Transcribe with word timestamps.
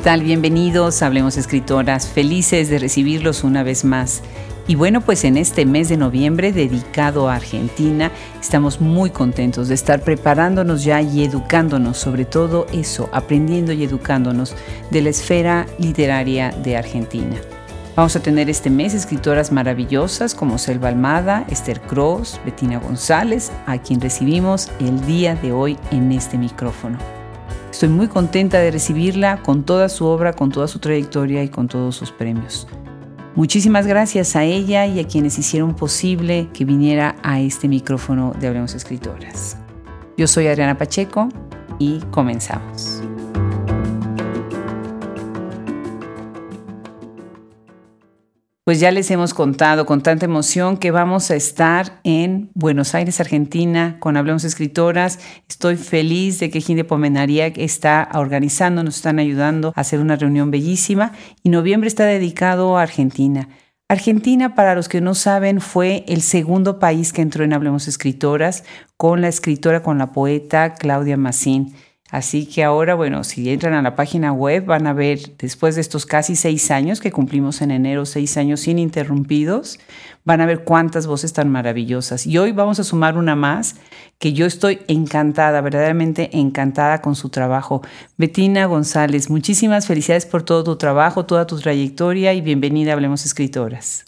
¿Qué 0.00 0.04
tal? 0.04 0.22
Bienvenidos, 0.22 1.02
Hablemos 1.02 1.36
Escritoras, 1.36 2.08
felices 2.08 2.70
de 2.70 2.78
recibirlos 2.78 3.44
una 3.44 3.62
vez 3.62 3.84
más. 3.84 4.22
Y 4.66 4.74
bueno, 4.74 5.02
pues 5.02 5.24
en 5.24 5.36
este 5.36 5.66
mes 5.66 5.90
de 5.90 5.98
noviembre 5.98 6.54
dedicado 6.54 7.28
a 7.28 7.34
Argentina, 7.34 8.10
estamos 8.40 8.80
muy 8.80 9.10
contentos 9.10 9.68
de 9.68 9.74
estar 9.74 10.00
preparándonos 10.00 10.84
ya 10.84 11.02
y 11.02 11.22
educándonos, 11.22 11.98
sobre 11.98 12.24
todo 12.24 12.66
eso, 12.72 13.10
aprendiendo 13.12 13.72
y 13.72 13.84
educándonos 13.84 14.56
de 14.90 15.02
la 15.02 15.10
esfera 15.10 15.66
literaria 15.78 16.50
de 16.50 16.78
Argentina. 16.78 17.36
Vamos 17.94 18.16
a 18.16 18.22
tener 18.22 18.48
este 18.48 18.70
mes 18.70 18.94
escritoras 18.94 19.52
maravillosas 19.52 20.34
como 20.34 20.56
Selva 20.56 20.88
Almada, 20.88 21.44
Esther 21.50 21.78
Cross, 21.78 22.40
Bettina 22.46 22.78
González, 22.78 23.52
a 23.66 23.76
quien 23.76 24.00
recibimos 24.00 24.70
el 24.80 25.04
día 25.04 25.34
de 25.34 25.52
hoy 25.52 25.76
en 25.90 26.10
este 26.10 26.38
micrófono. 26.38 27.19
Estoy 27.80 27.96
muy 27.96 28.08
contenta 28.08 28.58
de 28.58 28.70
recibirla 28.70 29.40
con 29.42 29.64
toda 29.64 29.88
su 29.88 30.04
obra, 30.04 30.34
con 30.34 30.52
toda 30.52 30.68
su 30.68 30.80
trayectoria 30.80 31.42
y 31.42 31.48
con 31.48 31.66
todos 31.66 31.96
sus 31.96 32.12
premios. 32.12 32.68
Muchísimas 33.34 33.86
gracias 33.86 34.36
a 34.36 34.44
ella 34.44 34.84
y 34.84 35.00
a 35.00 35.08
quienes 35.08 35.38
hicieron 35.38 35.74
posible 35.74 36.50
que 36.52 36.66
viniera 36.66 37.16
a 37.22 37.40
este 37.40 37.68
micrófono 37.68 38.34
de 38.38 38.48
Hablemos 38.48 38.74
Escritoras. 38.74 39.56
Yo 40.18 40.26
soy 40.26 40.48
Adriana 40.48 40.76
Pacheco 40.76 41.30
y 41.78 42.00
comenzamos. 42.10 42.99
Pues 48.70 48.78
ya 48.78 48.92
les 48.92 49.10
hemos 49.10 49.34
contado 49.34 49.84
con 49.84 50.00
tanta 50.00 50.26
emoción 50.26 50.76
que 50.76 50.92
vamos 50.92 51.32
a 51.32 51.34
estar 51.34 51.98
en 52.04 52.52
Buenos 52.54 52.94
Aires, 52.94 53.18
Argentina, 53.18 53.96
con 53.98 54.16
Hablemos 54.16 54.44
Escritoras. 54.44 55.18
Estoy 55.48 55.74
feliz 55.74 56.38
de 56.38 56.50
que 56.50 56.60
Ginde 56.60 56.84
Pomenariac 56.84 57.58
está 57.58 58.08
organizando, 58.14 58.84
nos 58.84 58.94
están 58.94 59.18
ayudando 59.18 59.72
a 59.74 59.80
hacer 59.80 59.98
una 59.98 60.14
reunión 60.14 60.52
bellísima 60.52 61.10
y 61.42 61.48
noviembre 61.48 61.88
está 61.88 62.04
dedicado 62.04 62.78
a 62.78 62.82
Argentina. 62.82 63.48
Argentina, 63.88 64.54
para 64.54 64.76
los 64.76 64.88
que 64.88 65.00
no 65.00 65.14
saben, 65.16 65.60
fue 65.60 66.04
el 66.06 66.22
segundo 66.22 66.78
país 66.78 67.12
que 67.12 67.22
entró 67.22 67.42
en 67.42 67.54
Hablemos 67.54 67.88
Escritoras 67.88 68.62
con 68.96 69.20
la 69.20 69.26
escritora, 69.26 69.82
con 69.82 69.98
la 69.98 70.12
poeta 70.12 70.74
Claudia 70.74 71.16
Massín. 71.16 71.74
Así 72.10 72.46
que 72.46 72.64
ahora, 72.64 72.96
bueno, 72.96 73.22
si 73.22 73.50
entran 73.50 73.74
a 73.74 73.82
la 73.82 73.94
página 73.94 74.32
web 74.32 74.64
van 74.64 74.86
a 74.88 74.92
ver, 74.92 75.36
después 75.38 75.76
de 75.76 75.80
estos 75.80 76.06
casi 76.06 76.34
seis 76.34 76.70
años 76.72 77.00
que 77.00 77.12
cumplimos 77.12 77.62
en 77.62 77.70
enero, 77.70 78.04
seis 78.04 78.36
años 78.36 78.66
ininterrumpidos, 78.66 79.78
van 80.24 80.40
a 80.40 80.46
ver 80.46 80.64
cuántas 80.64 81.06
voces 81.06 81.32
tan 81.32 81.48
maravillosas. 81.50 82.26
Y 82.26 82.36
hoy 82.38 82.50
vamos 82.50 82.80
a 82.80 82.84
sumar 82.84 83.16
una 83.16 83.36
más 83.36 83.76
que 84.18 84.32
yo 84.32 84.44
estoy 84.46 84.80
encantada, 84.88 85.60
verdaderamente 85.60 86.36
encantada 86.36 87.00
con 87.00 87.14
su 87.14 87.28
trabajo. 87.28 87.82
Betina 88.16 88.66
González, 88.66 89.30
muchísimas 89.30 89.86
felicidades 89.86 90.26
por 90.26 90.42
todo 90.42 90.64
tu 90.64 90.76
trabajo, 90.76 91.26
toda 91.26 91.46
tu 91.46 91.60
trayectoria 91.60 92.34
y 92.34 92.40
bienvenida 92.40 92.90
a 92.90 92.94
Hablemos 92.94 93.24
Escritoras. 93.24 94.04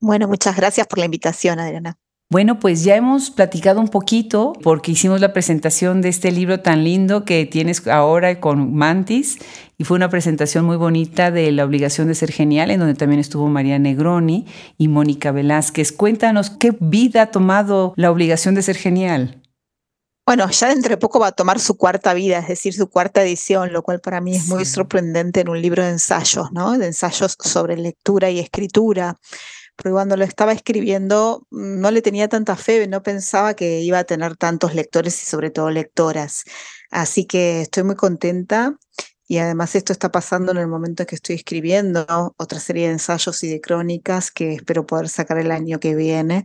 Bueno, 0.00 0.26
muchas 0.26 0.56
gracias 0.56 0.86
por 0.86 0.98
la 0.98 1.04
invitación, 1.04 1.60
Adriana. 1.60 1.98
Bueno, 2.30 2.60
pues 2.60 2.84
ya 2.84 2.94
hemos 2.94 3.30
platicado 3.30 3.80
un 3.80 3.88
poquito 3.88 4.52
porque 4.62 4.92
hicimos 4.92 5.18
la 5.18 5.32
presentación 5.32 6.02
de 6.02 6.10
este 6.10 6.30
libro 6.30 6.60
tan 6.60 6.84
lindo 6.84 7.24
que 7.24 7.46
tienes 7.46 7.86
ahora 7.86 8.38
con 8.38 8.74
Mantis 8.74 9.38
y 9.78 9.84
fue 9.84 9.96
una 9.96 10.10
presentación 10.10 10.66
muy 10.66 10.76
bonita 10.76 11.30
de 11.30 11.50
La 11.52 11.64
obligación 11.64 12.06
de 12.06 12.14
ser 12.14 12.30
genial 12.30 12.70
en 12.70 12.80
donde 12.80 12.96
también 12.96 13.18
estuvo 13.18 13.48
María 13.48 13.78
Negroni 13.78 14.44
y 14.76 14.88
Mónica 14.88 15.32
Velázquez. 15.32 15.90
Cuéntanos 15.90 16.50
qué 16.50 16.76
vida 16.78 17.22
ha 17.22 17.30
tomado 17.30 17.94
La 17.96 18.10
obligación 18.10 18.54
de 18.54 18.60
ser 18.60 18.76
genial. 18.76 19.40
Bueno, 20.26 20.50
ya 20.50 20.68
dentro 20.68 20.90
de 20.90 20.98
poco 20.98 21.18
va 21.18 21.28
a 21.28 21.32
tomar 21.32 21.58
su 21.58 21.78
cuarta 21.78 22.12
vida, 22.12 22.40
es 22.40 22.48
decir, 22.48 22.74
su 22.74 22.90
cuarta 22.90 23.22
edición, 23.22 23.72
lo 23.72 23.82
cual 23.82 24.00
para 24.00 24.20
mí 24.20 24.36
es 24.36 24.48
muy 24.48 24.66
sorprendente 24.66 25.40
en 25.40 25.48
un 25.48 25.62
libro 25.62 25.82
de 25.82 25.88
ensayos, 25.92 26.52
¿no? 26.52 26.76
De 26.76 26.88
ensayos 26.88 27.34
sobre 27.42 27.78
lectura 27.78 28.28
y 28.28 28.38
escritura 28.38 29.16
porque 29.78 29.92
cuando 29.92 30.16
lo 30.16 30.24
estaba 30.24 30.52
escribiendo 30.52 31.46
mm, 31.50 31.80
no 31.80 31.90
le 31.92 32.02
tenía 32.02 32.28
tanta 32.28 32.56
fe, 32.56 32.86
no 32.88 33.02
pensaba 33.02 33.54
que 33.54 33.80
iba 33.80 34.00
a 34.00 34.04
tener 34.04 34.36
tantos 34.36 34.74
lectores 34.74 35.22
y 35.22 35.26
sobre 35.26 35.50
todo 35.50 35.70
lectoras. 35.70 36.44
Así 36.90 37.26
que 37.26 37.62
estoy 37.62 37.84
muy 37.84 37.94
contenta 37.94 38.76
y 39.28 39.38
además 39.38 39.76
esto 39.76 39.92
está 39.92 40.10
pasando 40.10 40.52
en 40.52 40.58
el 40.58 40.66
momento 40.66 41.02
en 41.02 41.06
que 41.06 41.14
estoy 41.14 41.36
escribiendo 41.36 42.34
otra 42.38 42.58
serie 42.58 42.86
de 42.86 42.94
ensayos 42.94 43.42
y 43.44 43.48
de 43.48 43.60
crónicas 43.60 44.30
que 44.32 44.54
espero 44.54 44.84
poder 44.86 45.08
sacar 45.08 45.38
el 45.38 45.52
año 45.52 45.78
que 45.78 45.94
viene. 45.94 46.44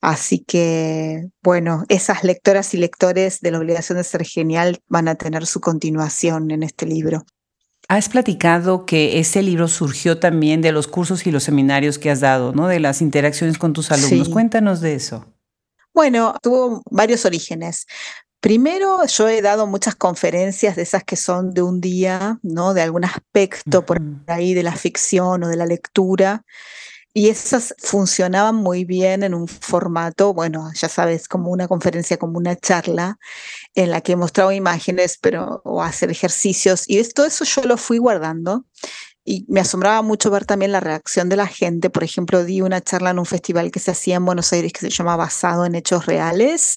Así 0.00 0.44
que, 0.46 1.26
bueno, 1.42 1.84
esas 1.88 2.22
lectoras 2.22 2.74
y 2.74 2.76
lectores 2.76 3.40
de 3.40 3.50
la 3.50 3.58
obligación 3.58 3.98
de 3.98 4.04
ser 4.04 4.24
genial 4.24 4.78
van 4.88 5.08
a 5.08 5.16
tener 5.16 5.46
su 5.46 5.60
continuación 5.60 6.50
en 6.52 6.62
este 6.62 6.86
libro. 6.86 7.24
Has 7.88 8.10
platicado 8.10 8.84
que 8.84 9.18
ese 9.18 9.42
libro 9.42 9.66
surgió 9.66 10.20
también 10.20 10.60
de 10.60 10.72
los 10.72 10.86
cursos 10.86 11.26
y 11.26 11.30
los 11.30 11.42
seminarios 11.42 11.98
que 11.98 12.10
has 12.10 12.20
dado, 12.20 12.52
¿no? 12.52 12.68
De 12.68 12.80
las 12.80 13.00
interacciones 13.00 13.56
con 13.56 13.72
tus 13.72 13.90
alumnos. 13.90 14.28
Cuéntanos 14.28 14.82
de 14.82 14.94
eso. 14.94 15.24
Bueno, 15.94 16.34
tuvo 16.42 16.82
varios 16.90 17.24
orígenes. 17.24 17.86
Primero, 18.40 19.04
yo 19.06 19.28
he 19.28 19.40
dado 19.40 19.66
muchas 19.66 19.96
conferencias 19.96 20.76
de 20.76 20.82
esas 20.82 21.02
que 21.02 21.16
son 21.16 21.54
de 21.54 21.62
un 21.62 21.80
día, 21.80 22.38
¿no? 22.42 22.74
De 22.74 22.82
algún 22.82 23.04
aspecto 23.04 23.84
por 23.84 24.00
ahí 24.26 24.52
de 24.52 24.62
la 24.62 24.76
ficción 24.76 25.42
o 25.42 25.48
de 25.48 25.56
la 25.56 25.66
lectura. 25.66 26.44
Y 27.14 27.30
esas 27.30 27.74
funcionaban 27.78 28.54
muy 28.56 28.84
bien 28.84 29.22
en 29.22 29.34
un 29.34 29.48
formato, 29.48 30.34
bueno, 30.34 30.70
ya 30.74 30.88
sabes, 30.88 31.26
como 31.26 31.50
una 31.50 31.66
conferencia, 31.66 32.18
como 32.18 32.38
una 32.38 32.54
charla, 32.54 33.18
en 33.74 33.90
la 33.90 34.02
que 34.02 34.14
mostraba 34.14 34.54
imágenes, 34.54 35.18
pero 35.20 35.62
o 35.64 35.82
hacer 35.82 36.10
ejercicios. 36.10 36.84
Y 36.86 37.02
todo 37.10 37.26
eso 37.26 37.44
yo 37.44 37.62
lo 37.62 37.76
fui 37.76 37.98
guardando. 37.98 38.64
Y 39.24 39.44
me 39.48 39.60
asombraba 39.60 40.00
mucho 40.00 40.30
ver 40.30 40.46
también 40.46 40.72
la 40.72 40.80
reacción 40.80 41.28
de 41.28 41.36
la 41.36 41.46
gente. 41.46 41.90
Por 41.90 42.02
ejemplo, 42.02 42.44
di 42.44 42.62
una 42.62 42.80
charla 42.80 43.10
en 43.10 43.18
un 43.18 43.26
festival 43.26 43.70
que 43.70 43.78
se 43.78 43.90
hacía 43.90 44.16
en 44.16 44.24
Buenos 44.24 44.52
Aires 44.54 44.72
que 44.72 44.80
se 44.80 44.88
llama 44.88 45.16
Basado 45.16 45.66
en 45.66 45.74
Hechos 45.74 46.06
Reales, 46.06 46.76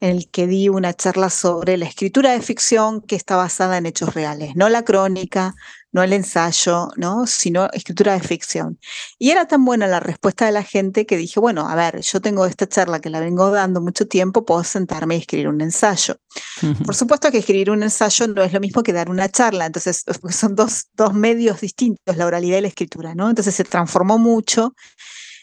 en 0.00 0.10
el 0.10 0.30
que 0.30 0.46
di 0.46 0.68
una 0.68 0.92
charla 0.92 1.30
sobre 1.30 1.76
la 1.78 1.86
escritura 1.86 2.32
de 2.32 2.42
ficción 2.42 3.00
que 3.00 3.16
está 3.16 3.36
basada 3.36 3.78
en 3.78 3.86
hechos 3.86 4.14
reales, 4.14 4.56
no 4.56 4.68
la 4.68 4.84
crónica, 4.84 5.54
no 5.96 6.02
el 6.02 6.12
ensayo, 6.12 6.90
¿no? 6.96 7.26
sino 7.26 7.70
escritura 7.72 8.12
de 8.12 8.20
ficción. 8.20 8.78
Y 9.18 9.30
era 9.30 9.48
tan 9.48 9.64
buena 9.64 9.86
la 9.86 9.98
respuesta 9.98 10.44
de 10.44 10.52
la 10.52 10.62
gente 10.62 11.06
que 11.06 11.16
dije, 11.16 11.40
bueno, 11.40 11.66
a 11.66 11.74
ver, 11.74 12.02
yo 12.02 12.20
tengo 12.20 12.44
esta 12.44 12.68
charla 12.68 13.00
que 13.00 13.08
la 13.08 13.18
vengo 13.18 13.50
dando 13.50 13.80
mucho 13.80 14.06
tiempo, 14.06 14.44
puedo 14.44 14.62
sentarme 14.62 15.16
y 15.16 15.20
escribir 15.20 15.48
un 15.48 15.62
ensayo. 15.62 16.18
Por 16.84 16.94
supuesto 16.94 17.30
que 17.30 17.38
escribir 17.38 17.70
un 17.70 17.82
ensayo 17.82 18.28
no 18.28 18.42
es 18.42 18.52
lo 18.52 18.60
mismo 18.60 18.82
que 18.82 18.92
dar 18.92 19.08
una 19.08 19.30
charla, 19.30 19.64
entonces 19.64 20.04
son 20.30 20.54
dos, 20.54 20.88
dos 20.92 21.14
medios 21.14 21.62
distintos, 21.62 22.14
la 22.14 22.26
oralidad 22.26 22.58
y 22.58 22.60
la 22.60 22.68
escritura, 22.68 23.14
¿no? 23.14 23.30
Entonces 23.30 23.54
se 23.54 23.64
transformó 23.64 24.18
mucho 24.18 24.74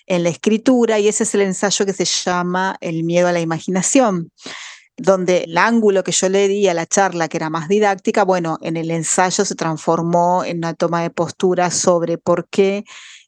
en 0.06 0.22
la 0.22 0.30
escritura 0.30 1.00
y 1.00 1.08
ese 1.08 1.24
es 1.24 1.34
el 1.34 1.42
ensayo 1.42 1.84
que 1.84 1.94
se 1.94 2.06
llama 2.06 2.78
El 2.80 3.04
miedo 3.04 3.28
a 3.28 3.32
la 3.32 3.40
imaginación 3.40 4.30
donde 4.98 5.46
el 5.46 5.58
ángulo 5.58 6.04
que 6.04 6.12
yo 6.12 6.30
le 6.30 6.48
di 6.48 6.68
a 6.68 6.74
la 6.74 6.86
charla, 6.86 7.28
que 7.28 7.38
era 7.38 7.50
más 7.50 7.68
didáctica, 7.68 8.24
bueno, 8.24 8.58
en 8.62 8.78
el 8.78 8.92
ensayo 8.92 9.46
se 9.46 9.56
transformó 9.56 10.44
en 10.44 10.58
una 10.58 10.74
toma 10.74 11.02
de 11.02 11.10
postura 11.10 11.72
sobre 11.72 12.18
por 12.18 12.48
qué 12.50 12.86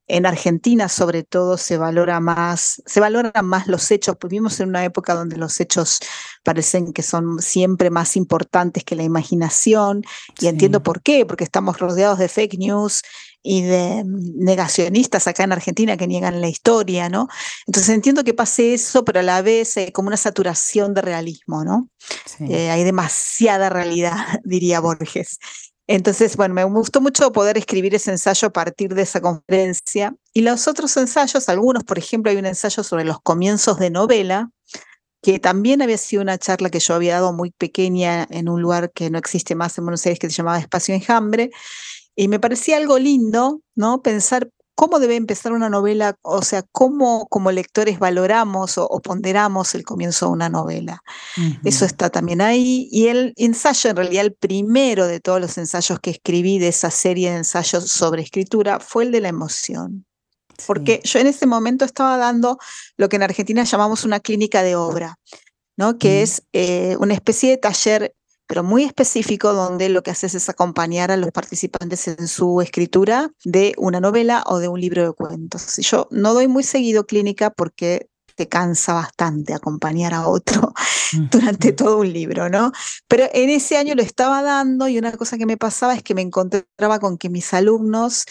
en 0.07 0.27
Argentina, 0.27 0.87
sobre 0.87 1.23
todo, 1.23 1.57
se 1.57 1.77
valora 1.77 2.19
más, 2.19 2.81
se 2.85 2.99
valoran 2.99 3.45
más 3.45 3.67
los 3.67 3.89
hechos. 3.89 4.15
Vivimos 4.21 4.59
en 4.59 4.69
una 4.69 4.85
época 4.85 5.15
donde 5.15 5.37
los 5.37 5.59
hechos 5.59 5.99
parecen 6.43 6.93
que 6.93 7.01
son 7.01 7.41
siempre 7.41 7.89
más 7.89 8.15
importantes 8.15 8.83
que 8.83 8.95
la 8.95 9.03
imaginación. 9.03 10.03
Y 10.39 10.47
entiendo 10.47 10.83
por 10.83 11.01
qué, 11.01 11.25
porque 11.25 11.43
estamos 11.43 11.79
rodeados 11.79 12.19
de 12.19 12.27
fake 12.27 12.59
news 12.59 13.01
y 13.47 13.61
de 13.61 14.03
negacionistas 14.05 15.27
acá 15.27 15.43
en 15.43 15.51
Argentina 15.51 15.97
que 15.97 16.07
niegan 16.07 16.41
la 16.41 16.49
historia, 16.49 17.09
¿no? 17.09 17.27
Entonces 17.67 17.93
entiendo 17.93 18.23
que 18.23 18.33
pase 18.33 18.73
eso, 18.73 19.05
pero 19.05 19.19
a 19.19 19.23
la 19.23 19.43
vez 19.43 19.77
eh, 19.77 19.91
como 19.93 20.07
una 20.07 20.17
saturación 20.17 20.95
de 20.95 21.03
realismo, 21.03 21.63
¿no? 21.63 21.87
Eh, 22.39 22.71
hay 22.71 22.83
demasiada 22.83 23.69
realidad, 23.69 24.15
diría 24.43 24.79
Borges. 24.79 25.37
Entonces, 25.85 26.35
bueno, 26.35 26.55
me 26.55 26.63
gustó 26.63 27.01
mucho 27.01 27.31
poder 27.31 27.59
escribir 27.59 27.93
ese 27.93 28.09
ensayo 28.09 28.47
a 28.47 28.51
partir 28.51 28.95
de 28.95 29.03
esa 29.03 29.21
conferencia. 29.21 30.15
Y 30.33 30.41
los 30.41 30.67
otros 30.67 30.97
ensayos, 30.97 31.47
algunos, 31.47 31.83
por 31.83 31.99
ejemplo, 31.99 32.31
hay 32.31 32.37
un 32.37 32.47
ensayo 32.47 32.81
sobre 32.83 33.05
los 33.05 33.21
comienzos 33.21 33.77
de 33.77 33.91
novela, 33.91 34.49
que 35.21 35.37
también 35.37 35.83
había 35.83 35.99
sido 35.99 36.23
una 36.23 36.39
charla 36.39 36.71
que 36.71 36.79
yo 36.79 36.95
había 36.95 37.15
dado 37.15 37.33
muy 37.33 37.51
pequeña 37.51 38.25
en 38.31 38.49
un 38.49 38.63
lugar 38.63 38.91
que 38.91 39.11
no 39.11 39.19
existe 39.19 39.53
más 39.53 39.77
en 39.77 39.85
Buenos 39.85 40.03
Aires, 40.07 40.17
que 40.17 40.29
se 40.29 40.35
llamaba 40.35 40.57
Espacio 40.57 40.95
Enjambre, 40.95 41.51
y 42.15 42.27
me 42.27 42.39
parecía 42.39 42.77
algo 42.77 42.97
lindo, 42.97 43.61
¿no? 43.75 44.01
Pensar 44.01 44.49
cómo 44.75 44.99
debe 44.99 45.15
empezar 45.15 45.53
una 45.53 45.69
novela, 45.69 46.17
o 46.21 46.41
sea, 46.41 46.63
cómo 46.71 47.27
como 47.29 47.51
lectores 47.51 47.97
valoramos 47.97 48.77
o, 48.77 48.87
ponderamos 49.01 49.73
el 49.73 49.83
comienzo 49.83 50.27
de 50.27 50.31
una 50.33 50.49
novela. 50.49 51.01
Eso 51.63 51.85
está 51.85 52.09
también 52.09 52.41
ahí. 52.41 52.89
Y 52.91 53.07
el 53.07 53.33
ensayo, 53.37 53.89
en 53.89 53.95
realidad 53.95 54.25
el 54.25 54.33
primero 54.33 55.07
de 55.07 55.21
todos 55.21 55.39
los 55.39 55.57
ensayos 55.57 55.99
que 55.99 56.09
escribí 56.09 56.59
de 56.59 56.67
esa 56.67 56.91
serie 56.91 57.31
de 57.31 57.37
ensayos 57.37 57.89
sobre 57.89 58.21
escritura, 58.21 58.79
fue 58.81 59.05
el 59.05 59.11
de 59.11 59.21
la 59.21 59.29
emoción. 59.29 60.05
Porque 60.67 61.01
yo 61.03 61.19
en 61.19 61.27
ese 61.27 61.47
momento 61.47 61.85
estaba 61.85 62.17
dando 62.17 62.57
lo 62.97 63.09
que 63.09 63.15
en 63.15 63.23
Argentina 63.23 63.63
llamamos 63.63 64.03
una 64.03 64.19
clínica 64.19 64.61
de 64.61 64.75
obra, 64.75 65.19
¿no? 65.77 65.97
que 65.97 66.21
es 66.21 66.43
eh, 66.53 66.95
una 66.99 67.13
especie 67.13 67.49
de 67.49 67.57
taller 67.57 68.13
pero 68.47 68.63
muy 68.63 68.83
específico, 68.83 69.53
donde 69.53 69.89
lo 69.89 70.03
que 70.03 70.11
haces 70.11 70.35
es 70.35 70.49
acompañar 70.49 71.11
a 71.11 71.17
los 71.17 71.31
participantes 71.31 72.07
en 72.07 72.27
su 72.27 72.61
escritura 72.61 73.31
de 73.43 73.73
una 73.77 73.99
novela 73.99 74.43
o 74.47 74.59
de 74.59 74.67
un 74.67 74.79
libro 74.79 75.05
de 75.05 75.13
cuentos. 75.13 75.77
Yo 75.77 76.07
no 76.11 76.33
doy 76.33 76.47
muy 76.47 76.63
seguido 76.63 77.05
clínica 77.05 77.49
porque 77.49 78.09
te 78.35 78.47
cansa 78.49 78.93
bastante 78.93 79.53
acompañar 79.53 80.13
a 80.13 80.27
otro 80.27 80.73
durante 81.31 81.71
todo 81.71 81.99
un 81.99 82.11
libro, 82.11 82.49
¿no? 82.49 82.71
Pero 83.07 83.25
en 83.33 83.49
ese 83.49 83.77
año 83.77 83.95
lo 83.95 84.01
estaba 84.01 84.41
dando 84.43 84.87
y 84.87 84.97
una 84.97 85.11
cosa 85.13 85.37
que 85.37 85.45
me 85.45 85.57
pasaba 85.57 85.95
es 85.95 86.03
que 86.03 86.13
me 86.13 86.21
encontraba 86.21 86.99
con 86.99 87.17
que 87.17 87.29
mis 87.29 87.53
alumnos 87.53 88.25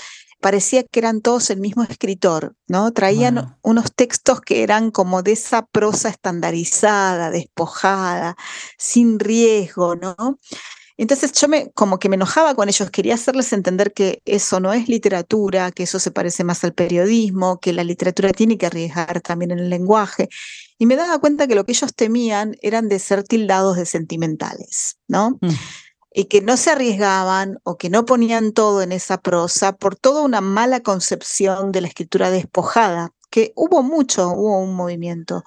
parecía 0.45 0.83
que 0.83 1.01
eran 1.01 1.23
todos 1.23 1.49
el 1.49 1.59
mismo 1.59 1.85
escritor, 1.85 2.55
¿no? 2.69 2.93
Traían 2.93 3.57
unos 3.63 3.95
textos 3.95 4.43
que 4.43 4.63
eran 4.63 4.91
como 4.91 5.23
de 5.23 5.33
esa 5.33 5.65
prosa 5.65 6.11
estandarizada, 6.11 7.31
despojada, 7.31 8.37
sin 8.77 9.19
riesgo, 9.19 9.97
¿no? 9.97 10.39
Entonces 10.99 11.33
yo 11.33 11.49
me, 11.49 11.71
como 11.71 11.99
que 11.99 12.11
me 12.11 12.17
enojaba 12.17 12.55
con 12.55 12.69
ellos, 12.69 12.91
quería 12.91 13.15
hacerles 13.15 13.55
entender 13.55 13.95
que 13.95 14.21
eso 14.27 14.61
no 14.61 14.75
es 14.75 14.87
literatura, 14.87 15.73
que 15.73 15.85
eso 15.85 15.99
se 15.99 16.11
parece 16.11 16.45
más 16.45 16.63
al 16.63 16.75
periodismo, 16.75 17.59
que 17.59 17.73
la 17.73 17.83
literatura 17.83 18.31
tiene 18.33 18.59
que 18.59 18.67
arriesgar 18.67 19.23
también 19.23 19.51
en 19.51 19.61
el 19.61 19.71
lenguaje. 19.71 20.29
Y 20.77 20.85
me 20.85 20.97
daba 20.97 21.19
cuenta 21.21 21.47
que 21.47 21.55
lo 21.55 21.65
que 21.65 21.73
ellos 21.73 21.95
temían 21.95 22.55
eran 22.61 22.91
de 22.91 22.99
ser 22.99 23.23
tildados 23.23 23.79
de 23.79 23.87
sentimentales, 23.87 24.99
¿no? 25.09 25.39
Mm. 25.41 25.49
Y 26.15 26.27
que 26.27 26.41
no 26.41 26.57
se 26.57 26.71
arriesgaban 26.71 27.59
o 27.65 27.77
que 27.77 27.91
no 27.91 28.07
ponían 28.07 28.53
todo 28.53 28.83
en 28.83 28.93
esa 28.93 29.19
prosa 29.19 29.77
por 29.77 29.97
toda 29.97 30.23
una 30.23 30.41
mala 30.41 30.81
concepción 30.81 31.73
de 31.73 31.81
la 31.81 31.89
escritura 31.89 32.31
despojada, 32.31 33.11
que 33.31 33.53
hubo 33.57 33.83
mucho, 33.83 34.31
hubo 34.31 34.61
un 34.61 34.75
movimiento 34.77 35.43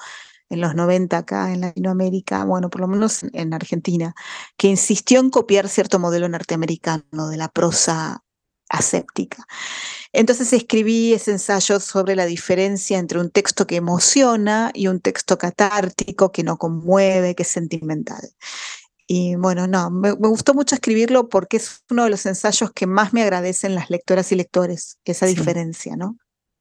en 0.49 0.61
los 0.61 0.75
90 0.75 1.17
acá 1.17 1.53
en 1.53 1.61
Latinoamérica, 1.61 2.43
bueno, 2.43 2.69
por 2.69 2.81
lo 2.81 2.87
menos 2.87 3.23
en 3.33 3.53
Argentina, 3.53 4.13
que 4.57 4.67
insistió 4.67 5.19
en 5.21 5.29
copiar 5.29 5.69
cierto 5.69 5.99
modelo 5.99 6.27
norteamericano 6.29 7.29
de 7.29 7.37
la 7.37 7.47
prosa 7.47 8.23
aséptica. 8.69 9.45
Entonces 10.13 10.51
escribí 10.53 11.13
ese 11.13 11.31
ensayo 11.31 11.79
sobre 11.79 12.15
la 12.15 12.25
diferencia 12.25 12.97
entre 12.97 13.19
un 13.19 13.29
texto 13.29 13.67
que 13.67 13.77
emociona 13.77 14.71
y 14.73 14.87
un 14.87 14.99
texto 14.99 15.37
catártico, 15.37 16.31
que 16.31 16.43
no 16.43 16.57
conmueve, 16.57 17.35
que 17.35 17.43
es 17.43 17.49
sentimental. 17.49 18.21
Y 19.07 19.35
bueno, 19.35 19.67
no, 19.67 19.89
me, 19.89 20.11
gustó 20.11 20.53
mucho 20.53 20.75
escribirlo 20.75 21.29
porque 21.29 21.57
es 21.57 21.83
uno 21.89 22.03
de 22.03 22.09
los 22.09 22.25
ensayos 22.25 22.71
que 22.73 22.87
más 22.87 23.13
me 23.13 23.23
agradecen 23.23 23.73
las 23.73 23.89
lectoras 23.89 24.31
y 24.33 24.35
lectores, 24.35 24.99
esa 25.05 25.25
diferencia, 25.25 25.95
¿no? 25.95 26.17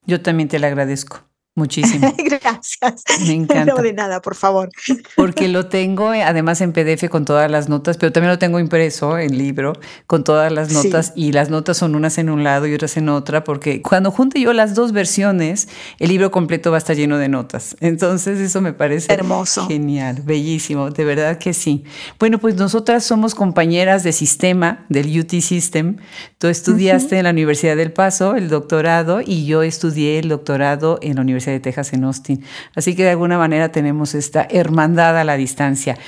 Yo 0.06 0.22
también 0.22 0.48
te 0.48 0.60
la 0.60 0.68
agradezco. 0.68 1.28
Muchísimo. 1.56 2.14
Gracias. 2.18 3.02
Me 3.26 3.32
encanta. 3.32 3.64
No 3.64 3.80
de 3.80 3.94
nada, 3.94 4.20
por 4.20 4.34
favor. 4.34 4.68
Porque 5.16 5.48
lo 5.48 5.66
tengo 5.66 6.12
eh, 6.12 6.22
además 6.22 6.60
en 6.60 6.74
PDF 6.74 7.08
con 7.08 7.24
todas 7.24 7.50
las 7.50 7.70
notas, 7.70 7.96
pero 7.96 8.12
también 8.12 8.30
lo 8.30 8.38
tengo 8.38 8.60
impreso 8.60 9.16
en 9.16 9.38
libro 9.38 9.72
con 10.06 10.22
todas 10.22 10.52
las 10.52 10.70
notas 10.70 11.14
y 11.16 11.32
las 11.32 11.48
notas 11.48 11.78
son 11.78 11.94
unas 11.94 12.18
en 12.18 12.28
un 12.28 12.44
lado 12.44 12.66
y 12.66 12.74
otras 12.74 12.98
en 12.98 13.08
otra, 13.08 13.42
porque 13.42 13.80
cuando 13.80 14.10
junte 14.10 14.38
yo 14.38 14.52
las 14.52 14.74
dos 14.74 14.92
versiones, 14.92 15.68
el 15.98 16.10
libro 16.10 16.30
completo 16.30 16.70
va 16.70 16.76
a 16.76 16.78
estar 16.78 16.94
lleno 16.94 17.16
de 17.16 17.30
notas. 17.30 17.74
Entonces 17.80 18.38
eso 18.38 18.60
me 18.60 18.74
parece 18.74 19.14
hermoso. 19.14 19.66
Genial, 19.66 20.20
bellísimo, 20.22 20.90
de 20.90 21.04
verdad 21.06 21.38
que 21.38 21.54
sí. 21.54 21.84
Bueno, 22.18 22.38
pues 22.38 22.56
nosotras 22.56 23.02
somos 23.02 23.34
compañeras 23.34 24.02
de 24.02 24.12
sistema, 24.12 24.84
del 24.90 25.18
UT 25.18 25.30
System. 25.40 25.96
Tú 26.36 26.48
estudiaste 26.48 27.16
en 27.16 27.24
la 27.24 27.30
Universidad 27.30 27.76
del 27.76 27.94
Paso 27.94 28.36
el 28.36 28.50
doctorado 28.50 29.22
y 29.24 29.46
yo 29.46 29.62
estudié 29.62 30.18
el 30.18 30.28
doctorado 30.28 30.98
en 31.00 31.14
la 31.14 31.22
Universidad 31.22 31.45
de 31.50 31.60
Texas 31.60 31.92
en 31.92 32.04
Austin. 32.04 32.44
Así 32.74 32.94
que 32.94 33.04
de 33.04 33.10
alguna 33.10 33.38
manera 33.38 33.70
tenemos 33.72 34.14
esta 34.14 34.46
hermandad 34.50 35.18
a 35.18 35.24
la 35.24 35.36
distancia. 35.36 35.98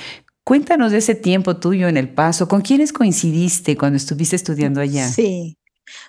Cuéntanos 0.43 0.91
de 0.91 0.97
ese 0.97 1.15
tiempo 1.15 1.57
tuyo 1.57 1.87
en 1.87 1.97
El 1.97 2.09
Paso. 2.09 2.47
¿Con 2.47 2.61
quiénes 2.61 2.91
coincidiste 2.91 3.77
cuando 3.77 3.97
estuviste 3.97 4.35
estudiando 4.35 4.81
allá? 4.81 5.07
Sí. 5.07 5.59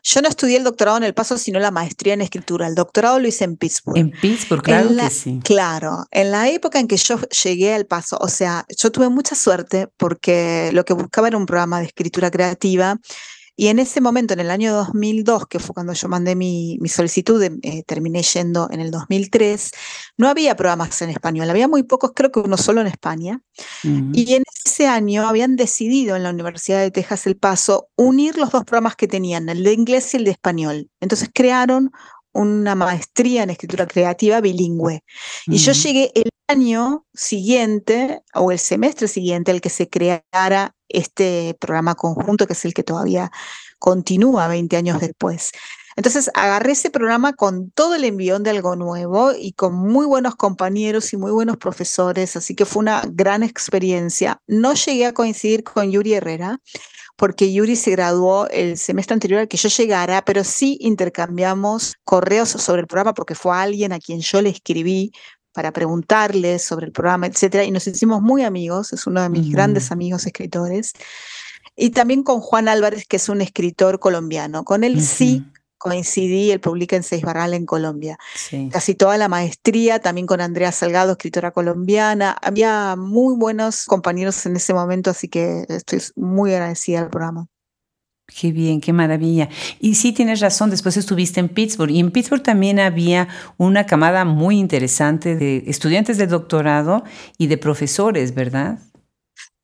Yo 0.03 0.23
no 0.23 0.29
estudié 0.29 0.57
el 0.57 0.65
doctorado 0.65 0.99
en 0.99 1.05
El 1.05 1.15
Paso, 1.15 1.39
sino 1.39 1.59
la 1.59 1.71
maestría 1.71 2.15
en 2.15 2.23
escritura. 2.23 2.67
El 2.67 2.75
doctorado 2.75 3.19
lo 3.19 3.29
hice 3.29 3.45
en 3.45 3.57
Pittsburgh. 3.57 3.99
En 3.99 4.11
Pittsburgh, 4.11 4.63
claro 4.63 4.89
que 4.97 5.11
sí. 5.11 5.41
Claro, 5.45 6.07
en 6.11 6.31
la 6.31 6.49
época 6.49 6.79
en 6.79 6.89
que 6.89 6.97
yo 6.97 7.19
llegué 7.45 7.75
al 7.75 7.87
Paso, 7.87 8.19
o 8.21 8.29
sea, 8.29 8.65
yo 8.77 8.91
tuve 8.91 9.09
mucha 9.09 9.35
suerte 9.35 9.89
porque 9.97 10.71
lo 10.73 10.85
que 10.85 10.95
buscaba 10.95 11.29
era 11.29 11.37
un 11.37 11.47
programa 11.47 11.81
de 11.81 11.87
escritura 11.87 12.31
creativa 12.31 12.99
y 13.61 13.69
en 13.69 13.79
ese 13.79 14.01
momento, 14.01 14.33
en 14.33 14.41
el 14.41 14.51
año 14.51 14.73
2002, 14.73 15.47
que 15.47 15.59
fue 15.59 15.75
cuando 15.75 15.93
yo 15.93 16.09
mandé 16.09 16.35
mi, 16.35 16.79
solicitud, 16.87 17.43
eh, 17.43 17.83
terminé 17.87 18.23
yendo 18.23 18.67
en 18.71 18.81
el 18.81 18.91
2003, 18.91 19.73
no 20.17 20.31
había 20.31 20.57
programas 20.57 21.03
en 21.03 21.11
español, 21.11 21.51
había 21.51 21.69
muy 21.69 21.83
pocos, 21.83 22.13
creo 22.17 22.33
que 22.33 22.41
uno 22.41 22.57
solo 22.57 22.81
en 22.81 22.87
España. 22.87 23.43
Y 23.83 24.33
en 24.33 24.45
ese 24.65 24.87
año 24.87 25.29
habían 25.29 25.57
decidido 25.57 26.17
en 26.17 26.23
la 26.23 26.31
Universidad 26.31 26.81
de 26.81 26.91
Texas 26.91 27.27
El 27.27 27.37
Paso 27.37 27.91
unir 27.97 28.39
los 28.39 28.51
dos 28.51 28.65
programas 28.65 28.97
que 28.97 29.07
tenían, 29.07 29.51
el 29.51 29.63
de 29.63 29.75
inglés 29.75 30.15
y 30.15 30.17
el 30.17 30.25
de 30.25 30.31
español. 30.31 30.89
Entonces 30.99 31.29
crearon 31.31 31.93
una 32.33 32.75
maestría 32.75 33.43
en 33.43 33.51
escritura 33.51 33.87
creativa 33.87 34.41
bilingüe. 34.41 35.03
Y 35.47 35.57
yo 35.57 35.73
llegué 35.73 36.13
el 36.15 36.31
año 36.49 37.07
siguiente 37.15 38.23
o 38.35 38.53
el 38.53 38.59
semestre 38.59 39.09
siguiente 39.09 39.51
el 39.51 39.61
que 39.61 39.71
se 39.71 39.89
creara 39.89 40.75
este 40.89 41.57
programa 41.61 41.95
conjunto, 41.95 42.47
que 42.47 42.55
es 42.55 42.65
el 42.65 42.75
que 42.75 42.83
todavía 42.83 43.31
continúa 43.79 44.49
20 44.49 44.77
años 44.77 45.01
después. 45.01 45.53
Entonces 45.97 46.31
agarré 46.35 46.73
ese 46.73 46.91
programa 46.91 47.33
con 47.35 47.71
todo 47.73 47.95
el 47.95 48.05
envión 48.05 48.43
de 48.43 48.51
algo 48.51 48.77
nuevo 48.77 49.33
y 49.37 49.53
con 49.53 49.75
muy 49.75 50.07
buenos 50.07 50.37
compañeros 50.37 51.13
y 51.13 51.17
muy 51.17 51.33
buenos 51.33 51.57
profesores, 51.57 52.37
así 52.37 52.55
que 52.55 52.65
fue 52.65 52.81
una 52.81 53.03
gran 53.11 53.43
experiencia. 53.43 54.41
No 54.47 54.75
llegué 54.75 55.07
a 55.07 55.15
coincidir 55.15 55.65
con 55.65 55.91
Yuri 55.91 56.15
Herrera, 56.15 56.59
porque 57.21 57.53
Yuri 57.53 57.77
se 57.77 57.91
graduó 57.91 58.49
el 58.49 58.79
semestre 58.79 59.13
anterior 59.13 59.41
al 59.41 59.49
que 59.49 59.59
yo 59.59 59.69
llegara, 59.69 60.25
pero 60.25 60.43
sí 60.43 60.79
intercambiamos 60.81 61.97
correos 62.03 62.49
sobre 62.49 62.81
el 62.81 62.87
programa 62.87 63.13
porque 63.13 63.35
fue 63.35 63.55
alguien 63.55 63.93
a 63.93 63.99
quien 63.99 64.21
yo 64.21 64.41
le 64.41 64.49
escribí 64.49 65.13
para 65.53 65.71
preguntarle 65.71 66.59
sobre 66.59 66.87
el 66.87 66.93
programa, 66.93 67.27
etcétera, 67.27 67.65
y 67.65 67.73
nos 67.73 67.87
hicimos 67.87 68.23
muy 68.23 68.43
amigos, 68.43 68.95
es 68.95 69.07
uno 69.07 69.21
de 69.21 69.29
mis 69.29 69.53
grandes 69.53 69.93
amigos 69.93 70.25
escritores. 70.25 70.95
Y 71.77 71.91
también 71.91 72.23
con 72.23 72.41
Juan 72.41 72.69
Álvarez, 72.69 73.05
que 73.07 73.17
es 73.17 73.29
un 73.29 73.43
escritor 73.43 73.99
colombiano. 73.99 74.65
Con 74.65 74.83
él 74.83 75.03
sí 75.03 75.45
coincidí, 75.81 76.51
él 76.51 76.61
publica 76.61 76.95
en 76.95 77.03
Seis 77.03 77.23
Barral 77.23 77.55
en 77.55 77.65
Colombia. 77.65 78.19
Casi 78.71 78.95
toda 78.95 79.17
la 79.17 79.29
maestría, 79.29 79.99
también 79.99 80.27
con 80.27 80.43
Andrea 80.43 80.71
Salgado, 80.73 81.13
escritora 81.13 81.53
colombiana. 81.53 82.37
Había 82.43 82.97
muy 82.97 83.35
buenos 83.35 83.87
compañeros 83.87 84.45
en 84.45 84.57
ese 84.57 84.75
momento, 84.75 85.11
así 85.11 85.29
que 85.29 85.65
estoy 85.69 86.01
muy 86.17 86.53
agradecida 86.53 87.01
al 87.01 87.09
programa. 87.09 87.47
Qué 88.27 88.53
bien, 88.53 88.81
qué 88.81 88.93
maravilla. 88.93 89.49
Y 89.81 89.95
sí 89.95 90.13
tienes 90.13 90.41
razón, 90.41 90.71
después 90.71 90.97
estuviste 90.97 91.41
en 91.41 91.49
Pittsburgh 91.49 91.91
y 91.91 91.99
en 91.99 92.11
Pittsburgh 92.11 92.43
también 92.43 92.79
había 92.79 93.29
una 93.57 93.87
camada 93.87 94.25
muy 94.25 94.59
interesante 94.59 95.35
de 95.35 95.65
estudiantes 95.67 96.19
de 96.19 96.27
doctorado 96.27 97.05
y 97.39 97.47
de 97.49 97.59
profesores, 97.59 98.35
¿verdad? 98.35 98.79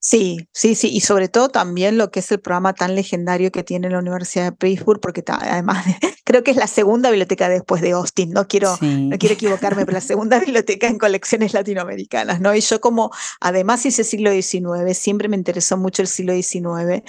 Sí, 0.08 0.48
sí, 0.52 0.76
sí, 0.76 0.88
y 0.92 1.00
sobre 1.00 1.28
todo 1.28 1.48
también 1.48 1.98
lo 1.98 2.12
que 2.12 2.20
es 2.20 2.30
el 2.30 2.38
programa 2.38 2.74
tan 2.74 2.94
legendario 2.94 3.50
que 3.50 3.64
tiene 3.64 3.90
la 3.90 3.98
Universidad 3.98 4.44
de 4.44 4.52
Pittsburgh, 4.52 5.00
porque 5.00 5.24
además 5.26 5.84
creo 6.24 6.44
que 6.44 6.52
es 6.52 6.56
la 6.56 6.68
segunda 6.68 7.10
biblioteca 7.10 7.48
después 7.48 7.82
de 7.82 7.90
Austin, 7.90 8.30
no 8.30 8.46
quiero, 8.46 8.78
no 8.80 9.18
quiero 9.18 9.34
equivocarme, 9.34 9.84
pero 9.84 9.96
la 9.96 10.00
segunda 10.00 10.38
biblioteca 10.46 10.86
en 10.86 10.98
colecciones 10.98 11.54
latinoamericanas, 11.54 12.40
¿no? 12.40 12.54
Y 12.54 12.60
yo 12.60 12.80
como 12.80 13.10
además 13.40 13.84
hice 13.84 14.04
siglo 14.04 14.30
XIX, 14.30 14.96
siempre 14.96 15.28
me 15.28 15.36
interesó 15.36 15.76
mucho 15.76 16.02
el 16.02 16.08
siglo 16.08 16.34
XIX 16.34 17.02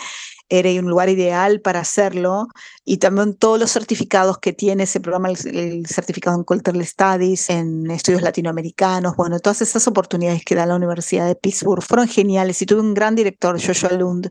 era 0.50 0.70
un 0.80 0.90
lugar 0.90 1.10
ideal 1.10 1.62
para 1.62 1.82
hacerlo. 1.82 2.48
Y 2.86 2.98
también 2.98 3.36
todos 3.36 3.60
los 3.60 3.72
certificados 3.72 4.38
que 4.38 4.54
tiene 4.54 4.84
ese 4.84 5.00
programa, 5.00 5.30
el, 5.30 5.86
certificado 5.88 6.38
en 6.38 6.44
Cultural 6.44 6.86
Studies, 6.86 7.50
en 7.50 7.90
estudios 7.92 8.22
latinoamericanos, 8.22 9.16
bueno, 9.16 9.40
todas 9.40 9.62
esas 9.62 9.88
oportunidades 9.88 10.44
que 10.46 10.56
da 10.56 10.66
la 10.66 10.76
Universidad 10.76 11.28
de 11.28 11.36
Pittsburgh 11.36 11.84
fueron 11.84 12.08
geniales. 12.08 12.62
Y 12.62 12.66
tuve 12.66 12.82
un 12.82 12.94
gran 12.94 13.16
director, 13.16 13.62
Joshua 13.62 13.92
Lund, 13.92 14.30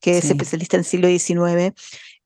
que 0.00 0.18
es 0.18 0.24
especialista 0.24 0.76
en 0.76 0.84
siglo 0.84 1.08
XIX, 1.08 1.74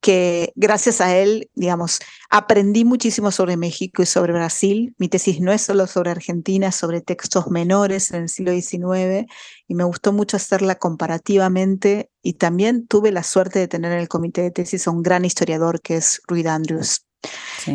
que 0.00 0.52
gracias 0.56 1.00
a 1.00 1.16
él, 1.16 1.48
digamos, 1.54 2.00
aprendí 2.28 2.84
muchísimo 2.84 3.30
sobre 3.30 3.56
México 3.56 4.02
y 4.02 4.06
sobre 4.06 4.32
Brasil. 4.32 4.94
Mi 4.98 5.08
tesis 5.08 5.40
no 5.40 5.52
es 5.52 5.62
solo 5.62 5.86
sobre 5.86 6.10
Argentina, 6.10 6.68
es 6.68 6.74
sobre 6.74 7.00
textos 7.00 7.48
menores 7.48 8.10
en 8.10 8.22
el 8.22 8.28
siglo 8.28 8.52
XIX 8.52 9.26
y 9.72 9.74
me 9.74 9.84
gustó 9.84 10.12
mucho 10.12 10.36
hacerla 10.36 10.74
comparativamente 10.74 12.10
y 12.22 12.34
también 12.34 12.86
tuve 12.86 13.10
la 13.10 13.22
suerte 13.22 13.58
de 13.58 13.68
tener 13.68 13.92
en 13.92 14.00
el 14.00 14.08
comité 14.08 14.42
de 14.42 14.50
tesis 14.50 14.86
a 14.86 14.90
un 14.90 15.02
gran 15.02 15.24
historiador 15.24 15.80
que 15.80 15.96
es 15.96 16.20
Ruid 16.28 16.46
Andrews. 16.46 17.06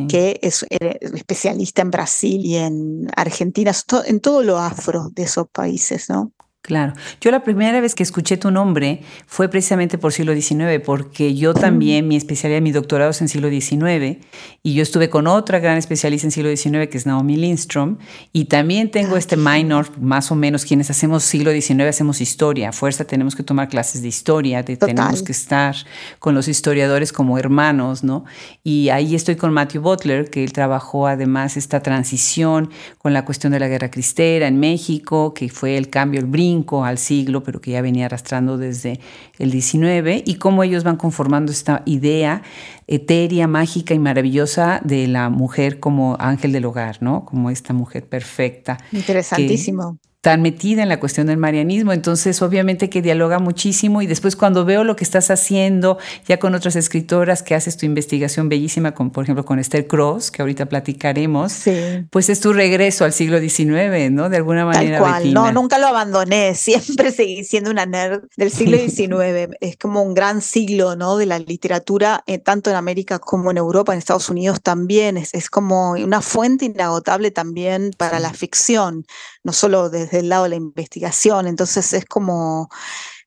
que 0.07 0.39
es 0.43 0.63
especialista 0.69 1.81
en 1.81 1.89
Brasil 1.89 2.45
y 2.45 2.57
en 2.57 3.07
Argentina, 3.15 3.71
en 4.05 4.19
todo 4.19 4.43
lo 4.43 4.59
afro 4.59 5.09
de 5.13 5.23
esos 5.23 5.47
países, 5.49 6.07
¿no? 6.09 6.33
Claro. 6.67 6.95
Yo 7.21 7.31
la 7.31 7.45
primera 7.45 7.79
vez 7.79 7.95
que 7.95 8.03
escuché 8.03 8.36
tu 8.36 8.51
nombre 8.51 9.00
fue 9.25 9.47
precisamente 9.47 9.97
por 9.97 10.12
siglo 10.12 10.33
XIX, 10.36 10.81
porque 10.86 11.33
yo 11.33 11.53
también, 11.53 12.09
mi 12.09 12.17
especialidad, 12.17 12.59
mi 12.59 12.74
doctorado 12.74 13.12
es 13.12 13.21
en 13.21 13.29
siglo 13.29 13.50
XIX, 13.50 14.17
y 14.63 14.74
yo 14.74 14.83
estuve 14.83 15.09
con 15.09 15.27
otra 15.27 15.59
gran 15.59 15.77
especialista 15.77 16.27
en 16.27 16.31
siglo 16.31 16.53
XIX, 16.53 16.89
que 16.89 16.97
es 16.97 17.05
Naomi 17.05 17.38
Lindstrom, 17.38 18.00
y 18.33 18.45
también 18.45 18.91
tengo 18.91 19.15
ah, 19.15 19.17
este 19.17 19.38
minor, 19.38 19.97
más 19.97 20.29
o 20.29 20.36
menos, 20.36 20.65
quienes 20.65 20.89
hacemos 20.89 21.24
siglo 21.24 21.53
XIX, 21.53 21.83
hacemos 21.83 22.19
historia. 22.19 22.74
fuerza 22.74 23.05
tenemos 23.05 23.38
que 23.38 23.43
tomar 23.43 23.69
clases 23.69 24.01
de 24.01 24.09
historia, 24.09 24.65
tenemos 24.65 25.24
que 25.24 25.31
estar 25.31 25.74
con 26.19 26.36
los 26.36 26.50
historiadores 26.50 27.13
como 27.13 27.38
hermanos, 27.38 28.03
¿no? 28.03 28.25
Y 28.65 28.89
ahí 28.89 29.15
estoy 29.15 29.38
con 29.38 29.53
Matthew 29.53 29.83
Butler, 29.83 30.29
que 30.29 30.43
él 30.43 30.51
trabajó 30.51 31.07
además 31.07 31.55
esta 31.55 31.79
transición 31.79 32.71
con 32.97 33.13
la 33.13 33.24
cuestión 33.24 33.53
de 33.53 33.62
la 33.62 33.69
guerra 33.69 33.89
cristera 33.89 34.50
en 34.50 34.59
México, 34.59 35.33
que 35.33 35.47
fue 35.47 35.77
el 35.77 35.89
cambio, 35.89 36.19
el 36.19 36.25
brinco 36.25 36.56
al 36.83 36.97
siglo, 36.97 37.43
pero 37.43 37.61
que 37.61 37.71
ya 37.71 37.81
venía 37.81 38.05
arrastrando 38.05 38.57
desde 38.57 38.99
el 39.39 39.51
19, 39.51 40.23
y 40.25 40.35
cómo 40.35 40.63
ellos 40.63 40.83
van 40.83 40.97
conformando 40.97 41.51
esta 41.51 41.83
idea 41.85 42.41
etérea, 42.87 43.47
mágica 43.47 43.93
y 43.93 43.99
maravillosa 43.99 44.81
de 44.83 45.07
la 45.07 45.29
mujer 45.29 45.79
como 45.79 46.15
ángel 46.19 46.51
del 46.51 46.65
hogar, 46.65 46.97
¿no? 47.01 47.25
Como 47.25 47.49
esta 47.49 47.73
mujer 47.73 48.07
perfecta. 48.07 48.77
Interesantísimo 48.91 49.99
tan 50.27 50.41
metida 50.41 50.84
en 50.84 50.89
la 50.89 51.00
cuestión 51.00 51.27
del 51.27 51.38
marianismo, 51.38 51.93
entonces 51.93 52.41
obviamente 52.41 52.89
que 52.89 53.01
dialoga 53.01 53.39
muchísimo 53.39 54.01
y 54.01 54.07
después 54.07 54.36
cuando 54.36 54.65
veo 54.65 54.84
lo 54.84 54.98
que 54.98 55.05
estás 55.05 55.31
haciendo 55.31 56.00
ya 56.27 56.38
con 56.38 56.53
otras 56.53 56.75
escritoras 56.75 57.43
que 57.43 57.55
haces 57.55 57.77
tu 57.77 57.86
investigación 57.86 58.50
bellísima, 58.50 58.93
con, 58.93 59.10
por 59.10 59.24
ejemplo 59.24 59.46
con 59.46 59.57
Esther 59.57 59.88
Cross, 59.88 60.31
que 60.31 60.41
ahorita 60.41 60.65
platicaremos, 60.65 61.62
pues 62.10 62.27
es 62.27 62.41
tu 62.41 62.51
regreso 62.51 63.05
al 63.05 63.13
siglo 63.13 63.39
XIX, 63.39 64.12
¿no? 64.12 64.27
De 64.27 64.36
alguna 64.36 64.65
manera. 64.65 65.00
Tal 65.00 65.07
cual, 65.07 65.34
no, 65.34 65.50
nunca 65.53 65.77
lo 65.77 65.88
abandoné, 65.88 66.55
siempre 66.55 67.13
seguí 67.13 67.46
siendo 67.46 67.72
una 67.72 67.86
nerd 67.86 68.24
del 68.36 68.51
siglo 68.51 68.77
XIX, 68.77 69.55
es 69.62 69.77
como 69.77 70.01
un 70.01 70.13
gran 70.13 70.41
siglo, 70.41 70.98
¿no? 70.98 71.15
De 71.15 71.25
la 71.25 71.39
literatura, 71.39 72.25
eh, 72.27 72.38
tanto 72.38 72.69
en 72.69 72.75
América 72.75 73.19
como 73.19 73.50
en 73.50 73.55
Europa, 73.55 73.93
en 73.93 74.00
Estados 74.00 74.29
Unidos 74.29 74.60
también, 74.62 75.15
es, 75.15 75.34
es 75.34 75.50
como 75.50 75.91
una 75.91 76.19
fuente 76.19 76.65
inagotable 76.65 77.31
también 77.31 77.91
para 77.98 78.19
la 78.19 78.34
ficción, 78.34 79.05
no 79.46 79.53
solo 79.53 79.89
de 79.89 80.16
desde 80.17 80.25
el 80.25 80.29
lado 80.29 80.43
de 80.43 80.50
la 80.50 80.55
investigación. 80.55 81.47
Entonces 81.47 81.93
es 81.93 82.05
como, 82.05 82.69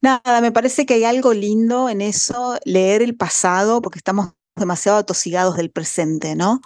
nada, 0.01 0.41
me 0.41 0.53
parece 0.53 0.87
que 0.87 0.95
hay 0.95 1.05
algo 1.05 1.33
lindo 1.33 1.89
en 1.89 2.01
eso, 2.01 2.59
leer 2.65 3.03
el 3.03 3.17
pasado, 3.17 3.81
porque 3.83 3.99
estamos 3.99 4.33
demasiado 4.57 4.99
atosigados 4.99 5.57
del 5.57 5.71
presente, 5.71 6.37
¿no? 6.37 6.61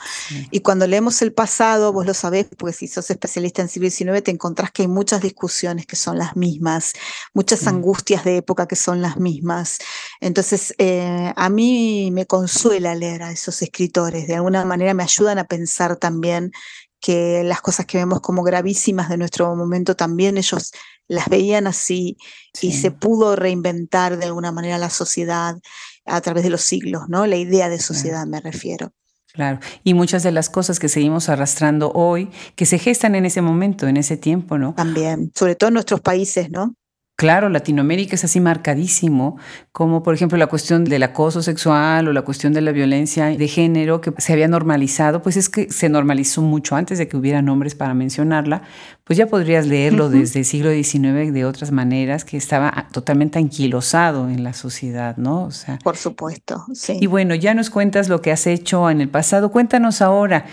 Y 0.51 0.61
cuando 0.61 0.87
leemos 0.87 1.23
el 1.23 1.33
pasado, 1.33 1.93
vos 1.93 2.07
lo 2.07 2.13
sabés, 2.13 2.47
porque 2.59 2.75
si 2.75 2.89
sos 2.89 3.09
especialista 3.11 3.63
en 3.63 3.69
siglo 3.69 3.89
XIX, 3.89 4.23
te 4.23 4.31
encontrás 4.31 4.73
que 4.73 4.83
hay 4.83 4.89
muchas 4.89 5.23
discusiones 5.23 5.87
que 5.87 5.97
son 5.97 6.19
las 6.19 6.37
mismas, 6.37 6.93
muchas 7.33 7.67
angustias 7.67 8.25
de 8.25 8.39
época 8.39 8.67
que 8.67 8.77
son 8.77 9.01
las 9.01 9.19
mismas. 9.19 9.79
Entonces, 10.21 10.75
eh, 10.79 11.33
a 11.37 11.49
mí 11.49 12.11
me 12.13 12.27
consuela 12.27 12.95
leer 12.95 13.23
a 13.23 13.31
esos 13.31 13.63
escritores, 13.63 14.27
de 14.27 14.35
alguna 14.35 14.65
manera 14.65 14.93
me 14.93 15.05
ayudan 15.05 15.39
a 15.39 15.45
pensar 15.45 15.97
también 15.97 16.51
que 17.05 17.45
las 17.45 17.61
cosas 17.61 17.85
que 17.85 17.99
vemos 17.99 18.23
como 18.23 18.43
gravísimas 18.43 19.11
de 19.11 19.19
nuestro 19.19 19.55
momento 19.55 19.95
también 19.95 20.39
ellos 20.39 20.73
las 21.07 21.29
veían 21.29 21.67
así 21.67 22.17
y 22.63 22.73
se 22.73 22.91
pudo 22.93 23.37
reinventar 23.37 24.17
de 24.17 24.25
alguna 24.25 24.53
manera 24.53 24.79
la 24.79 24.89
sociedad 24.89 25.55
a 26.07 26.21
través 26.23 26.45
de 26.45 26.49
los 26.49 26.63
siglos, 26.63 27.03
¿no? 27.09 27.27
La 27.27 27.37
idea 27.37 27.69
de 27.69 27.79
sociedad 27.79 28.25
me 28.25 28.41
refiero. 28.41 28.95
Claro, 29.35 29.59
y 29.83 29.93
muchas 29.93 30.23
de 30.23 30.33
las 30.33 30.49
cosas 30.49 30.79
que 30.79 30.89
seguimos 30.89 31.29
arrastrando 31.29 31.93
hoy, 31.93 32.31
que 32.57 32.65
se 32.65 32.79
gestan 32.79 33.15
en 33.17 33.27
ese 33.27 33.43
momento, 33.43 33.87
en 33.87 33.99
ese 33.99 34.17
tiempo, 34.17 34.57
¿no? 34.57 34.75
También, 34.75 35.31
sobre 35.35 35.57
todo 35.57 35.69
en 35.69 35.75
nuestros 35.75 36.01
países, 36.01 36.51
¿no? 36.51 36.75
Claro, 37.17 37.49
Latinoamérica 37.49 38.17
es 38.17 38.25
así 38.25 38.41
marcadísimo, 38.41 39.39
como 39.71 40.03
por 40.03 40.15
ejemplo 40.15 40.37
la 40.37 40.49
cuestión 40.49 40.83
del 40.83 41.05
acoso 41.05 41.43
sexual 41.43 42.09
o 42.09 42.13
la 42.13 42.23
cuestión 42.23 42.53
de 42.53 42.61
la 42.61 42.73
violencia 42.73 43.27
de 43.27 43.47
género 43.47 44.01
que 44.01 44.13
se 44.19 44.33
había 44.33 44.49
normalizado, 44.49 45.23
pues 45.23 45.37
es 45.37 45.49
que 45.49 45.71
se 45.71 45.89
normalizó 45.89 46.43
mucho 46.43 46.75
antes 46.75 46.99
de 46.99 47.07
que 47.07 47.17
hubiera 47.17 47.41
nombres 47.41 47.77
para 47.77 47.95
mencionarla, 47.95 48.63
pues 49.05 49.17
ya 49.17 49.27
podrías 49.27 49.69
leerlo 49.69 50.09
desde 50.09 50.41
el 50.41 50.45
siglo 50.45 50.73
XIX 50.73 51.33
de 51.33 51.45
otras 51.45 51.71
maneras, 51.71 52.25
que 52.25 52.37
estaba 52.37 52.89
totalmente 52.91 53.39
anquilosado 53.39 54.29
en 54.29 54.43
la 54.43 54.53
sociedad, 54.53 55.17
¿no? 55.17 55.45
O 55.45 55.51
sea, 55.53 55.79
por 55.85 55.97
supuesto, 55.97 56.65
sí. 56.73 56.99
Y 57.01 57.07
bueno, 57.07 57.37
ya 57.37 57.55
nos 57.55 57.71
cuentas 57.71 58.09
lo 58.09 58.23
que 58.23 58.33
has 58.33 58.49
hecho 58.49 58.91
en 58.91 59.01
el 59.01 59.09
pasado, 59.09 59.53
cuéntanos 59.53 60.03
ahora, 60.03 60.47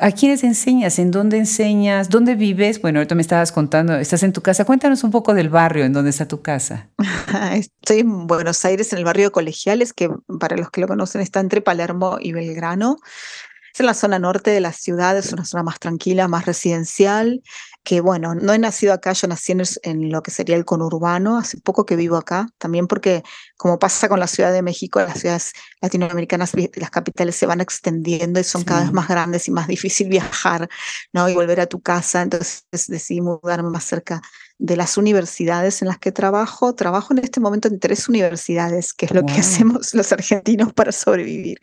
¿A 0.00 0.12
quiénes 0.12 0.44
enseñas? 0.44 0.98
¿En 0.98 1.10
dónde 1.10 1.38
enseñas? 1.38 2.10
¿Dónde 2.10 2.34
vives? 2.34 2.80
Bueno, 2.80 2.98
ahorita 2.98 3.14
me 3.14 3.22
estabas 3.22 3.50
contando, 3.50 3.94
estás 3.94 4.22
en 4.22 4.32
tu 4.32 4.42
casa. 4.42 4.64
Cuéntanos 4.64 5.04
un 5.04 5.10
poco 5.10 5.32
del 5.32 5.48
barrio 5.48 5.84
en 5.84 5.92
donde 5.92 6.10
está 6.10 6.28
tu 6.28 6.42
casa. 6.42 6.90
Estoy 7.54 8.00
en 8.00 8.26
Buenos 8.26 8.64
Aires, 8.64 8.92
en 8.92 8.98
el 8.98 9.04
barrio 9.04 9.26
de 9.26 9.30
Colegiales, 9.30 9.92
que 9.92 10.10
para 10.38 10.56
los 10.56 10.70
que 10.70 10.80
lo 10.80 10.88
conocen 10.88 11.22
está 11.22 11.40
entre 11.40 11.62
Palermo 11.62 12.18
y 12.20 12.32
Belgrano. 12.32 12.98
Es 13.72 13.80
en 13.80 13.86
la 13.86 13.94
zona 13.94 14.18
norte 14.18 14.50
de 14.50 14.60
la 14.60 14.72
ciudad, 14.72 15.16
es 15.16 15.32
una 15.32 15.44
zona 15.44 15.62
más 15.62 15.78
tranquila, 15.78 16.28
más 16.28 16.46
residencial 16.46 17.42
que 17.86 18.00
bueno, 18.00 18.34
no 18.34 18.52
he 18.52 18.58
nacido 18.58 18.92
acá, 18.92 19.12
yo 19.12 19.28
nací 19.28 19.52
en, 19.52 20.10
lo 20.10 20.20
que 20.20 20.32
sería 20.32 20.56
el 20.56 20.64
conurbano, 20.64 21.38
hace 21.38 21.56
poco 21.60 21.86
que 21.86 21.94
vivo 21.94 22.16
acá, 22.16 22.48
también 22.58 22.88
porque 22.88 23.22
como 23.56 23.78
pasa 23.78 24.08
con 24.08 24.18
la 24.18 24.26
Ciudad 24.26 24.52
de 24.52 24.60
México, 24.60 24.98
las 24.98 25.20
ciudades 25.20 25.52
latinoamericanas, 25.80 26.52
las 26.74 26.90
capitales 26.90 27.36
se 27.36 27.46
van 27.46 27.60
extendiendo 27.60 28.40
y 28.40 28.44
son 28.44 28.64
cada 28.64 28.80
vez 28.80 28.92
más 28.92 29.06
grandes 29.06 29.46
y 29.46 29.52
más 29.52 29.68
difícil 29.68 30.08
viajar, 30.10 30.68
¿no? 31.12 31.28
Y 31.28 31.34
volver 31.34 31.60
a 31.60 31.66
tu 31.66 31.80
casa, 31.80 32.22
entonces 32.22 32.64
decidí 32.88 33.20
mudarme 33.20 33.70
más 33.70 33.84
cerca 33.84 34.20
de 34.58 34.76
las 34.76 34.96
universidades 34.96 35.82
en 35.82 35.88
las 35.88 35.98
que 35.98 36.12
trabajo. 36.12 36.74
Trabajo 36.74 37.12
en 37.12 37.18
este 37.18 37.40
momento 37.40 37.68
en 37.68 37.78
tres 37.78 38.08
universidades, 38.08 38.94
que 38.94 39.06
es 39.06 39.12
lo 39.12 39.24
que 39.24 39.34
hacemos 39.34 39.94
los 39.94 40.12
argentinos 40.12 40.72
para 40.72 40.92
sobrevivir. 40.92 41.58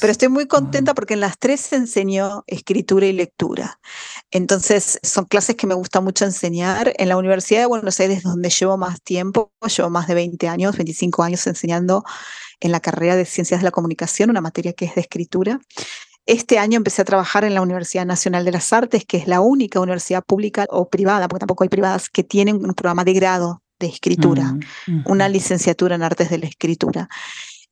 Pero 0.00 0.10
estoy 0.10 0.28
muy 0.28 0.46
contenta 0.46 0.94
porque 0.94 1.14
en 1.14 1.20
las 1.20 1.38
tres 1.38 1.72
enseño 1.72 2.44
escritura 2.46 3.06
y 3.06 3.12
lectura. 3.12 3.80
Entonces, 4.30 4.98
son 5.02 5.24
clases 5.24 5.56
que 5.56 5.66
me 5.66 5.74
gusta 5.74 6.00
mucho 6.00 6.24
enseñar. 6.24 6.92
En 6.96 7.08
la 7.08 7.16
Universidad 7.16 7.60
de 7.60 7.66
Buenos 7.66 7.98
Aires, 8.00 8.22
donde 8.22 8.50
llevo 8.50 8.76
más 8.76 9.02
tiempo, 9.02 9.52
llevo 9.76 9.90
más 9.90 10.06
de 10.06 10.14
20 10.14 10.48
años, 10.48 10.76
25 10.76 11.22
años 11.22 11.46
enseñando 11.46 12.04
en 12.60 12.70
la 12.70 12.80
carrera 12.80 13.16
de 13.16 13.24
Ciencias 13.24 13.60
de 13.60 13.64
la 13.64 13.70
Comunicación, 13.72 14.30
una 14.30 14.40
materia 14.40 14.72
que 14.72 14.84
es 14.84 14.94
de 14.94 15.00
escritura. 15.00 15.60
Este 16.26 16.58
año 16.58 16.76
empecé 16.76 17.02
a 17.02 17.04
trabajar 17.04 17.44
en 17.44 17.54
la 17.54 17.62
Universidad 17.62 18.06
Nacional 18.06 18.44
de 18.44 18.52
las 18.52 18.72
Artes, 18.72 19.04
que 19.04 19.16
es 19.16 19.26
la 19.26 19.40
única 19.40 19.80
universidad 19.80 20.22
pública 20.24 20.66
o 20.70 20.88
privada, 20.88 21.26
porque 21.26 21.40
tampoco 21.40 21.64
hay 21.64 21.68
privadas, 21.68 22.08
que 22.08 22.22
tienen 22.22 22.64
un 22.64 22.74
programa 22.74 23.04
de 23.04 23.12
grado 23.12 23.62
de 23.80 23.88
escritura, 23.88 24.56
mm, 24.86 25.02
una 25.06 25.28
licenciatura 25.28 25.96
en 25.96 26.04
artes 26.04 26.30
de 26.30 26.38
la 26.38 26.46
escritura. 26.46 27.08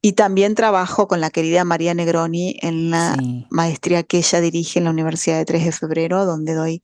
Y 0.03 0.13
también 0.13 0.55
trabajo 0.55 1.07
con 1.07 1.21
la 1.21 1.31
querida 1.31 1.63
María 1.63 1.95
Negroni 1.95 2.57
en 2.63 2.91
la 2.91 3.17
maestría 3.51 4.03
que 4.03 4.19
ella 4.19 4.41
dirige 4.41 4.79
en 4.79 4.87
la 4.87 4.91
Universidad 4.91 5.37
de 5.37 5.45
3 5.45 5.65
de 5.67 5.73
Febrero, 5.73 6.25
donde 6.25 6.55
doy 6.55 6.83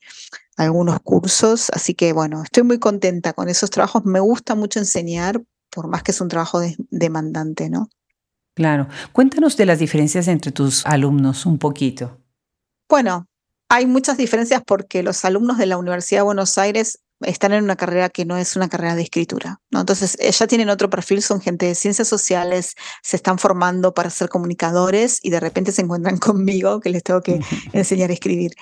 algunos 0.57 1.01
cursos. 1.01 1.71
Así 1.73 1.95
que 1.95 2.13
bueno, 2.13 2.43
estoy 2.43 2.63
muy 2.63 2.79
contenta 2.79 3.33
con 3.33 3.49
esos 3.49 3.71
trabajos. 3.71 4.05
Me 4.05 4.21
gusta 4.21 4.55
mucho 4.55 4.79
enseñar, 4.79 5.43
por 5.71 5.89
más 5.89 6.03
que 6.03 6.13
es 6.13 6.21
un 6.21 6.29
trabajo 6.29 6.61
demandante, 6.91 7.71
¿no? 7.71 7.89
Claro. 8.57 8.89
Cuéntanos 9.13 9.59
de 9.59 9.67
las 9.67 9.79
diferencias 9.79 10.29
entre 10.29 10.51
tus 10.51 10.87
alumnos 10.87 11.45
un 11.45 11.59
poquito. 11.59 12.19
Bueno, 12.89 13.27
hay 13.69 13.85
muchas 13.85 14.17
diferencias 14.17 14.63
porque 14.67 15.03
los 15.03 15.27
alumnos 15.27 15.59
de 15.59 15.67
la 15.67 15.77
Universidad 15.77 16.21
de 16.21 16.25
Buenos 16.25 16.57
Aires 16.57 17.01
están 17.21 17.53
en 17.53 17.65
una 17.65 17.77
carrera 17.77 18.09
que 18.09 18.25
no 18.25 18.39
es 18.39 18.57
una 18.57 18.71
carrera 18.71 18.95
de 18.95 19.03
escritura. 19.03 19.61
¿no? 19.71 19.81
Entonces, 19.81 20.17
ya 20.17 20.47
tienen 20.47 20.71
otro 20.71 20.89
perfil, 20.89 21.23
son 21.23 21.43
gente 21.43 21.67
de 21.67 21.75
ciencias 21.75 22.09
sociales, 22.09 22.77
se 23.03 23.17
están 23.17 23.39
formando 23.39 23.93
para 23.93 24.09
ser 24.09 24.31
comunicadores 24.31 25.21
y 25.23 25.29
de 25.29 25.41
repente 25.41 25.71
se 25.71 25.83
encuentran 25.83 26.17
conmigo 26.19 26.81
que 26.81 26.89
les 26.89 27.03
tengo 27.03 27.21
que 27.21 27.41
enseñar 27.75 28.09
a 28.09 28.15
escribir. 28.15 28.53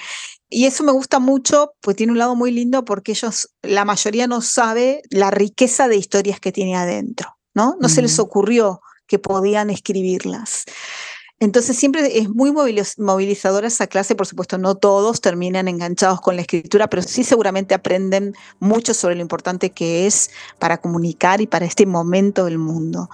Y 0.50 0.66
eso 0.66 0.82
me 0.82 0.92
gusta 0.92 1.20
mucho, 1.20 1.74
pues 1.80 1.96
tiene 1.96 2.12
un 2.12 2.18
lado 2.18 2.34
muy 2.34 2.50
lindo 2.50 2.84
porque 2.84 3.12
ellos, 3.12 3.48
la 3.62 3.84
mayoría 3.84 4.26
no 4.26 4.40
sabe 4.40 5.02
la 5.10 5.30
riqueza 5.30 5.86
de 5.86 5.96
historias 5.96 6.40
que 6.40 6.50
tiene 6.50 6.74
adentro, 6.76 7.36
¿no? 7.54 7.76
No 7.80 7.88
se 7.88 8.02
les 8.02 8.18
ocurrió 8.18 8.80
que 9.06 9.18
podían 9.18 9.70
escribirlas. 9.70 10.64
Entonces 11.40 11.76
siempre 11.76 12.18
es 12.18 12.28
muy 12.28 12.52
movilizadora 12.52 13.66
esa 13.66 13.86
clase, 13.86 14.14
por 14.14 14.26
supuesto 14.26 14.56
no 14.56 14.76
todos 14.76 15.20
terminan 15.20 15.68
enganchados 15.68 16.20
con 16.20 16.36
la 16.36 16.42
escritura, 16.42 16.88
pero 16.88 17.02
sí 17.02 17.24
seguramente 17.24 17.74
aprenden 17.74 18.34
mucho 18.60 18.94
sobre 18.94 19.16
lo 19.16 19.20
importante 19.20 19.70
que 19.70 20.06
es 20.06 20.30
para 20.58 20.78
comunicar 20.78 21.40
y 21.40 21.46
para 21.46 21.66
este 21.66 21.86
momento 21.86 22.44
del 22.44 22.58
mundo. 22.58 23.10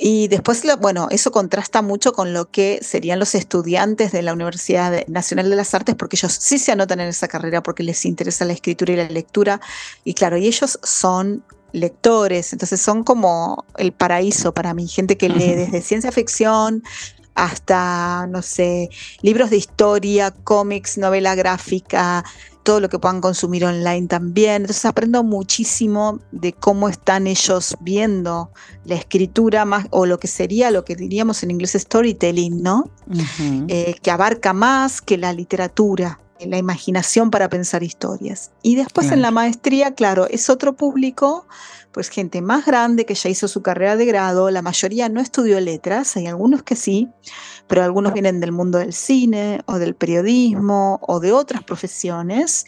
Y 0.00 0.28
después, 0.28 0.62
bueno, 0.80 1.08
eso 1.10 1.32
contrasta 1.32 1.82
mucho 1.82 2.12
con 2.12 2.32
lo 2.32 2.48
que 2.48 2.78
serían 2.82 3.18
los 3.18 3.34
estudiantes 3.34 4.12
de 4.12 4.22
la 4.22 4.32
Universidad 4.32 5.04
Nacional 5.08 5.50
de 5.50 5.56
las 5.56 5.74
Artes, 5.74 5.96
porque 5.96 6.14
ellos 6.14 6.32
sí 6.32 6.58
se 6.58 6.70
anotan 6.70 7.00
en 7.00 7.08
esa 7.08 7.26
carrera 7.26 7.64
porque 7.64 7.82
les 7.82 8.04
interesa 8.04 8.44
la 8.44 8.52
escritura 8.52 8.92
y 8.92 8.96
la 8.96 9.08
lectura. 9.08 9.60
Y 10.04 10.14
claro, 10.14 10.36
y 10.36 10.46
ellos 10.46 10.78
son 10.84 11.42
lectores, 11.72 12.52
entonces 12.52 12.80
son 12.80 13.04
como 13.04 13.64
el 13.76 13.92
paraíso 13.92 14.52
para 14.52 14.74
mí, 14.74 14.88
gente 14.88 15.16
que 15.16 15.28
lee 15.28 15.54
desde 15.54 15.80
ciencia 15.82 16.12
ficción 16.12 16.82
hasta, 17.34 18.26
no 18.28 18.42
sé, 18.42 18.90
libros 19.22 19.50
de 19.50 19.58
historia, 19.58 20.32
cómics, 20.32 20.98
novela 20.98 21.36
gráfica, 21.36 22.24
todo 22.64 22.80
lo 22.80 22.88
que 22.88 22.98
puedan 22.98 23.20
consumir 23.20 23.64
online 23.64 24.08
también. 24.08 24.62
Entonces 24.62 24.84
aprendo 24.84 25.22
muchísimo 25.22 26.20
de 26.32 26.52
cómo 26.52 26.88
están 26.88 27.26
ellos 27.26 27.76
viendo 27.80 28.50
la 28.84 28.96
escritura 28.96 29.64
más, 29.64 29.86
o 29.90 30.04
lo 30.04 30.18
que 30.18 30.26
sería 30.26 30.70
lo 30.70 30.84
que 30.84 30.96
diríamos 30.96 31.42
en 31.42 31.52
inglés 31.52 31.76
storytelling, 31.78 32.62
¿no? 32.62 32.90
Eh, 33.68 33.94
que 34.02 34.10
abarca 34.10 34.52
más 34.52 35.00
que 35.00 35.16
la 35.16 35.32
literatura 35.32 36.20
la 36.46 36.58
imaginación 36.58 37.30
para 37.30 37.48
pensar 37.48 37.82
historias. 37.82 38.50
Y 38.62 38.76
después 38.76 39.10
en 39.10 39.22
la 39.22 39.30
maestría, 39.30 39.94
claro, 39.94 40.26
es 40.28 40.50
otro 40.50 40.74
público, 40.74 41.46
pues 41.92 42.08
gente 42.08 42.42
más 42.42 42.66
grande 42.66 43.06
que 43.06 43.14
ya 43.14 43.28
hizo 43.28 43.48
su 43.48 43.62
carrera 43.62 43.96
de 43.96 44.06
grado, 44.06 44.50
la 44.50 44.62
mayoría 44.62 45.08
no 45.08 45.20
estudió 45.20 45.58
letras, 45.60 46.16
hay 46.16 46.26
algunos 46.26 46.62
que 46.62 46.76
sí, 46.76 47.08
pero 47.66 47.82
algunos 47.82 48.12
vienen 48.12 48.40
del 48.40 48.52
mundo 48.52 48.78
del 48.78 48.92
cine 48.92 49.62
o 49.66 49.78
del 49.78 49.94
periodismo 49.94 51.00
o 51.02 51.20
de 51.20 51.32
otras 51.32 51.64
profesiones. 51.64 52.66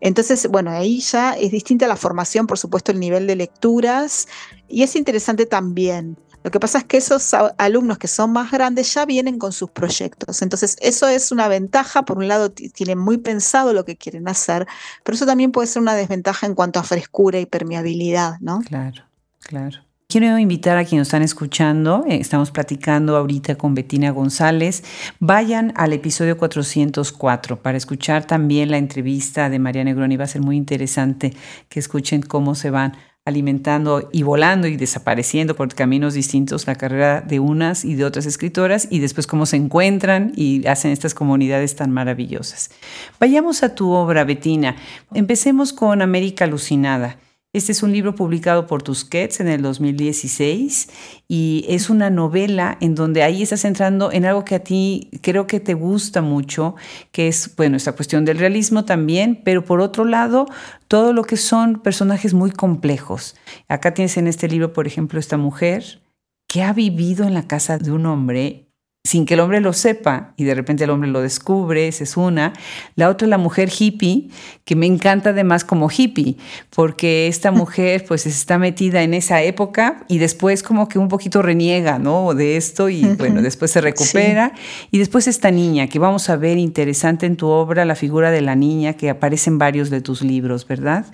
Entonces, 0.00 0.48
bueno, 0.48 0.70
ahí 0.70 1.00
ya 1.00 1.32
es 1.32 1.50
distinta 1.50 1.86
la 1.86 1.96
formación, 1.96 2.46
por 2.46 2.58
supuesto, 2.58 2.90
el 2.90 3.00
nivel 3.00 3.26
de 3.26 3.36
lecturas 3.36 4.28
y 4.66 4.82
es 4.82 4.96
interesante 4.96 5.46
también 5.46 6.16
lo 6.42 6.50
que 6.50 6.58
pasa 6.58 6.78
es 6.78 6.84
que 6.84 6.96
esos 6.96 7.34
alumnos 7.58 7.98
que 7.98 8.08
son 8.08 8.32
más 8.32 8.50
grandes 8.50 8.94
ya 8.94 9.04
vienen 9.04 9.38
con 9.38 9.52
sus 9.52 9.70
proyectos. 9.70 10.42
Entonces, 10.42 10.76
eso 10.80 11.06
es 11.08 11.32
una 11.32 11.48
ventaja. 11.48 12.02
Por 12.04 12.18
un 12.18 12.28
lado, 12.28 12.50
tienen 12.50 12.98
muy 12.98 13.18
pensado 13.18 13.72
lo 13.72 13.84
que 13.84 13.96
quieren 13.96 14.28
hacer, 14.28 14.66
pero 15.04 15.16
eso 15.16 15.26
también 15.26 15.52
puede 15.52 15.66
ser 15.66 15.82
una 15.82 15.94
desventaja 15.94 16.46
en 16.46 16.54
cuanto 16.54 16.80
a 16.80 16.82
frescura 16.82 17.38
y 17.38 17.46
permeabilidad, 17.46 18.40
¿no? 18.40 18.60
Claro, 18.60 19.04
claro. 19.40 19.80
Quiero 20.10 20.36
invitar 20.38 20.76
a 20.76 20.84
quienes 20.84 21.06
están 21.06 21.22
escuchando, 21.22 22.04
eh, 22.08 22.16
estamos 22.16 22.50
platicando 22.50 23.16
ahorita 23.16 23.54
con 23.54 23.76
Betina 23.76 24.10
González, 24.10 24.82
vayan 25.20 25.72
al 25.76 25.92
episodio 25.92 26.36
404 26.36 27.62
para 27.62 27.78
escuchar 27.78 28.24
también 28.24 28.72
la 28.72 28.78
entrevista 28.78 29.48
de 29.48 29.60
María 29.60 29.84
Negroni. 29.84 30.16
Va 30.16 30.24
a 30.24 30.26
ser 30.26 30.42
muy 30.42 30.56
interesante 30.56 31.32
que 31.68 31.78
escuchen 31.78 32.22
cómo 32.22 32.56
se 32.56 32.70
van 32.70 32.96
alimentando 33.24 34.08
y 34.12 34.22
volando 34.22 34.66
y 34.66 34.76
desapareciendo 34.76 35.54
por 35.54 35.74
caminos 35.74 36.14
distintos 36.14 36.66
la 36.66 36.74
carrera 36.74 37.20
de 37.20 37.38
unas 37.38 37.84
y 37.84 37.94
de 37.94 38.04
otras 38.04 38.26
escritoras 38.26 38.88
y 38.90 39.00
después 39.00 39.26
cómo 39.26 39.46
se 39.46 39.56
encuentran 39.56 40.32
y 40.36 40.66
hacen 40.66 40.90
estas 40.90 41.14
comunidades 41.14 41.76
tan 41.76 41.90
maravillosas. 41.90 42.70
Vayamos 43.18 43.62
a 43.62 43.74
tu 43.74 43.90
obra, 43.90 44.24
Betina. 44.24 44.76
Empecemos 45.12 45.72
con 45.72 46.02
América 46.02 46.44
Alucinada. 46.44 47.18
Este 47.52 47.72
es 47.72 47.82
un 47.82 47.90
libro 47.92 48.14
publicado 48.14 48.68
por 48.68 48.84
Tusquets 48.84 49.40
en 49.40 49.48
el 49.48 49.60
2016 49.60 50.88
y 51.26 51.64
es 51.68 51.90
una 51.90 52.08
novela 52.08 52.78
en 52.80 52.94
donde 52.94 53.24
ahí 53.24 53.42
estás 53.42 53.64
entrando 53.64 54.12
en 54.12 54.24
algo 54.24 54.44
que 54.44 54.54
a 54.54 54.62
ti 54.62 55.10
creo 55.20 55.48
que 55.48 55.58
te 55.58 55.74
gusta 55.74 56.22
mucho, 56.22 56.76
que 57.10 57.26
es, 57.26 57.56
bueno, 57.56 57.76
esta 57.76 57.90
cuestión 57.90 58.24
del 58.24 58.38
realismo 58.38 58.84
también, 58.84 59.40
pero 59.42 59.64
por 59.64 59.80
otro 59.80 60.04
lado, 60.04 60.46
todo 60.86 61.12
lo 61.12 61.24
que 61.24 61.36
son 61.36 61.80
personajes 61.80 62.34
muy 62.34 62.52
complejos. 62.52 63.34
Acá 63.66 63.94
tienes 63.94 64.16
en 64.16 64.28
este 64.28 64.46
libro, 64.46 64.72
por 64.72 64.86
ejemplo, 64.86 65.18
esta 65.18 65.36
mujer 65.36 66.02
que 66.46 66.62
ha 66.62 66.72
vivido 66.72 67.26
en 67.26 67.34
la 67.34 67.48
casa 67.48 67.78
de 67.78 67.90
un 67.90 68.06
hombre 68.06 68.69
sin 69.02 69.24
que 69.24 69.32
el 69.32 69.40
hombre 69.40 69.62
lo 69.62 69.72
sepa 69.72 70.34
y 70.36 70.44
de 70.44 70.54
repente 70.54 70.84
el 70.84 70.90
hombre 70.90 71.08
lo 71.08 71.22
descubre, 71.22 71.88
esa 71.88 72.04
es 72.04 72.18
una. 72.18 72.52
La 72.96 73.08
otra 73.08 73.24
es 73.24 73.30
la 73.30 73.38
mujer 73.38 73.70
hippie, 73.76 74.28
que 74.66 74.76
me 74.76 74.84
encanta 74.84 75.30
además 75.30 75.64
como 75.64 75.88
hippie, 75.90 76.36
porque 76.68 77.26
esta 77.26 77.50
mujer 77.50 78.04
pues 78.06 78.26
está 78.26 78.58
metida 78.58 79.02
en 79.02 79.14
esa 79.14 79.42
época 79.42 80.04
y 80.06 80.18
después 80.18 80.62
como 80.62 80.86
que 80.88 80.98
un 80.98 81.08
poquito 81.08 81.40
reniega, 81.40 81.98
¿no? 81.98 82.34
De 82.34 82.58
esto 82.58 82.90
y 82.90 83.02
bueno, 83.02 83.40
después 83.40 83.70
se 83.70 83.80
recupera. 83.80 84.52
Y 84.90 84.98
después 84.98 85.26
esta 85.26 85.50
niña, 85.50 85.86
que 85.86 85.98
vamos 85.98 86.28
a 86.28 86.36
ver 86.36 86.58
interesante 86.58 87.24
en 87.24 87.36
tu 87.36 87.48
obra, 87.48 87.86
la 87.86 87.94
figura 87.94 88.30
de 88.30 88.42
la 88.42 88.54
niña 88.54 88.94
que 88.94 89.08
aparece 89.08 89.48
en 89.48 89.56
varios 89.56 89.88
de 89.88 90.02
tus 90.02 90.20
libros, 90.20 90.66
¿verdad? 90.68 91.06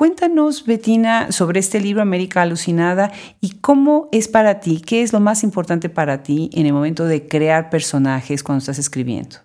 Cuéntanos, 0.00 0.64
Betina, 0.64 1.30
sobre 1.30 1.60
este 1.60 1.78
libro 1.78 2.00
América 2.00 2.40
Alucinada 2.40 3.12
y 3.42 3.58
cómo 3.58 4.08
es 4.12 4.28
para 4.28 4.58
ti, 4.58 4.80
qué 4.80 5.02
es 5.02 5.12
lo 5.12 5.20
más 5.20 5.42
importante 5.42 5.90
para 5.90 6.22
ti 6.22 6.48
en 6.54 6.64
el 6.64 6.72
momento 6.72 7.04
de 7.04 7.28
crear 7.28 7.68
personajes 7.68 8.42
cuando 8.42 8.60
estás 8.60 8.78
escribiendo. 8.78 9.36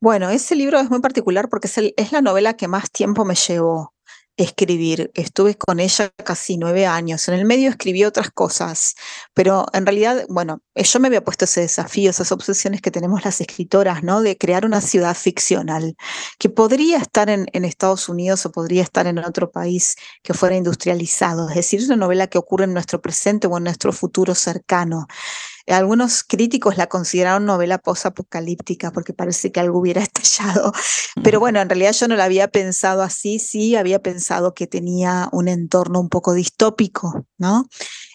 Bueno, 0.00 0.30
ese 0.30 0.54
libro 0.54 0.78
es 0.78 0.88
muy 0.88 1.00
particular 1.00 1.48
porque 1.48 1.66
es, 1.66 1.76
es 1.96 2.12
la 2.12 2.20
novela 2.20 2.54
que 2.54 2.68
más 2.68 2.92
tiempo 2.92 3.24
me 3.24 3.34
llevó 3.34 3.93
escribir. 4.36 5.10
Estuve 5.14 5.56
con 5.56 5.80
ella 5.80 6.10
casi 6.24 6.56
nueve 6.56 6.86
años. 6.86 7.28
En 7.28 7.34
el 7.34 7.44
medio 7.44 7.70
escribí 7.70 8.04
otras 8.04 8.30
cosas, 8.30 8.94
pero 9.34 9.66
en 9.72 9.86
realidad, 9.86 10.24
bueno, 10.28 10.60
yo 10.74 11.00
me 11.00 11.08
había 11.08 11.24
puesto 11.24 11.44
ese 11.44 11.60
desafío, 11.60 12.10
esas 12.10 12.32
obsesiones 12.32 12.80
que 12.80 12.90
tenemos 12.90 13.24
las 13.24 13.40
escritoras, 13.40 14.02
¿no? 14.02 14.22
De 14.22 14.36
crear 14.36 14.64
una 14.64 14.80
ciudad 14.80 15.14
ficcional 15.16 15.94
que 16.38 16.48
podría 16.48 16.98
estar 16.98 17.30
en, 17.30 17.46
en 17.52 17.64
Estados 17.64 18.08
Unidos 18.08 18.44
o 18.46 18.52
podría 18.52 18.82
estar 18.82 19.06
en 19.06 19.18
otro 19.18 19.50
país 19.50 19.96
que 20.22 20.34
fuera 20.34 20.56
industrializado. 20.56 21.48
Es 21.48 21.56
decir, 21.56 21.82
una 21.84 21.96
novela 21.96 22.26
que 22.26 22.38
ocurre 22.38 22.64
en 22.64 22.74
nuestro 22.74 23.00
presente 23.00 23.46
o 23.46 23.56
en 23.56 23.64
nuestro 23.64 23.92
futuro 23.92 24.34
cercano. 24.34 25.06
Algunos 25.66 26.24
críticos 26.24 26.76
la 26.76 26.88
consideraron 26.88 27.46
novela 27.46 27.78
posapocalíptica 27.78 28.92
porque 28.92 29.14
parece 29.14 29.50
que 29.50 29.60
algo 29.60 29.78
hubiera 29.78 30.02
estallado. 30.02 30.72
Pero 31.22 31.40
bueno, 31.40 31.60
en 31.60 31.68
realidad 31.68 31.92
yo 31.92 32.08
no 32.08 32.16
la 32.16 32.24
había 32.24 32.48
pensado 32.48 33.02
así, 33.02 33.38
sí 33.38 33.76
había 33.76 34.00
pensado 34.00 34.54
que 34.54 34.66
tenía 34.66 35.28
un 35.32 35.48
entorno 35.48 36.00
un 36.00 36.08
poco 36.08 36.34
distópico, 36.34 37.26
¿no? 37.38 37.68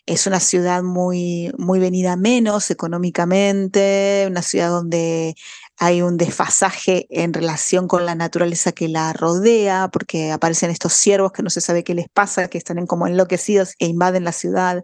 Es 0.05 0.27
una 0.27 0.39
ciudad 0.39 0.83
muy, 0.83 1.51
muy 1.57 1.79
venida 1.79 2.15
menos 2.15 2.71
económicamente, 2.71 4.25
una 4.27 4.41
ciudad 4.41 4.69
donde 4.69 5.35
hay 5.79 6.01
un 6.01 6.17
desfasaje 6.17 7.07
en 7.09 7.33
relación 7.33 7.88
con 7.88 8.05
la 8.05 8.13
naturaleza 8.13 8.73
que 8.73 8.89
la 8.89 9.13
rodea, 9.13 9.89
porque 9.91 10.31
aparecen 10.31 10.71
estos 10.71 10.93
ciervos 10.93 11.31
que 11.31 11.41
no 11.41 11.49
se 11.49 11.62
sabe 11.62 11.85
qué 11.85 11.93
les 11.93 12.09
pasa, 12.09 12.49
que 12.49 12.57
están 12.57 12.85
como 12.85 13.07
enloquecidos 13.07 13.75
e 13.79 13.85
invaden 13.85 14.25
la 14.25 14.33
ciudad 14.33 14.83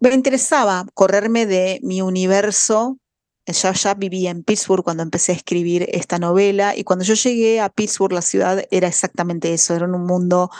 me 0.00 0.14
interesaba 0.14 0.86
correrme 0.94 1.46
de 1.46 1.80
mi 1.82 2.02
universo. 2.02 2.98
Yo 3.46 3.72
ya 3.72 3.94
vivía 3.94 4.30
en 4.30 4.42
Pittsburgh 4.42 4.82
cuando 4.82 5.02
empecé 5.02 5.32
a 5.32 5.36
escribir 5.36 5.88
esta 5.92 6.18
novela 6.18 6.76
y 6.76 6.82
cuando 6.82 7.04
yo 7.04 7.14
llegué 7.14 7.60
a 7.60 7.68
Pittsburgh, 7.68 8.12
la 8.12 8.22
ciudad 8.22 8.64
era 8.70 8.88
exactamente 8.88 9.54
eso, 9.54 9.74
era 9.74 9.86
un 9.86 10.04
mundo 10.04 10.50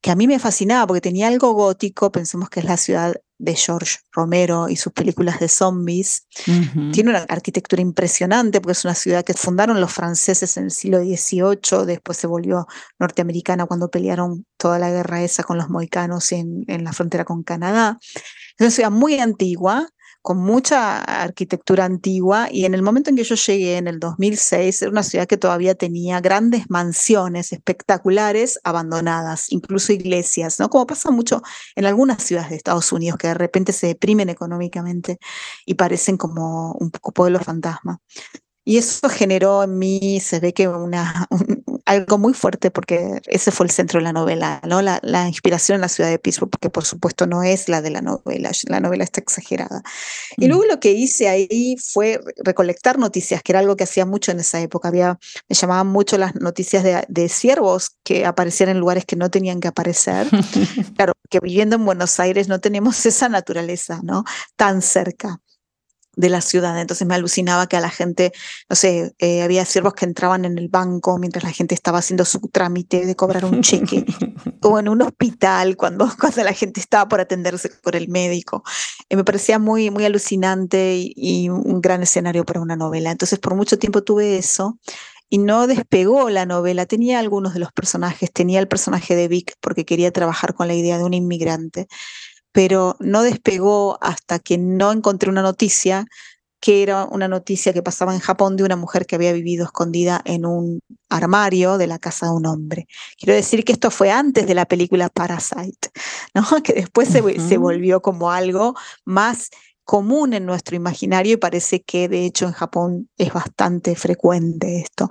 que 0.00 0.10
a 0.10 0.16
mí 0.16 0.26
me 0.26 0.40
fascinaba 0.40 0.86
porque 0.88 1.00
tenía 1.00 1.28
algo 1.28 1.52
gótico, 1.52 2.10
pensemos 2.10 2.50
que 2.50 2.60
es 2.60 2.66
la 2.66 2.76
ciudad 2.76 3.14
de 3.42 3.56
George 3.56 3.98
Romero 4.12 4.68
y 4.68 4.76
sus 4.76 4.92
películas 4.92 5.40
de 5.40 5.48
zombies. 5.48 6.28
Tiene 6.92 7.10
una 7.10 7.24
arquitectura 7.28 7.82
impresionante 7.82 8.60
porque 8.60 8.72
es 8.72 8.84
una 8.84 8.94
ciudad 8.94 9.24
que 9.24 9.34
fundaron 9.34 9.80
los 9.80 9.92
franceses 9.92 10.56
en 10.56 10.64
el 10.64 10.70
siglo 10.70 11.00
XVIII, 11.00 11.84
después 11.84 12.18
se 12.18 12.28
volvió 12.28 12.68
norteamericana 13.00 13.66
cuando 13.66 13.90
pelearon 13.90 14.46
toda 14.56 14.78
la 14.78 14.90
guerra 14.90 15.22
esa 15.22 15.42
con 15.42 15.58
los 15.58 15.68
moicanos 15.68 16.30
en, 16.30 16.64
en 16.68 16.84
la 16.84 16.92
frontera 16.92 17.24
con 17.24 17.42
Canadá. 17.42 17.98
Es 18.00 18.60
una 18.60 18.70
ciudad 18.70 18.90
muy 18.92 19.18
antigua, 19.18 19.88
con 20.22 20.38
mucha 20.38 21.00
arquitectura 21.00 21.84
antigua 21.84 22.48
y 22.50 22.64
en 22.64 22.74
el 22.74 22.82
momento 22.82 23.10
en 23.10 23.16
que 23.16 23.24
yo 23.24 23.34
llegué 23.34 23.76
en 23.76 23.88
el 23.88 23.98
2006 23.98 24.82
era 24.82 24.90
una 24.90 25.02
ciudad 25.02 25.26
que 25.26 25.36
todavía 25.36 25.74
tenía 25.74 26.20
grandes 26.20 26.70
mansiones 26.70 27.52
espectaculares 27.52 28.60
abandonadas, 28.62 29.50
incluso 29.50 29.92
iglesias, 29.92 30.60
¿no? 30.60 30.70
Como 30.70 30.86
pasa 30.86 31.10
mucho 31.10 31.42
en 31.74 31.86
algunas 31.86 32.22
ciudades 32.22 32.50
de 32.50 32.56
Estados 32.56 32.92
Unidos 32.92 33.18
que 33.18 33.28
de 33.28 33.34
repente 33.34 33.72
se 33.72 33.88
deprimen 33.88 34.28
económicamente 34.28 35.18
y 35.66 35.74
parecen 35.74 36.16
como 36.16 36.72
un 36.74 36.92
poco 36.92 37.12
pueblo 37.12 37.40
fantasma. 37.40 38.00
Y 38.64 38.78
eso 38.78 39.08
generó 39.08 39.64
en 39.64 39.76
mí, 39.76 40.20
se 40.20 40.38
ve 40.38 40.54
que 40.54 40.68
una, 40.68 41.26
algo 41.92 42.18
muy 42.18 42.34
fuerte, 42.34 42.70
porque 42.70 43.20
ese 43.26 43.50
fue 43.50 43.66
el 43.66 43.70
centro 43.70 44.00
de 44.00 44.04
la 44.04 44.12
novela, 44.12 44.60
¿no? 44.66 44.82
La, 44.82 44.98
la, 45.02 45.28
inspiración 45.28 45.76
en 45.76 45.82
la 45.82 45.88
ciudad 45.88 46.10
de 46.10 46.18
Pittsburgh, 46.18 46.50
porque 46.50 46.70
por 46.70 46.84
supuesto 46.84 47.26
no 47.26 47.42
es 47.42 47.68
la 47.68 47.80
de 47.80 47.90
la 47.90 48.00
novela, 48.00 48.50
la 48.68 48.80
novela 48.80 49.04
está 49.04 49.20
exagerada. 49.20 49.82
Y 50.36 50.46
mm. 50.46 50.48
luego 50.48 50.64
lo 50.64 50.80
que 50.80 50.92
hice 50.92 51.28
ahí 51.28 51.76
fue 51.78 52.20
recolectar 52.44 52.98
noticias, 52.98 53.42
que 53.42 53.52
era 53.52 53.60
algo 53.60 53.76
que 53.76 53.84
hacía 53.84 54.06
mucho 54.06 54.32
en 54.32 54.40
esa 54.40 54.60
época. 54.60 54.88
Había, 54.88 55.18
me 55.48 55.54
llamaban 55.54 55.86
mucho 55.86 56.18
las 56.18 56.34
noticias 56.34 56.82
de, 56.82 57.04
de 57.08 57.28
ciervos 57.28 57.96
que 58.02 58.26
aparecían 58.26 58.70
en 58.70 58.78
lugares 58.78 59.04
que 59.04 59.16
no 59.16 59.30
tenían 59.30 59.60
que 59.60 59.68
aparecer. 59.68 60.28
claro, 60.96 61.12
que 61.30 61.40
viviendo 61.40 61.76
en 61.76 61.84
Buenos 61.84 62.18
Aires 62.20 62.48
no 62.48 62.60
tenemos 62.60 63.06
esa 63.06 63.28
naturaleza, 63.28 64.00
¿no? 64.02 64.24
Tan 64.56 64.82
cerca 64.82 65.40
de 66.16 66.28
la 66.28 66.40
ciudad. 66.40 66.80
Entonces 66.80 67.06
me 67.06 67.14
alucinaba 67.14 67.66
que 67.66 67.76
a 67.76 67.80
la 67.80 67.90
gente, 67.90 68.32
no 68.68 68.76
sé, 68.76 69.14
eh, 69.18 69.42
había 69.42 69.64
siervos 69.64 69.94
que 69.94 70.04
entraban 70.04 70.44
en 70.44 70.58
el 70.58 70.68
banco 70.68 71.18
mientras 71.18 71.44
la 71.44 71.52
gente 71.52 71.74
estaba 71.74 71.98
haciendo 71.98 72.24
su 72.24 72.40
trámite 72.48 73.06
de 73.06 73.16
cobrar 73.16 73.44
un 73.44 73.62
cheque, 73.62 74.04
o 74.62 74.78
en 74.78 74.88
un 74.88 75.02
hospital 75.02 75.76
cuando, 75.76 76.08
cuando 76.20 76.44
la 76.44 76.52
gente 76.52 76.80
estaba 76.80 77.08
por 77.08 77.20
atenderse 77.20 77.70
por 77.82 77.96
el 77.96 78.08
médico. 78.08 78.62
Eh, 79.08 79.16
me 79.16 79.24
parecía 79.24 79.58
muy, 79.58 79.90
muy 79.90 80.04
alucinante 80.04 80.96
y, 80.96 81.12
y 81.16 81.48
un 81.48 81.80
gran 81.80 82.02
escenario 82.02 82.44
para 82.44 82.60
una 82.60 82.76
novela. 82.76 83.10
Entonces 83.10 83.38
por 83.38 83.54
mucho 83.54 83.78
tiempo 83.78 84.02
tuve 84.02 84.36
eso 84.36 84.78
y 85.32 85.38
no 85.38 85.66
despegó 85.66 86.28
la 86.28 86.44
novela. 86.44 86.84
Tenía 86.84 87.18
algunos 87.18 87.54
de 87.54 87.60
los 87.60 87.72
personajes, 87.72 88.30
tenía 88.30 88.60
el 88.60 88.68
personaje 88.68 89.16
de 89.16 89.28
Vic 89.28 89.54
porque 89.60 89.86
quería 89.86 90.12
trabajar 90.12 90.52
con 90.52 90.68
la 90.68 90.74
idea 90.74 90.98
de 90.98 91.04
un 91.04 91.14
inmigrante 91.14 91.88
pero 92.52 92.96
no 93.00 93.22
despegó 93.22 93.98
hasta 94.00 94.38
que 94.38 94.58
no 94.58 94.92
encontré 94.92 95.30
una 95.30 95.42
noticia 95.42 96.06
que 96.62 96.84
era 96.84 97.06
una 97.06 97.26
noticia 97.26 97.72
que 97.72 97.82
pasaba 97.82 98.14
en 98.14 98.20
Japón 98.20 98.56
de 98.56 98.62
una 98.62 98.76
mujer 98.76 99.04
que 99.04 99.16
había 99.16 99.32
vivido 99.32 99.64
escondida 99.64 100.22
en 100.24 100.46
un 100.46 100.78
armario 101.08 101.76
de 101.76 101.88
la 101.88 101.98
casa 101.98 102.26
de 102.26 102.32
un 102.32 102.46
hombre. 102.46 102.86
Quiero 103.18 103.34
decir 103.34 103.64
que 103.64 103.72
esto 103.72 103.90
fue 103.90 104.12
antes 104.12 104.46
de 104.46 104.54
la 104.54 104.64
película 104.64 105.08
Parasite, 105.08 105.90
¿no? 106.34 106.44
que 106.62 106.72
después 106.74 107.08
se, 107.08 107.40
se 107.40 107.56
volvió 107.56 108.00
como 108.00 108.30
algo 108.30 108.76
más 109.04 109.50
común 109.82 110.34
en 110.34 110.46
nuestro 110.46 110.76
imaginario 110.76 111.34
y 111.34 111.36
parece 111.36 111.82
que 111.82 112.08
de 112.08 112.26
hecho 112.26 112.46
en 112.46 112.52
Japón 112.52 113.08
es 113.18 113.32
bastante 113.32 113.96
frecuente 113.96 114.82
esto. 114.82 115.08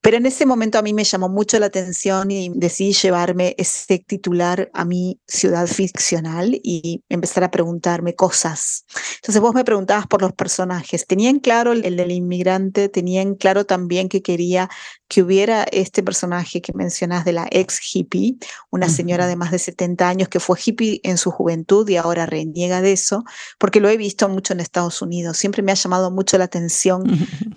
Pero 0.00 0.16
en 0.16 0.26
ese 0.26 0.46
momento 0.46 0.78
a 0.78 0.82
mí 0.82 0.94
me 0.94 1.04
llamó 1.04 1.28
mucho 1.28 1.58
la 1.58 1.66
atención 1.66 2.30
y 2.30 2.50
decidí 2.54 2.92
llevarme 2.92 3.54
ese 3.58 3.98
titular 3.98 4.70
a 4.72 4.84
mi 4.84 5.20
ciudad 5.26 5.66
ficcional 5.66 6.58
y 6.62 7.02
empezar 7.08 7.42
a 7.42 7.50
preguntarme 7.50 8.14
cosas. 8.14 8.84
Entonces 9.16 9.42
vos 9.42 9.54
me 9.54 9.64
preguntabas 9.64 10.06
por 10.06 10.22
los 10.22 10.32
personajes. 10.32 11.06
Tenían 11.06 11.40
claro 11.40 11.72
el 11.72 11.96
del 11.96 12.12
inmigrante, 12.12 12.88
tenían 12.88 13.34
claro 13.34 13.66
también 13.66 14.08
que 14.08 14.22
quería 14.22 14.68
que 15.08 15.22
hubiera 15.22 15.64
este 15.64 16.02
personaje 16.02 16.60
que 16.60 16.72
mencionas 16.74 17.24
de 17.24 17.32
la 17.32 17.48
ex 17.50 17.80
hippie, 17.92 18.36
una 18.70 18.88
señora 18.88 19.26
de 19.26 19.36
más 19.36 19.50
de 19.50 19.58
70 19.58 20.08
años 20.08 20.28
que 20.28 20.38
fue 20.38 20.58
hippie 20.62 21.00
en 21.02 21.16
su 21.16 21.30
juventud 21.30 21.88
y 21.88 21.96
ahora 21.96 22.26
reniega 22.26 22.82
de 22.82 22.92
eso, 22.92 23.24
porque 23.58 23.80
lo 23.80 23.88
he 23.88 23.96
visto 23.96 24.28
mucho 24.28 24.52
en 24.52 24.60
Estados 24.60 25.00
Unidos. 25.00 25.38
Siempre 25.38 25.62
me 25.62 25.72
ha 25.72 25.76
llamado 25.76 26.10
mucho 26.10 26.36
la 26.36 26.44
atención 26.44 27.04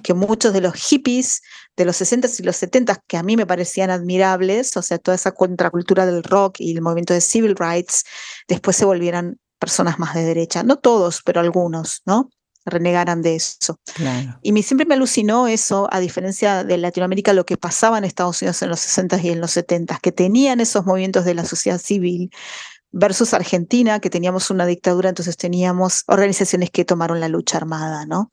que 0.01 0.13
muchos 0.13 0.53
de 0.53 0.61
los 0.61 0.75
hippies 0.75 1.41
de 1.81 1.85
los 1.85 1.99
60s 2.01 2.39
y 2.39 2.43
los 2.43 2.61
70s 2.61 2.99
que 3.07 3.17
a 3.17 3.23
mí 3.23 3.37
me 3.37 3.45
parecían 3.45 3.89
admirables, 3.89 4.75
o 4.77 4.81
sea, 4.81 4.97
toda 4.97 5.15
esa 5.15 5.31
contracultura 5.31 6.05
del 6.05 6.23
rock 6.23 6.55
y 6.59 6.75
el 6.75 6.81
movimiento 6.81 7.13
de 7.13 7.21
civil 7.21 7.55
rights, 7.55 8.03
después 8.47 8.77
se 8.77 8.85
volvieran 8.85 9.39
personas 9.59 9.99
más 9.99 10.13
de 10.15 10.23
derecha. 10.23 10.63
No 10.63 10.77
todos, 10.77 11.21
pero 11.23 11.39
algunos, 11.41 12.01
¿no? 12.05 12.29
renegaran 12.65 13.21
de 13.21 13.35
eso. 13.35 13.79
Y 14.41 14.51
me, 14.51 14.61
siempre 14.61 14.85
me 14.85 14.93
alucinó 14.93 15.47
eso, 15.47 15.87
a 15.91 15.99
diferencia 15.99 16.63
de 16.63 16.77
Latinoamérica, 16.77 17.33
lo 17.33 17.45
que 17.45 17.57
pasaba 17.57 17.97
en 17.97 18.03
Estados 18.03 18.41
Unidos 18.41 18.61
en 18.61 18.69
los 18.69 18.79
60s 18.79 19.23
y 19.23 19.29
en 19.29 19.41
los 19.41 19.57
70s, 19.57 19.99
que 19.99 20.11
tenían 20.11 20.59
esos 20.59 20.85
movimientos 20.85 21.25
de 21.25 21.33
la 21.33 21.45
sociedad 21.45 21.79
civil, 21.79 22.31
versus 22.91 23.33
Argentina, 23.33 23.99
que 23.99 24.09
teníamos 24.09 24.49
una 24.49 24.65
dictadura, 24.65 25.09
entonces 25.09 25.37
teníamos 25.37 26.03
organizaciones 26.07 26.69
que 26.69 26.85
tomaron 26.85 27.19
la 27.19 27.29
lucha 27.29 27.57
armada, 27.57 28.05
¿no? 28.05 28.31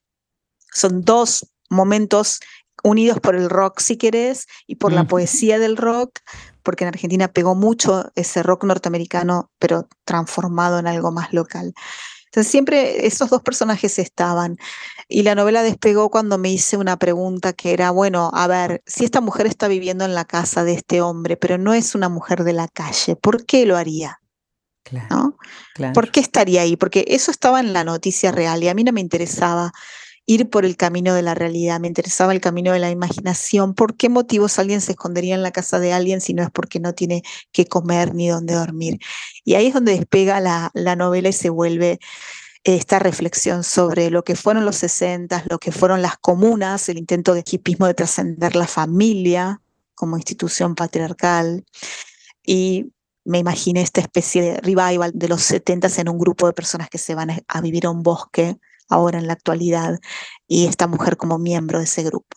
Son 0.73 1.03
dos 1.03 1.47
momentos 1.71 2.41
unidos 2.83 3.21
por 3.21 3.35
el 3.35 3.51
rock, 3.51 3.81
si 3.81 3.97
querés, 3.97 4.47
y 4.67 4.77
por 4.77 4.93
la 4.93 5.05
poesía 5.05 5.59
del 5.59 5.77
rock, 5.77 6.21
porque 6.63 6.85
en 6.85 6.89
Argentina 6.89 7.29
pegó 7.29 7.55
mucho 7.55 8.11
ese 8.15 8.43
rock 8.43 8.65
norteamericano, 8.65 9.51
pero 9.59 9.89
transformado 10.05 10.79
en 10.79 10.87
algo 10.87 11.13
más 11.13 11.33
local. 11.33 11.75
Entonces 12.27 12.51
siempre 12.51 13.07
esos 13.07 13.31
dos 13.31 13.43
personajes 13.43 13.99
estaban. 13.99 14.59
Y 15.09 15.23
la 15.23 15.35
novela 15.35 15.63
despegó 15.63 16.11
cuando 16.11 16.37
me 16.37 16.51
hice 16.51 16.77
una 16.77 16.99
pregunta 16.99 17.55
que 17.55 17.73
era, 17.73 17.91
bueno, 17.91 18.31
a 18.35 18.47
ver, 18.47 18.83
si 18.87 19.05
esta 19.05 19.21
mujer 19.21 19.47
está 19.47 19.67
viviendo 19.67 20.05
en 20.05 20.15
la 20.15 20.27
casa 20.27 20.63
de 20.65 20.75
este 20.75 21.01
hombre, 21.01 21.37
pero 21.39 21.57
no 21.57 21.73
es 21.73 21.95
una 21.95 22.11
mujer 22.11 22.45
de 22.45 22.53
la 22.53 22.69
calle, 22.69 23.17
¿por 23.17 23.47
qué 23.47 23.65
lo 23.65 23.77
haría? 23.77 24.21
Claro, 24.85 25.37
¿Por 25.93 26.11
qué 26.11 26.21
estaría 26.21 26.63
ahí? 26.63 26.77
Porque 26.77 27.05
eso 27.09 27.31
estaba 27.31 27.61
en 27.61 27.73
la 27.73 27.85
noticia 27.85 28.33
real 28.33 28.63
y 28.63 28.69
a 28.69 28.75
mí 28.75 28.85
no 28.85 28.93
me 28.93 29.03
interesaba 29.03 29.73
ir 30.29 30.51
por 30.51 30.67
el 30.67 30.77
camino 30.77 31.15
de 31.15 31.23
la 31.23 31.35
realidad, 31.35 31.81
me 31.81 31.89
interesaba 31.89 32.35
el 32.35 32.43
camino 32.43 32.71
de 32.73 32.79
la 32.79 32.91
imaginación. 32.91 33.75
¿Por 33.75 33.97
qué 33.97 34.11
motivos 34.11 34.59
alguien 34.59 34.83
se 34.83 34.93
escondería 34.93 35.35
en 35.35 35.43
la 35.43 35.53
casa 35.53 35.81
de 35.81 35.95
alguien 35.95 36.21
si 36.21 36.35
no 36.35 36.43
es 36.43 36.51
porque 36.51 36.81
no 36.81 36.93
tiene 36.93 37.23
que 37.51 37.65
comer 37.65 38.15
ni 38.15 38.29
dónde 38.29 38.53
dormir? 38.53 38.99
Y 39.43 39.55
ahí 39.55 39.69
es 39.69 39.75
donde 39.75 39.93
despega 39.93 40.39
la, 40.41 40.71
la 40.75 40.97
novela 40.97 41.31
y 41.31 41.33
se 41.33 41.49
vuelve 41.49 41.99
esta 42.63 42.99
reflexión 42.99 43.65
sobre 43.65 44.11
lo 44.11 44.23
que 44.23 44.37
fueron 44.37 44.67
los 44.67 44.77
60, 44.77 45.45
lo 45.49 45.59
que 45.59 45.73
fueron 45.73 46.03
las 46.03 46.19
comunas, 46.19 46.91
el 46.91 46.99
intento 46.99 47.33
de 47.33 47.43
hipismo 47.51 47.87
de 47.87 47.95
trascender 47.95 48.55
la 48.55 48.67
familia 48.67 49.63
como 49.95 50.19
institución 50.19 50.75
patriarcal. 50.75 51.65
Y 52.45 52.93
me 53.25 53.39
imaginé 53.39 53.81
esta 53.81 54.03
especie 54.03 54.43
de 54.43 54.57
revival 54.59 55.13
de 55.15 55.29
los 55.29 55.41
70 55.41 55.89
en 55.97 56.11
un 56.11 56.19
grupo 56.19 56.47
de 56.47 56.53
personas 56.53 56.91
que 56.91 56.99
se 56.99 57.15
van 57.15 57.31
a 57.49 57.61
vivir 57.63 57.87
a 57.87 57.91
un 57.91 58.03
bosque 58.03 58.59
ahora 58.89 59.19
en 59.19 59.27
la 59.27 59.35
actualidad 59.35 59.99
y 60.47 60.67
esta 60.67 60.87
mujer 60.87 61.17
como 61.17 61.39
miembro 61.39 61.79
de 61.79 61.85
ese 61.85 62.03
grupo. 62.03 62.37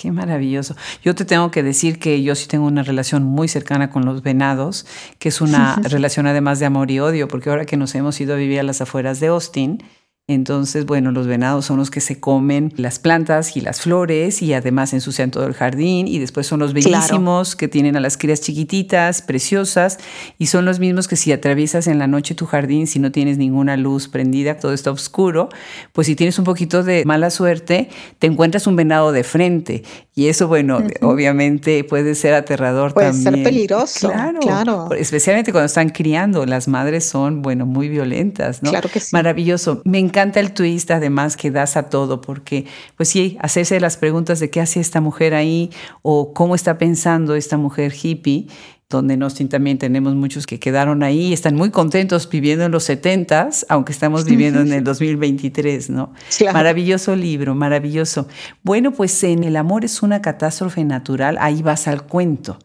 Qué 0.00 0.10
maravilloso. 0.10 0.76
Yo 1.04 1.14
te 1.14 1.26
tengo 1.26 1.50
que 1.50 1.62
decir 1.62 1.98
que 1.98 2.22
yo 2.22 2.34
sí 2.34 2.48
tengo 2.48 2.66
una 2.66 2.82
relación 2.82 3.22
muy 3.22 3.48
cercana 3.48 3.90
con 3.90 4.06
los 4.06 4.22
venados, 4.22 4.86
que 5.18 5.28
es 5.28 5.42
una 5.42 5.76
relación 5.84 6.26
además 6.26 6.58
de 6.58 6.64
amor 6.64 6.90
y 6.90 7.00
odio, 7.00 7.28
porque 7.28 7.50
ahora 7.50 7.66
que 7.66 7.76
nos 7.76 7.94
hemos 7.94 8.18
ido 8.18 8.32
a 8.32 8.38
vivir 8.38 8.60
a 8.60 8.62
las 8.62 8.80
afueras 8.80 9.20
de 9.20 9.26
Austin, 9.26 9.82
entonces, 10.30 10.86
bueno, 10.86 11.10
los 11.10 11.26
venados 11.26 11.64
son 11.64 11.78
los 11.78 11.90
que 11.90 12.00
se 12.00 12.20
comen 12.20 12.72
las 12.76 12.98
plantas 12.98 13.56
y 13.56 13.60
las 13.60 13.80
flores 13.80 14.42
y 14.42 14.54
además 14.54 14.92
ensucian 14.92 15.30
todo 15.30 15.46
el 15.46 15.54
jardín 15.54 16.06
y 16.06 16.18
después 16.20 16.46
son 16.46 16.60
los 16.60 16.72
bellísimos 16.72 17.56
que 17.56 17.66
tienen 17.66 17.96
a 17.96 18.00
las 18.00 18.16
crías 18.16 18.40
chiquititas, 18.40 19.22
preciosas 19.22 19.98
y 20.38 20.46
son 20.46 20.64
los 20.64 20.78
mismos 20.78 21.08
que 21.08 21.16
si 21.16 21.32
atraviesas 21.32 21.88
en 21.88 21.98
la 21.98 22.06
noche 22.06 22.34
tu 22.34 22.46
jardín, 22.46 22.86
si 22.86 23.00
no 23.00 23.10
tienes 23.10 23.38
ninguna 23.38 23.76
luz 23.76 24.08
prendida, 24.08 24.56
todo 24.56 24.72
está 24.72 24.92
oscuro, 24.92 25.48
pues 25.92 26.06
si 26.06 26.14
tienes 26.14 26.38
un 26.38 26.44
poquito 26.44 26.84
de 26.84 27.04
mala 27.04 27.30
suerte, 27.30 27.88
te 28.20 28.26
encuentras 28.28 28.68
un 28.68 28.76
venado 28.76 29.10
de 29.10 29.24
frente 29.24 29.82
y 30.14 30.28
eso, 30.28 30.48
bueno, 30.48 30.82
obviamente 31.00 31.82
puede 31.82 32.14
ser 32.14 32.34
aterrador 32.34 32.92
también. 32.92 33.22
Puede 33.22 33.36
ser 33.36 33.42
peligroso. 33.42 34.10
Claro, 34.10 34.40
claro. 34.40 34.92
Especialmente 34.92 35.50
cuando 35.50 35.66
están 35.66 35.88
criando, 35.88 36.44
las 36.46 36.68
madres 36.68 37.06
son, 37.06 37.42
bueno, 37.42 37.64
muy 37.64 37.88
violentas, 37.88 38.62
¿no? 38.62 38.70
Claro 38.70 38.90
que 38.90 39.00
sí. 39.00 39.08
Maravilloso. 39.12 39.80
Me 39.84 39.98
encanta 39.98 40.19
encanta 40.20 40.40
el 40.40 40.52
twist 40.52 40.90
además 40.90 41.38
que 41.38 41.50
das 41.50 41.78
a 41.78 41.84
todo, 41.84 42.20
porque 42.20 42.66
pues 42.96 43.08
sí, 43.08 43.38
hacerse 43.40 43.80
las 43.80 43.96
preguntas 43.96 44.38
de 44.38 44.50
qué 44.50 44.60
hace 44.60 44.78
esta 44.78 45.00
mujer 45.00 45.32
ahí 45.34 45.70
o 46.02 46.34
cómo 46.34 46.54
está 46.54 46.76
pensando 46.76 47.34
esta 47.34 47.56
mujer 47.56 47.94
hippie, 47.94 48.48
donde 48.90 49.14
en 49.14 49.22
Austin 49.22 49.48
también 49.48 49.78
tenemos 49.78 50.14
muchos 50.14 50.46
que 50.46 50.58
quedaron 50.58 51.02
ahí 51.02 51.28
y 51.28 51.32
están 51.32 51.54
muy 51.54 51.70
contentos 51.70 52.28
viviendo 52.28 52.66
en 52.66 52.72
los 52.72 52.84
70 52.84 53.48
aunque 53.70 53.92
estamos 53.92 54.26
viviendo 54.26 54.60
en 54.60 54.72
el 54.72 54.84
2023, 54.84 55.88
¿no? 55.88 56.12
Maravilloso 56.52 57.16
libro, 57.16 57.54
maravilloso. 57.54 58.28
Bueno, 58.62 58.92
pues 58.92 59.24
en 59.24 59.44
El 59.44 59.56
amor 59.56 59.86
es 59.86 60.02
una 60.02 60.20
catástrofe 60.20 60.84
natural, 60.84 61.38
ahí 61.40 61.62
vas 61.62 61.88
al 61.88 62.06
cuento. 62.06 62.58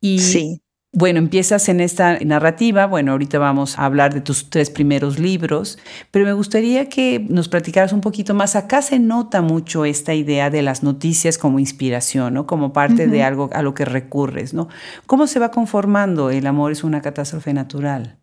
Y 0.00 0.20
sí. 0.20 0.62
Bueno, 0.98 1.18
empiezas 1.18 1.68
en 1.68 1.80
esta 1.80 2.18
narrativa, 2.20 2.86
bueno, 2.86 3.12
ahorita 3.12 3.38
vamos 3.38 3.78
a 3.78 3.84
hablar 3.84 4.14
de 4.14 4.22
tus 4.22 4.48
tres 4.48 4.70
primeros 4.70 5.18
libros, 5.18 5.76
pero 6.10 6.24
me 6.24 6.32
gustaría 6.32 6.88
que 6.88 7.20
nos 7.28 7.50
platicaras 7.50 7.92
un 7.92 8.00
poquito 8.00 8.32
más. 8.32 8.56
Acá 8.56 8.80
se 8.80 8.98
nota 8.98 9.42
mucho 9.42 9.84
esta 9.84 10.14
idea 10.14 10.48
de 10.48 10.62
las 10.62 10.82
noticias 10.82 11.36
como 11.36 11.58
inspiración, 11.58 12.32
¿no? 12.32 12.46
Como 12.46 12.72
parte 12.72 13.08
de 13.08 13.22
algo 13.22 13.50
a 13.52 13.60
lo 13.60 13.74
que 13.74 13.84
recurres, 13.84 14.54
¿no? 14.54 14.68
¿Cómo 15.06 15.26
se 15.26 15.38
va 15.38 15.50
conformando 15.50 16.30
El 16.30 16.46
amor 16.46 16.72
es 16.72 16.82
una 16.82 17.02
catástrofe 17.02 17.52
natural? 17.52 18.18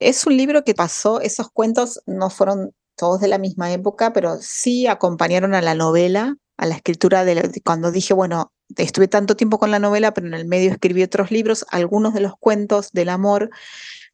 Es 0.00 0.26
un 0.26 0.34
libro 0.38 0.64
que 0.64 0.72
pasó, 0.74 1.20
esos 1.20 1.50
cuentos 1.50 2.00
no 2.06 2.30
fueron 2.30 2.70
todos 2.96 3.20
de 3.20 3.28
la 3.28 3.36
misma 3.36 3.70
época, 3.70 4.14
pero 4.14 4.38
sí 4.40 4.86
acompañaron 4.86 5.54
a 5.54 5.60
la 5.60 5.74
novela, 5.74 6.36
a 6.56 6.64
la 6.64 6.76
escritura 6.76 7.26
de 7.26 7.60
cuando 7.62 7.92
dije, 7.92 8.14
bueno, 8.14 8.50
estuve 8.76 9.08
tanto 9.08 9.36
tiempo 9.36 9.58
con 9.58 9.70
la 9.70 9.78
novela, 9.78 10.14
pero 10.14 10.26
en 10.26 10.34
el 10.34 10.46
medio 10.46 10.70
escribí 10.70 11.02
otros 11.02 11.30
libros, 11.30 11.64
algunos 11.70 12.14
de 12.14 12.20
los 12.20 12.34
cuentos 12.38 12.92
del 12.92 13.08
amor 13.08 13.50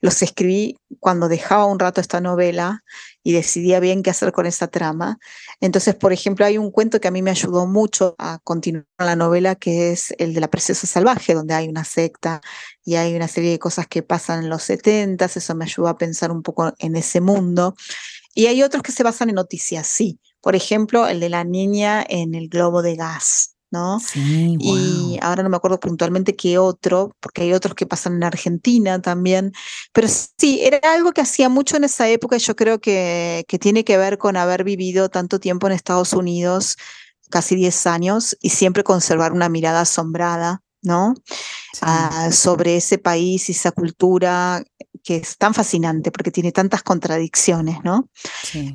los 0.00 0.22
escribí 0.22 0.78
cuando 1.00 1.28
dejaba 1.28 1.66
un 1.66 1.78
rato 1.78 2.00
esta 2.00 2.20
novela 2.20 2.84
y 3.22 3.32
decidía 3.32 3.80
bien 3.80 4.02
qué 4.02 4.10
hacer 4.10 4.32
con 4.32 4.46
esa 4.46 4.68
trama. 4.68 5.18
Entonces, 5.60 5.94
por 5.94 6.12
ejemplo, 6.12 6.46
hay 6.46 6.56
un 6.56 6.70
cuento 6.70 7.00
que 7.00 7.08
a 7.08 7.10
mí 7.10 7.20
me 7.20 7.30
ayudó 7.30 7.66
mucho 7.66 8.14
a 8.18 8.38
continuar 8.44 8.86
la 8.98 9.16
novela, 9.16 9.56
que 9.56 9.90
es 9.92 10.14
el 10.18 10.34
de 10.34 10.40
la 10.40 10.48
preciosa 10.48 10.86
salvaje, 10.86 11.34
donde 11.34 11.54
hay 11.54 11.68
una 11.68 11.84
secta 11.84 12.40
y 12.84 12.94
hay 12.94 13.14
una 13.16 13.28
serie 13.28 13.50
de 13.50 13.58
cosas 13.58 13.86
que 13.86 14.02
pasan 14.02 14.44
en 14.44 14.50
los 14.50 14.62
70, 14.62 15.24
eso 15.24 15.54
me 15.54 15.64
ayudó 15.64 15.88
a 15.88 15.98
pensar 15.98 16.30
un 16.30 16.42
poco 16.42 16.72
en 16.78 16.96
ese 16.96 17.20
mundo. 17.20 17.74
Y 18.34 18.46
hay 18.46 18.62
otros 18.62 18.82
que 18.82 18.92
se 18.92 19.02
basan 19.02 19.30
en 19.30 19.34
noticias, 19.34 19.86
sí. 19.86 20.20
Por 20.40 20.54
ejemplo, 20.54 21.08
el 21.08 21.18
de 21.18 21.28
la 21.28 21.42
niña 21.42 22.04
en 22.08 22.34
el 22.36 22.48
globo 22.48 22.82
de 22.82 22.94
gas. 22.94 23.57
¿No? 23.70 23.98
Y 24.14 25.18
ahora 25.22 25.42
no 25.42 25.48
me 25.50 25.56
acuerdo 25.56 25.78
puntualmente 25.80 26.34
qué 26.36 26.58
otro, 26.58 27.12
porque 27.20 27.42
hay 27.42 27.52
otros 27.52 27.74
que 27.74 27.86
pasan 27.86 28.14
en 28.14 28.24
Argentina 28.24 29.00
también, 29.00 29.52
pero 29.92 30.08
sí, 30.08 30.60
era 30.62 30.80
algo 30.94 31.12
que 31.12 31.20
hacía 31.20 31.48
mucho 31.48 31.76
en 31.76 31.84
esa 31.84 32.08
época 32.08 32.36
y 32.36 32.40
yo 32.40 32.56
creo 32.56 32.80
que, 32.80 33.44
que 33.48 33.58
tiene 33.58 33.84
que 33.84 33.98
ver 33.98 34.18
con 34.18 34.36
haber 34.36 34.64
vivido 34.64 35.08
tanto 35.08 35.38
tiempo 35.40 35.66
en 35.66 35.74
Estados 35.74 36.12
Unidos, 36.12 36.76
casi 37.30 37.56
10 37.56 37.86
años, 37.86 38.36
y 38.40 38.50
siempre 38.50 38.84
conservar 38.84 39.32
una 39.32 39.48
mirada 39.48 39.82
asombrada, 39.82 40.62
¿no? 40.82 41.14
Ah, 41.82 42.30
sobre 42.32 42.76
ese 42.76 42.98
país 42.98 43.48
y 43.48 43.52
esa 43.52 43.72
cultura 43.72 44.62
que 45.08 45.16
es 45.16 45.38
tan 45.38 45.54
fascinante 45.54 46.10
porque 46.10 46.30
tiene 46.30 46.52
tantas 46.52 46.82
contradicciones, 46.82 47.78
¿no? 47.82 48.10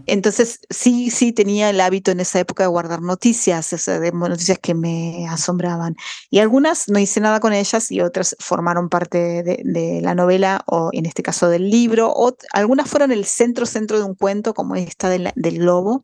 Entonces, 0.08 0.62
sí, 0.68 1.12
sí 1.12 1.32
tenía 1.32 1.70
el 1.70 1.80
hábito 1.80 2.10
en 2.10 2.22
esa 2.22 2.40
época 2.40 2.64
de 2.64 2.70
guardar 2.70 3.04
noticias, 3.04 3.70
de 3.86 4.12
noticias 4.12 4.58
que 4.58 4.74
me 4.74 5.28
asombraban. 5.30 5.96
Y 6.32 6.40
algunas 6.40 6.90
no 6.90 6.98
hice 6.98 7.20
nada 7.20 7.40
con 7.40 7.54
ellas 7.54 7.92
y 7.92 8.02
otras 8.02 8.36
formaron 8.40 8.90
parte 8.90 9.44
de, 9.44 10.00
la 10.02 10.16
novela 10.16 10.64
o 10.66 10.90
en 10.92 11.06
este 11.06 11.22
caso 11.22 11.50
del 11.50 11.70
libro. 11.70 12.12
O, 12.12 12.36
algunas 12.52 12.90
fueron 12.90 13.12
el 13.12 13.26
centro, 13.26 13.68
centro 13.68 14.00
de 14.00 14.06
un 14.06 14.16
cuento 14.16 14.56
como 14.56 14.76
esta 14.76 15.10
del, 15.10 15.32
del 15.36 15.60
globo 15.60 16.04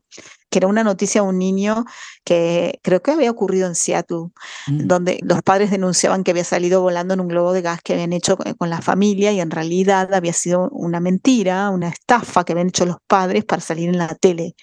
que 0.50 0.58
era 0.58 0.66
una 0.66 0.84
noticia 0.84 1.22
de 1.22 1.28
un 1.28 1.38
niño 1.38 1.84
que 2.24 2.80
creo 2.82 3.02
que 3.02 3.12
había 3.12 3.30
ocurrido 3.30 3.66
en 3.66 3.74
Seattle, 3.74 4.28
mm. 4.66 4.86
donde 4.86 5.20
los 5.22 5.42
padres 5.42 5.70
denunciaban 5.70 6.24
que 6.24 6.32
había 6.32 6.44
salido 6.44 6.82
volando 6.82 7.14
en 7.14 7.20
un 7.20 7.28
globo 7.28 7.52
de 7.52 7.62
gas 7.62 7.80
que 7.82 7.94
habían 7.94 8.12
hecho 8.12 8.36
con 8.36 8.68
la 8.68 8.82
familia 8.82 9.32
y 9.32 9.40
en 9.40 9.50
realidad 9.50 10.12
había 10.12 10.32
sido 10.32 10.68
una 10.70 11.00
mentira, 11.00 11.70
una 11.70 11.88
estafa 11.88 12.44
que 12.44 12.52
habían 12.52 12.68
hecho 12.68 12.84
los 12.84 12.96
padres 13.06 13.44
para 13.44 13.62
salir 13.62 13.88
en 13.88 13.98
la 13.98 14.14
tele. 14.14 14.54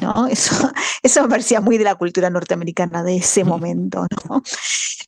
¿no? 0.00 0.26
Eso, 0.30 0.72
eso 1.02 1.22
me 1.22 1.28
parecía 1.28 1.60
muy 1.60 1.76
de 1.76 1.84
la 1.84 1.94
cultura 1.94 2.30
norteamericana 2.30 3.02
de 3.02 3.16
ese 3.16 3.44
momento, 3.44 4.06
¿no? 4.28 4.42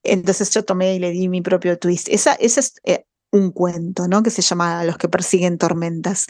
Entonces 0.02 0.50
yo 0.50 0.64
tomé 0.64 0.94
y 0.94 0.98
le 0.98 1.10
di 1.10 1.28
mi 1.28 1.40
propio 1.40 1.78
twist. 1.78 2.08
Esa, 2.10 2.34
esa 2.34 2.60
es 2.60 2.74
eh, 2.84 3.06
un 3.36 3.50
cuento, 3.50 4.08
¿no? 4.08 4.22
Que 4.22 4.30
se 4.30 4.42
llama 4.42 4.84
Los 4.84 4.96
que 4.98 5.08
persiguen 5.08 5.58
tormentas. 5.58 6.26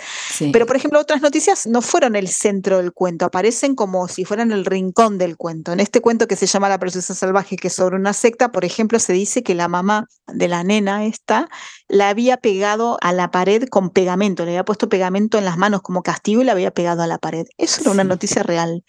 Pero, 0.52 0.66
por 0.66 0.76
ejemplo, 0.76 1.00
otras 1.00 1.22
noticias 1.22 1.66
no 1.66 1.82
fueron 1.82 2.16
el 2.16 2.28
centro 2.28 2.78
del 2.78 2.92
cuento, 2.92 3.24
aparecen 3.24 3.74
como 3.74 4.08
si 4.08 4.24
fueran 4.24 4.52
el 4.52 4.64
rincón 4.64 5.18
del 5.18 5.36
cuento. 5.36 5.72
En 5.72 5.80
este 5.80 6.00
cuento 6.00 6.26
que 6.26 6.36
se 6.36 6.46
llama 6.46 6.68
La 6.68 6.78
preciosa 6.78 7.14
salvaje, 7.14 7.56
que 7.56 7.68
es 7.68 7.74
sobre 7.74 7.96
una 7.96 8.12
secta, 8.12 8.52
por 8.52 8.64
ejemplo, 8.64 8.98
se 8.98 9.12
dice 9.12 9.42
que 9.42 9.54
la 9.54 9.68
mamá 9.68 10.08
de 10.26 10.48
la 10.48 10.64
nena 10.64 11.04
esta 11.04 11.48
la 11.88 12.08
había 12.08 12.36
pegado 12.36 12.98
a 13.00 13.12
la 13.12 13.30
pared 13.30 13.68
con 13.68 13.90
pegamento, 13.90 14.44
le 14.44 14.52
había 14.52 14.64
puesto 14.64 14.88
pegamento 14.88 15.38
en 15.38 15.44
las 15.44 15.56
manos 15.56 15.82
como 15.82 16.02
castigo 16.02 16.42
y 16.42 16.44
la 16.44 16.52
había 16.52 16.72
pegado 16.72 17.02
a 17.02 17.06
la 17.06 17.18
pared. 17.18 17.46
Eso 17.58 17.82
era 17.82 17.90
una 17.92 18.04
noticia 18.04 18.42
real 18.42 18.84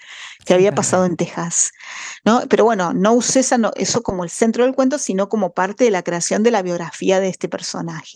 que 0.46 0.54
había 0.54 0.74
pasado 0.74 1.06
en 1.06 1.16
Texas. 1.16 1.72
¿no? 2.26 2.42
Pero 2.50 2.64
bueno, 2.64 2.94
no 2.94 3.14
usé 3.14 3.42
eso 3.76 4.04
como 4.04 4.24
el 4.24 4.30
centro 4.30 4.64
del 4.64 4.74
cuento, 4.74 4.98
sino 4.98 5.30
como 5.30 5.54
parte 5.54 5.84
de 5.84 5.92
la 5.92 6.04
creación 6.04 6.44
de 6.44 6.52
la 6.52 6.62
biografía 6.62 7.20
de 7.20 7.30
este 7.30 7.50
personaje. 7.50 8.07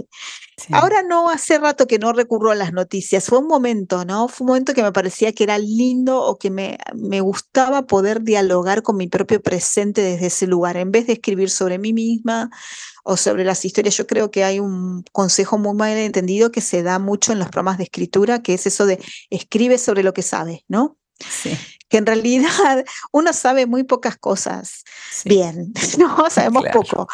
Ahora 0.72 1.02
no, 1.04 1.30
hace 1.30 1.58
rato 1.58 1.88
que 1.88 1.98
no 1.98 2.14
recurro 2.14 2.52
a 2.52 2.56
las 2.56 2.72
noticias, 2.72 3.26
fue 3.26 3.40
un 3.40 3.48
momento, 3.48 4.06
¿no? 4.06 4.28
Fue 4.28 4.46
un 4.46 4.50
momento 4.50 4.74
que 4.74 4.84
me 4.84 4.92
parecía 4.92 5.32
que 5.32 5.44
era 5.44 5.58
lindo 5.58 6.22
o 6.22 6.38
que 6.38 6.52
me, 6.52 6.78
me 6.94 7.22
gustaba 7.22 7.88
poder 7.88 8.22
dialogar 8.22 8.84
con 8.84 8.98
mi 8.98 9.08
propio 9.08 9.42
presente 9.42 10.02
desde 10.02 10.28
ese 10.28 10.48
lugar, 10.48 10.78
en 10.78 10.92
vez 10.92 11.08
de 11.08 11.14
escribir 11.14 11.50
sobre 11.50 11.80
mí 11.80 11.94
misma 11.94 12.52
o 13.04 13.18
sobre 13.18 13.44
las 13.44 13.66
historias. 13.66 13.98
Yo 13.98 14.08
creo 14.08 14.32
que 14.32 14.44
hay 14.44 14.60
un 14.60 15.04
consejo 15.12 15.58
muy 15.58 15.76
mal 15.76 15.98
entendido 15.98 16.52
que 16.52 16.62
se 16.62 16.84
da 16.84 17.00
mucho 17.00 17.32
en 17.32 17.40
los 17.40 17.50
programas 17.50 17.78
de 17.78 17.86
escritura, 17.86 18.42
que 18.42 18.54
es 18.54 18.68
eso 18.68 18.86
de 18.86 19.00
escribe 19.30 19.78
sobre 19.78 20.04
lo 20.04 20.14
que 20.14 20.22
sabes, 20.22 20.62
¿no? 20.68 20.98
Sí. 21.20 21.58
Que 21.90 21.98
en 21.98 22.06
realidad 22.06 22.50
uno 23.12 23.34
sabe 23.34 23.66
muy 23.66 23.84
pocas 23.84 24.18
cosas 24.18 24.84
bien, 25.26 25.74
¿no? 25.98 26.30
Sabemos 26.30 26.64
poco. 26.72 27.08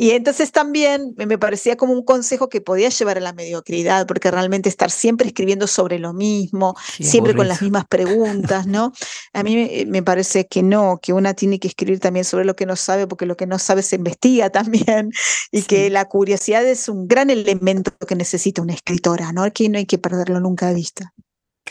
Y 0.00 0.12
entonces 0.12 0.50
también 0.50 1.12
me 1.18 1.36
parecía 1.36 1.76
como 1.76 1.92
un 1.92 2.02
consejo 2.02 2.48
que 2.48 2.62
podía 2.62 2.88
llevar 2.88 3.18
a 3.18 3.20
la 3.20 3.34
mediocridad, 3.34 4.06
porque 4.06 4.30
realmente 4.30 4.70
estar 4.70 4.90
siempre 4.90 5.26
escribiendo 5.26 5.66
sobre 5.66 5.98
lo 5.98 6.14
mismo, 6.14 6.74
siempre 6.98 7.36
con 7.36 7.48
las 7.48 7.60
mismas 7.60 7.84
preguntas, 7.86 8.66
¿no? 8.66 8.94
A 9.34 9.42
mí 9.42 9.84
me 9.86 10.02
parece 10.02 10.46
que 10.46 10.62
no, 10.62 10.98
que 11.02 11.12
una 11.12 11.34
tiene 11.34 11.58
que 11.58 11.68
escribir 11.68 12.00
también 12.00 12.24
sobre 12.24 12.46
lo 12.46 12.56
que 12.56 12.64
no 12.64 12.76
sabe, 12.76 13.06
porque 13.06 13.26
lo 13.26 13.36
que 13.36 13.46
no 13.46 13.58
sabe 13.58 13.82
se 13.82 13.96
investiga 13.96 14.48
también, 14.50 15.12
y 15.52 15.64
que 15.64 15.90
la 15.90 16.06
curiosidad 16.06 16.64
es 16.66 16.88
un 16.88 17.06
gran 17.06 17.28
elemento 17.28 17.92
que 18.08 18.16
necesita 18.16 18.62
una 18.62 18.72
escritora, 18.72 19.32
¿no? 19.34 19.52
Que 19.52 19.68
no 19.68 19.76
hay 19.76 19.84
que 19.84 19.98
perderlo 19.98 20.40
nunca 20.40 20.68
de 20.68 20.76
vista. 20.76 21.12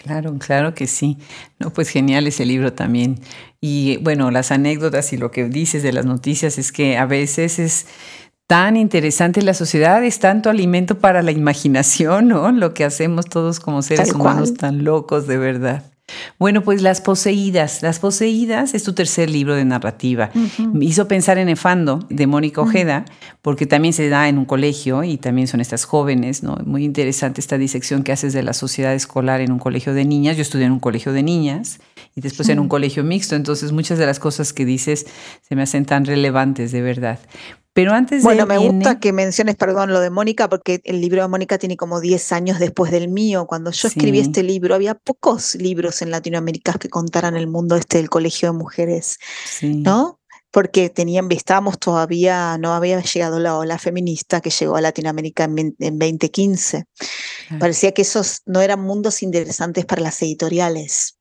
Claro, 0.03 0.38
claro 0.39 0.73
que 0.73 0.88
sí. 0.88 1.17
No, 1.59 1.71
pues 1.71 1.89
genial 1.89 2.27
ese 2.27 2.45
libro 2.45 2.73
también. 2.73 3.19
Y 3.59 3.97
bueno, 3.97 4.31
las 4.31 4.51
anécdotas 4.51 5.12
y 5.13 5.17
lo 5.17 5.31
que 5.31 5.45
dices 5.45 5.83
de 5.83 5.91
las 5.91 6.05
noticias 6.05 6.57
es 6.57 6.71
que 6.71 6.97
a 6.97 7.05
veces 7.05 7.59
es 7.59 7.88
tan 8.47 8.77
interesante 8.77 9.41
la 9.41 9.53
sociedad, 9.53 10.03
es 10.03 10.19
tanto 10.19 10.49
alimento 10.49 10.97
para 10.99 11.21
la 11.21 11.31
imaginación, 11.31 12.29
¿no? 12.29 12.51
Lo 12.51 12.73
que 12.73 12.83
hacemos 12.83 13.25
todos 13.25 13.59
como 13.59 13.81
seres 13.81 14.13
humanos 14.13 14.53
tan 14.55 14.83
locos, 14.83 15.27
de 15.27 15.38
verdad. 15.38 15.83
Bueno, 16.38 16.63
pues 16.63 16.82
Las 16.82 17.02
Poseídas. 17.02 17.82
Las 17.82 18.00
Poseídas 18.00 18.74
es 18.74 18.84
tu 18.84 18.93
tercer 18.93 19.30
libro 19.30 19.56
de 19.56 19.65
narrativa. 19.65 20.32
Me 20.74 20.86
hizo 20.86 21.08
pensar 21.08 21.38
en 21.38 21.50
Efando, 21.50 22.06
de 22.10 22.28
Mónica 22.28 22.62
Ojeda, 22.62 23.06
porque 23.41 23.65
también 23.65 23.93
se 23.93 24.10
da 24.10 24.30
en 24.30 24.38
un 24.38 24.45
colegio 24.45 25.04
y 25.04 25.17
también 25.17 25.48
son 25.48 25.62
estas 25.62 25.86
jóvenes, 25.86 26.43
¿no? 26.43 26.58
Muy 26.65 26.84
interesante 26.84 27.41
esta 27.41 27.58
disección 27.58 28.04
que 28.04 28.12
haces 28.12 28.34
de 28.34 28.43
la 28.43 28.54
sociedad 28.54 28.93
escolar 28.93 29.41
en 29.41 29.52
un 29.52 29.60
colegio 29.60 29.93
de 29.93 30.06
niñas. 30.06 30.38
Yo 30.38 30.41
estudié 30.41 30.65
en 30.65 30.72
un 30.72 30.80
colegio 30.80 31.13
de 31.13 31.24
niñas 31.24 31.80
y 32.15 32.22
después 32.22 32.50
en 32.50 32.60
un 32.60 32.69
colegio 32.69 33.04
mixto, 33.04 33.36
entonces 33.36 33.72
muchas 33.72 33.98
de 33.98 34.06
las 34.06 34.19
cosas 34.19 34.54
que 34.54 34.65
dices 34.65 35.06
se 35.48 35.56
me 35.56 35.63
hacen 35.63 35.86
tan 35.86 36.06
relevantes, 36.06 36.72
de 36.72 36.82
verdad. 36.82 37.19
Pero 37.73 37.93
antes 37.93 38.23
bueno, 38.23 38.45
me 38.45 38.58
gusta 38.58 38.99
que 38.99 39.13
menciones, 39.13 39.55
perdón, 39.55 39.93
lo 39.93 39.99
de 39.99 40.10
Mónica, 40.10 40.49
porque 40.49 40.82
el 40.84 41.01
libro 41.01 41.21
de 41.21 41.27
Mónica 41.27 41.58
tiene 41.58 41.77
como 41.77 41.99
10 41.99 42.32
años 42.32 42.60
después 42.60 42.91
del 42.91 43.10
mío. 43.10 43.45
Cuando 43.45 43.71
yo 43.71 43.88
escribí 43.88 44.19
este 44.19 44.43
libro, 44.43 44.75
había 44.75 44.95
pocos 44.95 45.55
libros 45.55 46.01
en 46.01 46.12
Latinoamérica 46.12 46.73
que 46.73 46.89
contaran 46.89 47.36
el 47.36 47.47
mundo 47.47 47.75
este 47.75 47.97
del 47.97 48.10
colegio 48.10 48.51
de 48.51 48.58
mujeres, 48.58 49.17
¿no? 49.62 50.19
Porque 50.51 50.89
tenían, 50.89 51.32
estábamos 51.32 51.77
todavía, 51.77 52.58
no 52.58 52.73
había 52.73 52.99
llegado 53.01 53.38
la 53.38 53.55
ola 53.55 53.77
feminista 53.77 54.41
que 54.41 54.49
llegó 54.49 54.75
a 54.75 54.82
Latinoamérica 54.82 55.43
en, 55.43 55.75
2015. 55.77 56.86
Parecía 57.60 57.91
que 57.91 58.01
esos 58.01 58.41
no 58.47 58.62
eran 58.62 58.82
mundos 58.82 59.21
interesantes 59.21 59.86
para 59.86 60.01
las 60.01 60.19
editoriales. 60.23 61.18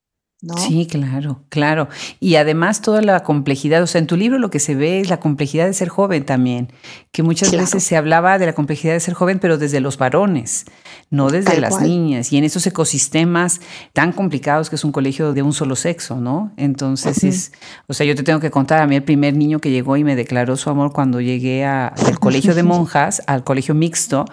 Sí, 0.56 0.86
claro, 0.86 1.40
claro. 1.48 1.88
Y 2.20 2.36
además 2.36 2.80
toda 2.80 3.02
la 3.02 3.24
complejidad, 3.24 3.82
o 3.82 3.88
sea, 3.88 3.98
en 3.98 4.06
tu 4.06 4.16
libro 4.16 4.38
lo 4.38 4.50
que 4.50 4.60
se 4.60 4.76
ve 4.76 5.00
es 5.00 5.10
la 5.10 5.18
complejidad 5.18 5.66
de 5.66 5.72
ser 5.72 5.88
joven 5.88 6.24
también, 6.24 6.72
que 7.10 7.24
muchas 7.24 7.50
veces 7.50 7.82
se 7.82 7.96
hablaba 7.96 8.38
de 8.38 8.46
la 8.46 8.52
complejidad 8.52 8.92
de 8.92 9.00
ser 9.00 9.14
joven, 9.14 9.40
pero 9.40 9.58
desde 9.58 9.80
los 9.80 9.98
varones, 9.98 10.66
no 11.10 11.30
desde 11.30 11.60
las 11.60 11.80
niñas, 11.80 12.32
y 12.32 12.36
en 12.36 12.44
esos 12.44 12.64
ecosistemas 12.68 13.60
tan 13.92 14.12
complicados 14.12 14.70
que 14.70 14.76
es 14.76 14.84
un 14.84 14.92
colegio 14.92 15.32
de 15.32 15.42
un 15.42 15.52
solo 15.52 15.74
sexo, 15.74 16.20
¿no? 16.20 16.52
Entonces 16.56 17.24
es, 17.24 17.52
o 17.88 17.92
sea, 17.92 18.06
yo 18.06 18.14
te 18.14 18.22
tengo 18.22 18.38
que 18.38 18.52
contar 18.52 18.80
a 18.80 18.86
mí 18.86 18.94
el 18.94 19.02
primer 19.02 19.34
niño 19.34 19.58
que 19.58 19.72
llegó 19.72 19.96
y 19.96 20.04
me 20.04 20.14
declaró 20.14 20.56
su 20.56 20.70
amor 20.70 20.92
cuando 20.92 21.20
llegué 21.20 21.64
a, 21.64 21.92
del 22.06 22.20
colegio 22.20 22.54
de 22.54 22.62
monjas 22.62 23.22
al 23.26 23.42
colegio 23.42 23.74
mixto, 23.74 24.24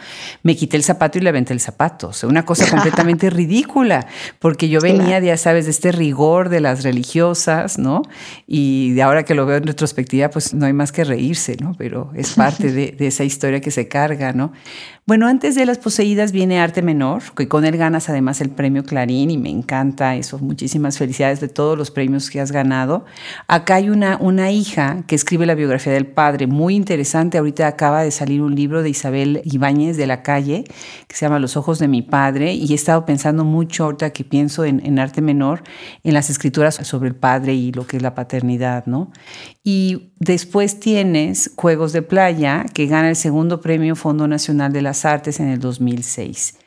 me 0.44 0.56
quité 0.56 0.78
el 0.78 0.84
zapato 0.84 1.18
y 1.18 1.22
le 1.22 1.30
aventé 1.30 1.54
el 1.54 1.60
zapato, 1.60 2.10
o 2.10 2.14
sea, 2.14 2.30
una 2.30 2.46
cosa 2.46 2.70
completamente 2.70 3.32
ridícula, 3.32 4.06
porque 4.38 4.70
yo 4.70 4.80
venía, 4.82 5.20
ya 5.20 5.38
sabes, 5.38 5.66
de 5.66 5.72
este 5.72 5.95
rigor 5.96 6.50
de 6.50 6.62
las 6.62 6.84
religiosas, 6.84 7.78
¿no? 7.78 8.04
Y 8.48 8.94
de 8.94 9.02
ahora 9.02 9.24
que 9.24 9.34
lo 9.34 9.46
veo 9.46 9.58
en 9.58 9.68
retrospectiva, 9.68 10.30
pues 10.30 10.54
no 10.54 10.66
hay 10.66 10.74
más 10.74 10.92
que 10.92 11.04
reírse, 11.04 11.58
¿no? 11.60 11.74
Pero 11.78 12.12
es 12.16 12.34
parte 12.34 12.72
de, 12.72 12.92
de 12.92 13.08
esa 13.08 13.24
historia 13.24 13.62
que 13.62 13.72
se 13.72 13.88
carga, 13.88 14.34
¿no? 14.34 14.52
Bueno, 15.08 15.28
antes 15.28 15.54
de 15.54 15.68
Las 15.68 15.78
Poseídas 15.78 16.32
viene 16.32 16.60
Arte 16.60 16.82
Menor, 16.82 17.22
que 17.38 17.48
con 17.48 17.64
él 17.64 17.78
ganas 17.78 18.10
además 18.10 18.42
el 18.42 18.50
premio 18.50 18.84
Clarín 18.84 19.30
y 19.30 19.38
me 19.38 19.52
encanta 19.52 20.16
eso. 20.16 20.40
Muchísimas 20.40 20.98
felicidades 20.98 21.40
de 21.40 21.48
todos 21.48 21.78
los 21.78 21.92
premios 21.92 22.32
que 22.32 22.42
has 22.42 22.52
ganado. 22.52 23.06
Acá 23.48 23.76
hay 23.76 23.92
una, 23.92 24.18
una 24.20 24.50
hija 24.50 25.04
que 25.06 25.14
escribe 25.14 25.46
la 25.46 25.54
biografía 25.54 25.94
del 25.94 26.08
padre, 26.08 26.48
muy 26.48 26.74
interesante. 26.74 27.38
Ahorita 27.38 27.68
acaba 27.68 28.02
de 28.02 28.10
salir 28.10 28.42
un 28.42 28.56
libro 28.56 28.82
de 28.82 28.90
Isabel 28.90 29.42
Ibáñez 29.46 29.96
de 29.96 30.08
la 30.08 30.24
calle 30.24 30.64
que 31.08 31.16
se 31.16 31.28
llama 31.28 31.38
Los 31.38 31.56
ojos 31.56 31.78
de 31.78 31.88
mi 31.88 32.02
padre 32.02 32.56
y 32.56 32.72
he 32.72 32.76
estado 32.76 33.06
pensando 33.06 33.46
mucho 33.46 33.84
ahorita 33.84 34.10
que 34.10 34.24
pienso 34.24 34.66
en, 34.66 34.84
en 34.84 34.98
Arte 34.98 35.22
Menor, 35.22 35.62
en 36.04 36.16
las 36.16 36.32
escrituras 36.32 36.78
sobre 36.82 37.10
el 37.10 37.16
padre 37.16 37.54
y 37.54 37.72
lo 37.72 37.86
que 37.86 37.98
es 37.98 38.02
la 38.02 38.16
paternidad, 38.16 38.88
¿no? 38.88 39.12
Y 39.64 40.14
después 40.20 40.80
tienes 40.80 41.52
Juegos 41.56 41.94
de 41.94 42.02
Playa, 42.02 42.66
que 42.74 42.88
gana 42.88 43.10
el 43.10 43.16
segundo 43.16 43.62
premio 43.62 43.96
Fondo 43.96 44.28
Nacional 44.28 44.74
de 44.74 44.82
las 44.82 45.06
Artes 45.06 45.40
en 45.40 45.48
el 45.48 45.60
2006. 45.60 46.58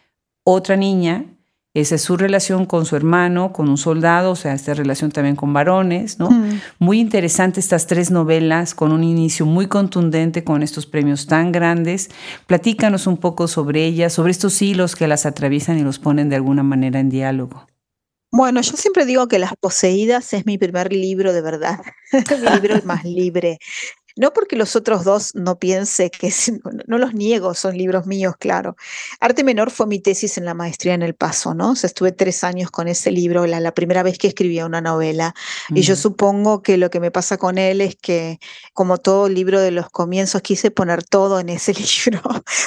Otra 0.44 0.76
niña, 0.76 1.24
esa 1.74 1.94
es 1.96 2.02
su 2.02 2.16
relación 2.16 2.66
con 2.66 2.86
su 2.86 2.96
hermano, 2.96 3.52
con 3.52 3.68
un 3.68 3.76
soldado, 3.76 4.32
o 4.32 4.36
sea, 4.36 4.54
esta 4.54 4.74
relación 4.74 5.12
también 5.12 5.36
con 5.36 5.52
varones, 5.52 6.18
¿no? 6.18 6.30
Mm. 6.30 6.60
Muy 6.78 6.98
interesante 6.98 7.60
estas 7.60 7.86
tres 7.86 8.10
novelas, 8.10 8.74
con 8.74 8.90
un 8.90 9.04
inicio 9.04 9.46
muy 9.46 9.66
contundente, 9.66 10.42
con 10.42 10.62
estos 10.62 10.86
premios 10.86 11.26
tan 11.26 11.52
grandes. 11.52 12.10
Platícanos 12.46 13.06
un 13.06 13.18
poco 13.18 13.46
sobre 13.46 13.84
ellas, 13.84 14.14
sobre 14.14 14.32
estos 14.32 14.60
hilos 14.62 14.96
que 14.96 15.06
las 15.06 15.26
atraviesan 15.26 15.78
y 15.78 15.82
los 15.82 15.98
ponen 15.98 16.28
de 16.30 16.36
alguna 16.36 16.62
manera 16.62 16.98
en 16.98 17.10
diálogo. 17.10 17.66
Bueno, 18.30 18.60
yo 18.60 18.76
siempre 18.76 19.06
digo 19.06 19.26
que 19.26 19.38
Las 19.38 19.54
Poseídas 19.56 20.34
es 20.34 20.44
mi 20.44 20.58
primer 20.58 20.92
libro 20.92 21.32
de 21.32 21.40
verdad, 21.40 21.78
mi 22.12 22.50
libro 22.60 22.74
más 22.84 23.04
libre. 23.04 23.58
No 24.18 24.32
porque 24.32 24.56
los 24.56 24.74
otros 24.74 25.04
dos 25.04 25.34
no 25.36 25.60
piense 25.60 26.10
que, 26.10 26.32
no 26.86 26.98
los 26.98 27.14
niego, 27.14 27.54
son 27.54 27.78
libros 27.78 28.06
míos, 28.06 28.34
claro. 28.38 28.76
Arte 29.20 29.44
Menor 29.44 29.70
fue 29.70 29.86
mi 29.86 30.00
tesis 30.00 30.38
en 30.38 30.44
la 30.44 30.54
maestría 30.54 30.94
en 30.94 31.02
El 31.02 31.14
Paso, 31.14 31.54
¿no? 31.54 31.70
O 31.70 31.76
sea, 31.76 31.86
estuve 31.86 32.10
tres 32.10 32.42
años 32.42 32.72
con 32.72 32.88
ese 32.88 33.12
libro, 33.12 33.46
la, 33.46 33.72
primera 33.72 34.02
vez 34.02 34.18
que 34.18 34.26
escribía 34.26 34.66
una 34.66 34.80
novela. 34.80 35.34
Y 35.68 35.82
yo 35.82 35.94
supongo 35.94 36.62
que 36.62 36.78
lo 36.78 36.90
que 36.90 36.98
me 36.98 37.12
pasa 37.12 37.36
con 37.36 37.58
él 37.58 37.80
es 37.80 37.94
que, 37.94 38.40
como 38.72 38.98
todo 38.98 39.28
libro 39.28 39.60
de 39.60 39.70
los 39.70 39.88
comienzos, 39.88 40.42
quise 40.42 40.72
poner 40.72 41.04
todo 41.04 41.38
en 41.38 41.50
ese 41.50 41.72
libro, 42.06 42.22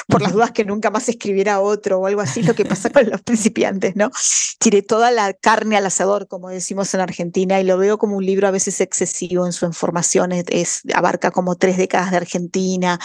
por 0.08 0.22
las 0.22 0.32
dudas 0.32 0.52
que 0.52 0.64
nunca 0.64 0.90
más 0.90 1.08
escribiera 1.10 1.60
otro 1.60 1.98
o 1.98 2.06
algo 2.06 2.22
así, 2.22 2.42
lo 2.42 2.54
que 2.54 2.64
pasa 2.64 2.88
con 2.88 3.10
los 3.10 3.20
principiantes, 3.20 3.94
¿no? 3.94 4.10
Tiré 4.58 4.80
toda 4.80 5.10
la 5.10 5.34
carne 5.34 5.76
al 5.76 5.84
asador, 5.84 6.28
como 6.28 6.48
decimos 6.48 6.94
en 6.94 7.00
Argentina, 7.00 7.60
y 7.60 7.64
lo 7.64 7.76
veo 7.76 7.98
como 7.98 8.16
un 8.16 8.24
libro 8.24 8.48
a 8.48 8.52
veces 8.52 8.80
excesivo 8.80 9.44
en 9.44 9.52
su 9.52 9.66
información, 9.66 10.32
es, 10.32 10.80
abarca 10.94 11.30
como 11.30 11.41
como 11.42 11.56
tres 11.56 11.76
décadas 11.76 12.12
de 12.12 12.18
Argentina, 12.18 13.00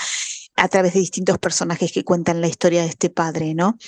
a 0.55 0.67
través 0.67 0.93
de 0.93 0.99
distintos 0.99 1.39
personajes 1.39 1.91
que 1.91 2.03
cuentan 2.03 2.39
la 2.39 2.47
historia 2.47 2.83
de 2.83 2.89
este 2.89 3.09
padre, 3.09 3.55
¿no? 3.55 3.79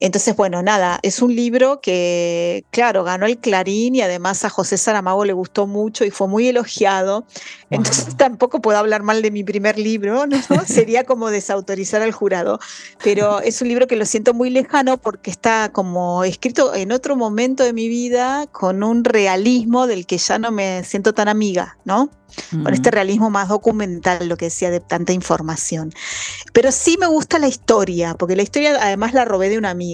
Entonces, 0.00 0.36
bueno, 0.36 0.62
nada, 0.62 1.00
es 1.02 1.20
un 1.22 1.34
libro 1.34 1.80
que, 1.80 2.64
claro, 2.70 3.02
ganó 3.02 3.26
el 3.26 3.38
Clarín 3.38 3.96
y 3.96 4.00
además 4.00 4.44
a 4.44 4.48
José 4.48 4.78
Saramago 4.78 5.24
le 5.24 5.32
gustó 5.32 5.66
mucho 5.66 6.04
y 6.04 6.10
fue 6.10 6.28
muy 6.28 6.46
elogiado. 6.46 7.26
Entonces 7.70 8.16
tampoco 8.16 8.60
puedo 8.60 8.78
hablar 8.78 9.02
mal 9.02 9.22
de 9.22 9.32
mi 9.32 9.42
primer 9.42 9.76
libro, 9.76 10.24
¿no? 10.26 10.38
Sería 10.66 11.02
como 11.02 11.30
desautorizar 11.30 12.00
al 12.00 12.12
jurado. 12.12 12.60
Pero 13.02 13.40
es 13.40 13.60
un 13.60 13.68
libro 13.68 13.88
que 13.88 13.96
lo 13.96 14.04
siento 14.04 14.34
muy 14.34 14.50
lejano 14.50 14.98
porque 14.98 15.32
está 15.32 15.70
como 15.72 16.22
escrito 16.22 16.76
en 16.76 16.92
otro 16.92 17.16
momento 17.16 17.64
de 17.64 17.72
mi 17.72 17.88
vida 17.88 18.46
con 18.52 18.84
un 18.84 19.02
realismo 19.02 19.88
del 19.88 20.06
que 20.06 20.18
ya 20.18 20.38
no 20.38 20.52
me 20.52 20.84
siento 20.84 21.12
tan 21.12 21.26
amiga, 21.26 21.76
¿no? 21.84 22.08
Con 22.50 22.72
este 22.72 22.90
realismo 22.90 23.30
más 23.30 23.48
documental, 23.48 24.28
lo 24.28 24.36
que 24.36 24.46
decía 24.46 24.70
de 24.70 24.80
tanta 24.80 25.12
información. 25.12 25.92
Pero 26.52 26.70
sí 26.72 26.96
me 27.00 27.06
gusta 27.06 27.38
la 27.38 27.48
historia, 27.48 28.14
porque 28.14 28.36
la 28.36 28.42
historia 28.42 28.76
además 28.80 29.14
la 29.14 29.24
robé 29.24 29.48
de 29.48 29.58
una 29.58 29.70
amiga. 29.70 29.87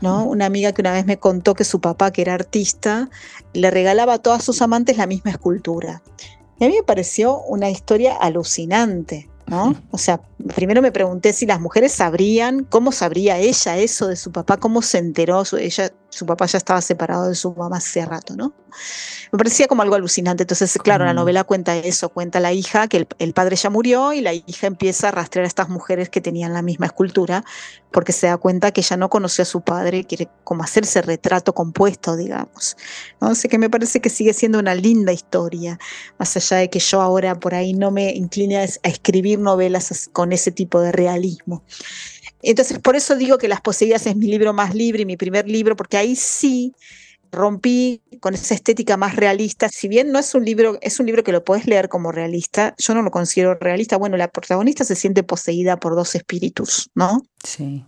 ¿No? 0.00 0.24
Una 0.24 0.46
amiga 0.46 0.72
que 0.72 0.82
una 0.82 0.92
vez 0.92 1.06
me 1.06 1.18
contó 1.18 1.54
que 1.54 1.64
su 1.64 1.80
papá, 1.80 2.10
que 2.10 2.22
era 2.22 2.34
artista, 2.34 3.08
le 3.52 3.70
regalaba 3.70 4.14
a 4.14 4.18
todas 4.18 4.44
sus 4.44 4.62
amantes 4.62 4.96
la 4.96 5.06
misma 5.06 5.30
escultura. 5.30 6.02
Y 6.58 6.64
a 6.64 6.68
mí 6.68 6.74
me 6.74 6.82
pareció 6.82 7.40
una 7.42 7.70
historia 7.70 8.16
alucinante. 8.16 9.28
¿no? 9.46 9.76
O 9.92 9.98
sea, 9.98 10.20
primero 10.54 10.82
me 10.82 10.90
pregunté 10.90 11.32
si 11.32 11.46
las 11.46 11.60
mujeres 11.60 11.92
sabrían, 11.92 12.64
cómo 12.64 12.90
sabría 12.90 13.38
ella 13.38 13.78
eso 13.78 14.08
de 14.08 14.16
su 14.16 14.32
papá, 14.32 14.56
cómo 14.56 14.82
se 14.82 14.98
enteró, 14.98 15.44
ella, 15.58 15.92
su 16.16 16.24
papá 16.24 16.46
ya 16.46 16.56
estaba 16.56 16.80
separado 16.80 17.28
de 17.28 17.34
su 17.34 17.52
mamá 17.52 17.76
hace 17.76 18.06
rato, 18.06 18.34
¿no? 18.34 18.54
Me 19.32 19.36
parecía 19.36 19.66
como 19.66 19.82
algo 19.82 19.96
alucinante. 19.96 20.44
Entonces, 20.44 20.72
claro, 20.82 21.04
la 21.04 21.12
novela 21.12 21.44
cuenta 21.44 21.76
eso, 21.76 22.08
cuenta 22.08 22.40
la 22.40 22.54
hija, 22.54 22.88
que 22.88 23.06
el, 23.18 23.32
padre 23.34 23.56
ya 23.56 23.68
murió 23.68 24.14
y 24.14 24.22
la 24.22 24.32
hija 24.32 24.66
empieza 24.66 25.08
a 25.08 25.10
rastrear 25.10 25.44
a 25.44 25.48
estas 25.48 25.68
mujeres 25.68 26.08
que 26.08 26.22
tenían 26.22 26.54
la 26.54 26.62
misma 26.62 26.86
escultura, 26.86 27.44
porque 27.90 28.12
se 28.12 28.28
da 28.28 28.38
cuenta 28.38 28.70
que 28.70 28.80
ella 28.80 28.96
no 28.96 29.10
conoció 29.10 29.42
a 29.42 29.44
su 29.44 29.60
padre 29.60 29.98
y 29.98 30.04
quiere 30.04 30.30
como 30.42 30.62
hacerse 30.62 31.02
retrato 31.02 31.54
compuesto, 31.54 32.16
digamos. 32.16 32.78
¿no? 33.20 33.32
que 33.34 33.58
me 33.58 33.68
parece 33.68 34.00
que 34.00 34.08
sigue 34.08 34.32
siendo 34.32 34.58
una 34.58 34.74
linda 34.74 35.12
historia, 35.12 35.78
más 36.18 36.34
allá 36.36 36.56
de 36.56 36.70
que 36.70 36.78
yo 36.78 37.02
ahora 37.02 37.38
por 37.38 37.54
ahí 37.54 37.74
no 37.74 37.90
me 37.90 38.12
incline 38.12 38.56
a 38.56 38.88
escribir 38.88 39.38
novelas 39.38 40.08
con 40.12 40.32
ese 40.32 40.50
tipo 40.50 40.80
de 40.80 40.92
realismo. 40.92 41.62
Entonces, 42.50 42.78
por 42.78 42.96
eso 42.96 43.16
digo 43.16 43.38
que 43.38 43.48
Las 43.48 43.60
Poseídas 43.60 44.06
es 44.06 44.16
mi 44.16 44.26
libro 44.26 44.52
más 44.52 44.74
libre 44.74 45.02
y 45.02 45.06
mi 45.06 45.16
primer 45.16 45.48
libro, 45.48 45.76
porque 45.76 45.96
ahí 45.96 46.16
sí 46.16 46.74
rompí 47.32 48.02
con 48.20 48.34
esa 48.34 48.54
estética 48.54 48.96
más 48.96 49.16
realista. 49.16 49.68
Si 49.68 49.88
bien 49.88 50.12
no 50.12 50.18
es 50.18 50.34
un 50.34 50.44
libro, 50.44 50.78
es 50.80 51.00
un 51.00 51.06
libro 51.06 51.24
que 51.24 51.32
lo 51.32 51.44
puedes 51.44 51.66
leer 51.66 51.88
como 51.88 52.12
realista, 52.12 52.74
yo 52.78 52.94
no 52.94 53.02
lo 53.02 53.10
considero 53.10 53.54
realista. 53.54 53.96
Bueno, 53.96 54.16
la 54.16 54.28
protagonista 54.28 54.84
se 54.84 54.94
siente 54.94 55.22
poseída 55.22 55.78
por 55.78 55.94
dos 55.94 56.14
espíritus, 56.14 56.90
¿no? 56.94 57.22
Sí. 57.42 57.84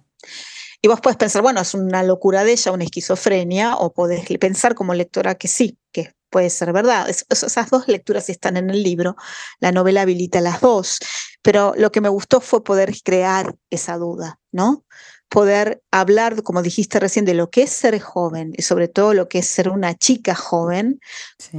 Y 0.81 0.89
vos 0.89 1.01
puedes 1.01 1.17
pensar, 1.17 1.43
bueno, 1.43 1.61
es 1.61 1.75
una 1.75 2.03
locura 2.03 2.45
de 2.45 2.53
ella, 2.53 2.73
una 2.73 2.85
esquizofrenia, 2.85 3.77
o 3.77 3.93
podés 3.93 4.27
pensar 4.39 4.75
como 4.75 4.95
lectora 4.95 5.35
que 5.35 5.49
sí, 5.49 5.77
que 5.93 6.13
puede 6.31 6.51
ser 6.51 6.73
verdad. 6.73 7.09
esas 7.09 7.71
dos 7.71 7.89
lecturas 7.89 8.29
están 8.29 8.57
en 8.57 8.71
el 8.71 8.83
libro, 8.83 9.17
la 9.61 9.73
novela 9.73 10.03
habilita 10.03 10.41
las 10.41 10.61
dos, 10.61 10.99
pero 11.43 11.75
lo 11.77 11.91
que 11.91 12.01
me 12.01 12.09
gustó 12.09 12.41
fue 12.41 12.63
poder 12.63 12.95
crear 13.03 13.57
esa 13.71 13.97
duda, 13.97 14.38
¿no? 14.53 14.85
poder 15.29 15.83
hablar, 15.91 16.43
como 16.43 16.63
dijiste 16.63 16.99
recién, 16.99 17.25
de 17.25 17.35
lo 17.35 17.51
que 17.51 17.63
es 17.63 17.71
ser 17.71 17.99
joven 18.01 18.53
y 18.57 18.63
sobre 18.63 18.89
todo 18.89 19.13
lo 19.15 19.29
que 19.29 19.41
es 19.41 19.47
ser 19.47 19.69
una 19.69 19.95
chica 19.95 20.35
joven, 20.35 21.01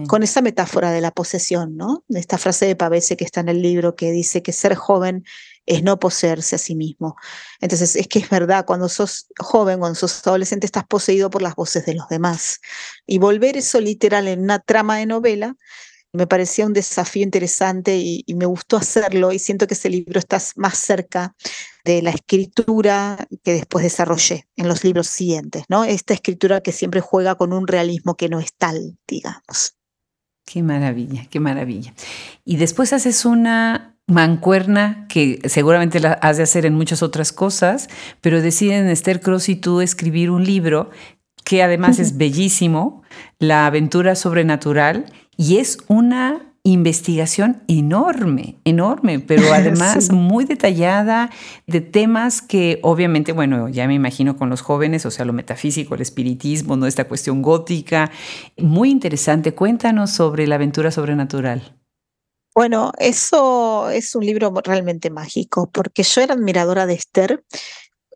con 0.08 0.23
esa 0.23 0.41
metáfora 0.41 0.91
de 0.91 1.02
la 1.02 1.12
posesión, 1.12 1.78
¿no? 1.78 2.04
De 2.08 2.19
esta 2.19 2.38
frase 2.38 2.65
de 2.65 2.75
Pavese 2.75 3.15
que 3.15 3.25
está 3.25 3.41
en 3.41 3.49
el 3.49 3.62
libro 3.62 3.95
que 3.95 4.12
dice 4.12 4.41
que 4.41 4.54
ser 4.54 4.75
joven 4.75 5.23
es 5.65 5.84
no 5.84 5.99
poseerse 5.99 6.56
a 6.56 6.60
sí 6.60 6.75
mismo. 6.75 7.15
Entonces, 7.62 7.95
es 7.95 8.08
que 8.08 8.19
es 8.19 8.30
verdad, 8.30 8.65
cuando 8.65 8.89
sos 8.89 9.28
joven, 9.38 9.78
cuando 9.80 9.95
sos 9.95 10.25
adolescente, 10.25 10.65
estás 10.65 10.86
poseído 10.86 11.30
por 11.30 11.43
las 11.43 11.56
voces 11.56 11.86
de 11.86 11.93
los 11.93 12.08
demás. 12.10 12.60
Y 13.06 13.19
volver 13.19 13.56
eso 13.56 13.80
literal 13.80 14.28
en 14.28 14.41
una 14.41 14.60
trama 14.60 14.97
de 14.97 15.06
novela 15.06 15.56
me 16.13 16.28
parecía 16.28 16.65
un 16.65 16.74
desafío 16.74 17.24
interesante 17.24 17.98
y, 17.98 18.24
me 18.36 18.45
gustó 18.45 18.78
hacerlo 18.78 19.32
y 19.32 19.39
siento 19.39 19.67
que 19.67 19.74
ese 19.74 19.89
libro 19.89 20.19
está 20.19 20.41
más 20.56 20.78
cerca 20.78 21.36
de 21.84 22.02
la 22.02 22.12
escritura 22.12 23.28
que 23.43 23.54
después 23.54 23.84
desarrollé 23.84 24.48
en 24.56 24.67
los 24.67 24.84
libros 24.84 25.08
siguientes, 25.08 25.63
¿no? 25.69 25.84
Esta 25.84 26.13
escritura 26.13 26.62
que 26.62 26.72
siempre 26.72 27.02
juega 27.02 27.36
con 27.36 27.54
un 27.54 27.67
realismo 27.67 28.15
que 28.15 28.30
no 28.30 28.39
es 28.39 28.54
tal, 28.54 28.98
digamos. 29.08 29.76
Qué 30.45 30.63
maravilla, 30.63 31.28
qué 31.30 31.39
maravilla. 31.39 31.93
Y 32.43 32.58
después 32.58 32.93
haces 32.93 33.26
una 33.26 33.98
mancuerna 34.08 35.06
que 35.08 35.39
seguramente 35.45 36.00
la 36.00 36.13
has 36.13 36.38
de 36.38 36.43
hacer 36.43 36.65
en 36.65 36.74
muchas 36.74 37.04
otras 37.04 37.32
cosas, 37.32 37.88
pero 38.22 38.41
deciden 38.41 38.88
Esther 38.89 39.22
Cross 39.22 39.50
y 39.50 39.56
tú 39.56 39.82
escribir 39.82 40.32
un 40.32 40.43
libro 40.43 40.89
que 41.43 41.62
además 41.63 42.00
es 42.00 42.17
bellísimo, 42.17 43.04
La 43.38 43.65
aventura 43.65 44.15
sobrenatural, 44.15 45.06
y 45.39 45.60
es 45.60 45.78
una 45.88 46.54
investigación 46.63 47.63
enorme, 47.69 48.60
enorme, 48.65 49.21
pero 49.21 49.43
además 49.54 50.12
muy 50.12 50.43
detallada 50.43 51.30
de 51.65 51.80
temas 51.80 52.41
que 52.41 52.80
obviamente, 52.84 53.32
bueno, 53.32 53.69
ya 53.69 53.88
me 53.88 53.93
imagino 53.93 54.36
con 54.36 54.49
los 54.49 54.60
jóvenes, 54.60 55.06
o 55.06 55.12
sea, 55.12 55.23
lo 55.23 55.32
metafísico, 55.32 55.95
el 55.95 56.02
espiritismo, 56.02 56.75
¿no? 56.75 56.88
esta 56.88 57.06
cuestión 57.06 57.41
gótica, 57.41 58.12
muy 58.58 58.89
interesante. 58.89 59.56
Cuéntanos 59.56 60.12
sobre 60.12 60.45
la 60.45 60.56
aventura 60.56 60.91
sobrenatural. 60.91 61.80
Bueno, 62.54 62.91
eso 62.99 63.89
es 63.91 64.15
un 64.15 64.25
libro 64.25 64.54
realmente 64.65 65.10
mágico, 65.10 65.71
porque 65.71 66.04
yo 66.04 66.19
era 66.19 66.34
admiradora 66.34 66.86
de 66.86 66.95
Esther 66.95 67.45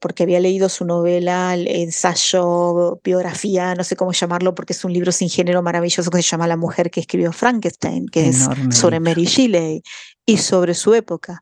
porque 0.03 0.23
había 0.23 0.41
leído 0.41 0.67
su 0.67 0.83
novela, 0.83 1.53
el 1.53 1.65
ensayo, 1.65 2.99
biografía, 3.05 3.73
no 3.73 3.85
sé 3.85 3.95
cómo 3.95 4.11
llamarlo, 4.11 4.53
porque 4.53 4.73
es 4.73 4.83
un 4.83 4.91
libro 4.91 5.13
sin 5.13 5.29
género 5.29 5.63
maravilloso 5.63 6.11
que 6.11 6.21
se 6.21 6.27
llama 6.27 6.45
La 6.45 6.57
mujer 6.57 6.91
que 6.91 6.99
escribió 6.99 7.31
Frankenstein, 7.31 8.09
que 8.09 8.27
es 8.27 8.49
sobre 8.71 8.99
Mary 8.99 9.23
Shelley 9.23 9.81
y 10.25 10.37
sobre 10.39 10.73
su 10.73 10.93
época. 10.93 11.39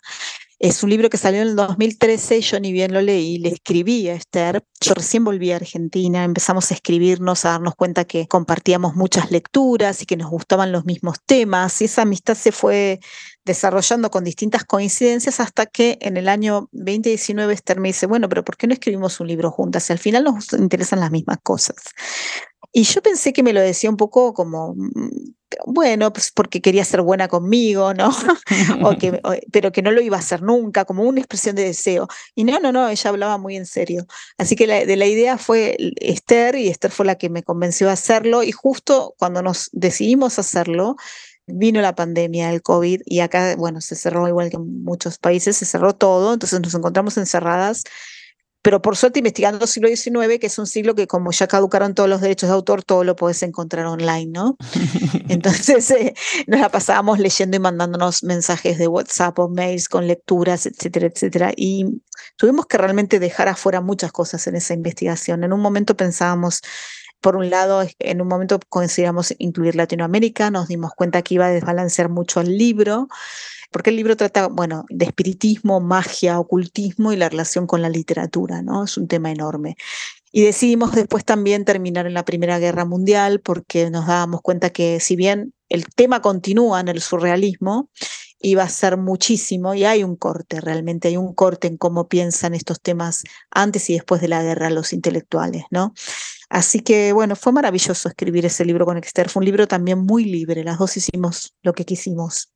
Es 0.60 0.84
un 0.84 0.92
libro 0.92 1.10
que 1.10 1.18
salió 1.18 1.42
en 1.42 1.48
el 1.48 1.56
2013, 1.56 2.40
yo 2.42 2.60
ni 2.60 2.72
bien 2.72 2.94
lo 2.94 3.02
leí, 3.02 3.40
le 3.40 3.50
escribí 3.50 4.08
a 4.10 4.14
Esther. 4.14 4.64
Yo 4.80 4.94
recién 4.94 5.24
volví 5.24 5.52
a 5.52 5.56
Argentina, 5.56 6.24
empezamos 6.24 6.70
a 6.70 6.76
escribirnos, 6.76 7.46
a 7.46 7.50
darnos 7.54 7.74
cuenta 7.74 8.06
que 8.06 8.28
compartíamos 8.28 8.96
muchas 8.96 9.32
lecturas 9.32 10.04
y 10.04 10.06
que 10.06 10.18
nos 10.18 10.30
gustaban 10.30 10.72
los 10.72 10.86
mismos 10.86 11.18
temas. 11.26 11.82
Y 11.82 11.86
esa 11.86 12.04
amistad 12.04 12.36
se 12.36 12.52
fue 12.52 13.00
desarrollando 13.46 14.12
con 14.12 14.24
distintas 14.24 14.64
coincidencias 14.66 15.40
hasta 15.40 15.66
que 15.66 15.98
en 16.02 16.18
el 16.18 16.30
año 16.30 16.70
2019 16.72 17.54
Esther 17.54 17.80
me 17.80 17.90
dice, 17.90 18.06
bueno, 18.06 18.30
pero 18.30 18.44
¿por 18.44 18.58
qué 18.58 18.68
no 18.68 18.74
escribimos 18.74 19.20
un 19.20 19.28
libro 19.28 19.52
juntas? 19.52 19.90
Y 19.90 19.94
al 19.94 20.00
final 20.00 20.24
nos 20.24 20.54
interesan 20.54 21.00
las 21.00 21.12
mismas 21.12 21.38
cosas. 21.42 21.78
Y 22.74 22.84
yo 22.84 23.02
pensé 23.02 23.34
que 23.34 23.44
me 23.44 23.52
lo 23.52 23.60
decía 23.60 23.90
un 23.90 23.98
poco 23.98 24.34
como, 24.34 24.76
mm, 24.76 25.34
bueno, 25.66 26.14
pues 26.14 26.32
porque 26.32 26.62
quería 26.62 26.86
ser 26.86 27.02
buena 27.02 27.28
conmigo, 27.28 27.94
¿no? 27.94 28.12
o 28.84 28.98
que, 28.98 29.20
pero 29.52 29.72
que 29.72 29.82
no 29.82 29.92
lo 29.92 30.02
iba 30.02 30.16
a 30.16 30.22
hacer 30.22 30.42
nunca, 30.42 30.86
como 30.86 31.04
una 31.04 31.20
expresión 31.20 31.56
de 31.56 31.66
deseo. 31.66 32.08
Y 32.34 32.46
no, 32.46 32.60
no, 32.60 32.72
no, 32.72 32.88
ella 32.88 33.10
hablaba 33.10 33.38
muy 33.38 33.58
en 33.58 33.66
serio. 33.66 34.06
Así 34.38 34.56
que 34.56 34.68
la, 34.68 34.86
de 34.86 34.96
la 34.96 35.06
idea 35.06 35.38
fue 35.38 35.76
Esther 35.98 36.56
y 36.56 36.70
Esther 36.70 36.92
fue 36.92 37.06
la 37.06 37.16
que 37.16 37.30
me 37.30 37.44
convenció 37.44 37.90
a 37.90 37.94
hacerlo. 37.94 38.44
Y 38.44 38.54
justo 38.54 39.16
cuando 39.18 39.42
nos 39.42 39.70
decidimos 39.74 40.40
hacerlo, 40.40 40.96
vino 41.48 41.82
la 41.82 41.96
pandemia, 41.96 42.52
el 42.52 42.62
COVID, 42.62 43.02
y 43.06 43.20
acá, 43.20 43.56
bueno, 43.56 43.82
se 43.82 43.96
cerró 43.96 44.28
igual 44.28 44.50
que 44.50 44.58
en 44.58 44.84
muchos 44.84 45.18
países, 45.18 45.58
se 45.58 45.66
cerró 45.66 45.94
todo, 45.94 46.34
entonces 46.34 46.60
nos 46.62 46.74
encontramos 46.74 47.18
encerradas 47.18 47.84
pero 48.62 48.82
por 48.82 48.96
suerte 48.96 49.20
investigando 49.20 49.64
el 49.64 49.68
siglo 49.68 49.90
XIX, 49.90 50.40
que 50.40 50.48
es 50.48 50.60
un 50.60 50.68
siglo 50.68 50.94
que 50.94 51.08
como 51.08 51.32
ya 51.32 51.48
caducaron 51.48 51.96
todos 51.96 52.08
los 52.08 52.22
derechos 52.22 52.50
de 52.50 52.54
autor, 52.54 52.84
todo 52.84 53.04
lo 53.04 53.16
puedes 53.16 53.42
encontrar 53.42 53.88
online, 53.88 54.28
¿no? 54.32 54.56
Entonces 55.30 55.90
eh, 55.92 56.14
nos 56.46 56.60
la 56.60 56.70
pasábamos 56.70 57.18
leyendo 57.18 57.58
y 57.58 57.60
mandándonos 57.60 58.24
mensajes 58.24 58.78
de 58.78 58.88
WhatsApp 58.88 59.40
o 59.40 59.50
mails 59.50 59.90
con 59.90 60.06
lecturas, 60.06 60.68
etcétera, 60.68 61.08
etcétera. 61.08 61.52
Y 61.56 62.04
tuvimos 62.38 62.68
que 62.68 62.78
realmente 62.78 63.20
dejar 63.20 63.48
afuera 63.48 63.82
muchas 63.82 64.12
cosas 64.12 64.46
en 64.46 64.56
esa 64.56 64.76
investigación. 64.76 65.44
En 65.44 65.54
un 65.54 65.60
momento 65.60 65.96
pensábamos 65.96 66.62
por 67.22 67.36
un 67.36 67.50
lado, 67.50 67.84
en 68.00 68.22
un 68.22 68.28
momento 68.28 68.60
consideramos 68.68 69.34
incluir 69.38 69.76
Latinoamérica, 69.76 70.52
nos 70.52 70.68
dimos 70.68 70.92
cuenta 70.96 71.22
que 71.22 71.36
iba 71.36 71.46
a 71.46 71.52
desbalancear 71.52 72.10
mucho 72.10 72.42
el 72.42 72.58
libro, 72.58 73.08
porque 73.72 73.92
el 73.92 73.96
libro 73.96 74.18
trata, 74.18 74.48
bueno, 74.48 74.86
de 74.90 75.06
espiritismo, 75.06 75.80
magia, 75.80 76.40
ocultismo 76.40 77.14
y 77.14 77.18
la 77.18 77.30
relación 77.30 77.68
con 77.68 77.82
la 77.82 77.90
literatura, 77.90 78.62
¿no? 78.62 78.84
Es 78.84 78.98
un 78.98 79.08
tema 79.08 79.32
enorme. 79.32 79.78
Y 80.32 80.42
decidimos 80.42 80.94
después 80.94 81.24
también 81.24 81.64
terminar 81.64 82.08
en 82.08 82.14
la 82.14 82.26
Primera 82.26 82.60
Guerra 82.60 82.86
Mundial 82.86 83.40
porque 83.40 83.90
nos 83.90 84.08
dábamos 84.08 84.42
cuenta 84.42 84.72
que 84.72 85.00
si 85.00 85.16
bien 85.16 85.54
el 85.70 85.86
tema 85.86 86.22
continúa 86.22 86.80
en 86.80 86.88
el 86.88 87.02
surrealismo, 87.02 87.90
iba 88.42 88.64
a 88.64 88.70
ser 88.70 88.98
muchísimo 88.98 89.74
y 89.74 89.86
hay 89.86 90.04
un 90.04 90.16
corte, 90.16 90.60
realmente 90.62 91.10
hay 91.10 91.18
un 91.18 91.34
corte 91.34 91.68
en 91.68 91.78
cómo 91.78 92.08
piensan 92.08 92.54
estos 92.54 92.82
temas 92.82 93.24
antes 93.52 93.90
y 93.90 93.94
después 93.94 94.22
de 94.22 94.28
la 94.28 94.42
guerra 94.42 94.70
los 94.70 94.94
intelectuales, 94.94 95.64
¿no? 95.70 95.94
Así 96.52 96.82
que 96.82 97.14
bueno, 97.14 97.38
fue 97.38 97.54
maravilloso 97.54 98.10
escribir 98.10 98.46
ese 98.46 98.66
libro 98.66 98.86
con 98.86 98.98
Exter, 98.98 99.30
fue 99.30 99.40
un 99.40 99.46
libro 99.46 99.70
también 99.70 100.00
muy 100.00 100.26
libre, 100.26 100.66
las 100.66 100.78
dos 100.80 100.98
hicimos 100.98 101.56
lo 101.64 101.72
que 101.72 101.86
quisimos. 101.86 102.52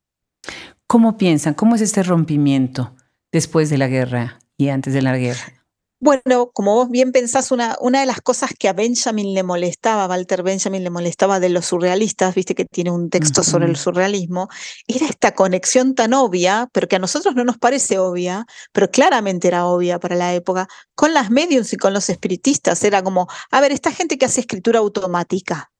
¿Cómo 0.85 1.15
piensan? 1.15 1.53
¿Cómo 1.53 1.75
es 1.75 1.81
este 1.81 2.03
rompimiento 2.03 2.93
después 3.31 3.69
de 3.69 3.77
la 3.77 3.87
guerra 3.87 4.39
y 4.57 4.67
antes 4.67 4.93
de 4.93 5.01
la 5.01 5.17
guerra? 5.17 5.64
Bueno, 5.99 6.51
como 6.53 6.75
vos 6.75 6.89
bien 6.89 7.11
pensás, 7.11 7.51
una, 7.51 7.77
una 7.79 8.01
de 8.01 8.05
las 8.05 8.21
cosas 8.21 8.51
que 8.57 8.67
a 8.67 8.73
Benjamin 8.73 9.33
le 9.33 9.43
molestaba, 9.43 10.07
Walter 10.07 10.43
Benjamin 10.43 10.83
le 10.83 10.89
molestaba 10.89 11.39
de 11.39 11.49
los 11.49 11.65
surrealistas, 11.67 12.35
viste 12.35 12.53
que 12.53 12.65
tiene 12.65 12.91
un 12.91 13.09
texto 13.09 13.43
sobre 13.43 13.65
el 13.65 13.77
surrealismo, 13.77 14.49
era 14.87 15.07
esta 15.07 15.33
conexión 15.33 15.95
tan 15.95 16.13
obvia, 16.13 16.69
pero 16.73 16.87
que 16.87 16.97
a 16.97 16.99
nosotros 16.99 17.33
no 17.35 17.45
nos 17.45 17.57
parece 17.57 17.97
obvia, 17.97 18.45
pero 18.73 18.91
claramente 18.91 19.47
era 19.47 19.65
obvia 19.65 19.97
para 19.99 20.15
la 20.15 20.33
época, 20.33 20.67
con 20.95 21.13
las 21.13 21.31
mediums 21.31 21.71
y 21.73 21.77
con 21.77 21.93
los 21.93 22.09
espiritistas. 22.09 22.83
Era 22.83 23.01
como, 23.01 23.27
a 23.49 23.61
ver, 23.61 23.71
esta 23.71 23.91
gente 23.91 24.17
que 24.17 24.25
hace 24.25 24.41
escritura 24.41 24.79
automática, 24.79 25.71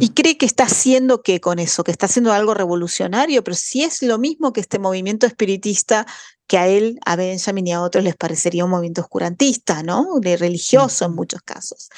y 0.00 0.10
cree 0.10 0.36
que 0.36 0.46
está 0.46 0.64
haciendo 0.64 1.22
qué 1.22 1.40
con 1.40 1.58
eso, 1.58 1.84
que 1.84 1.92
está 1.92 2.06
haciendo 2.06 2.32
algo 2.32 2.54
revolucionario, 2.54 3.44
pero 3.44 3.56
si 3.56 3.84
es 3.84 4.02
lo 4.02 4.18
mismo 4.18 4.52
que 4.52 4.60
este 4.60 4.78
movimiento 4.78 5.26
espiritista 5.26 6.06
que 6.46 6.58
a 6.58 6.68
él, 6.68 6.98
a 7.06 7.16
Benjamin 7.16 7.66
y 7.66 7.72
a 7.72 7.80
otros 7.80 8.04
les 8.04 8.16
parecería 8.16 8.64
un 8.64 8.70
movimiento 8.70 9.00
oscurantista, 9.00 9.82
¿no? 9.82 10.18
De 10.20 10.36
religioso 10.36 11.06
en 11.06 11.14
muchos 11.14 11.40
casos. 11.42 11.88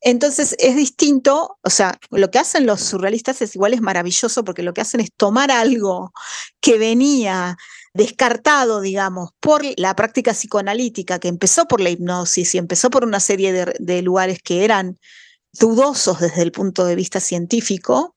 Entonces 0.00 0.56
es 0.58 0.76
distinto, 0.76 1.58
o 1.62 1.70
sea, 1.70 1.98
lo 2.10 2.30
que 2.30 2.38
hacen 2.38 2.66
los 2.66 2.80
surrealistas 2.80 3.42
es 3.42 3.54
igual 3.54 3.74
es 3.74 3.80
maravilloso 3.80 4.44
porque 4.44 4.62
lo 4.62 4.74
que 4.74 4.80
hacen 4.80 5.00
es 5.00 5.10
tomar 5.16 5.50
algo 5.50 6.12
que 6.60 6.78
venía 6.78 7.56
descartado, 7.94 8.80
digamos, 8.80 9.30
por 9.40 9.62
la 9.78 9.94
práctica 9.96 10.32
psicoanalítica, 10.32 11.18
que 11.18 11.28
empezó 11.28 11.66
por 11.66 11.80
la 11.80 11.90
hipnosis 11.90 12.54
y 12.54 12.58
empezó 12.58 12.90
por 12.90 13.04
una 13.04 13.20
serie 13.20 13.52
de, 13.52 13.74
de 13.78 14.02
lugares 14.02 14.40
que 14.42 14.64
eran 14.64 14.98
dudosos 15.58 16.20
desde 16.20 16.42
el 16.42 16.52
punto 16.52 16.84
de 16.84 16.94
vista 16.94 17.20
científico, 17.20 18.16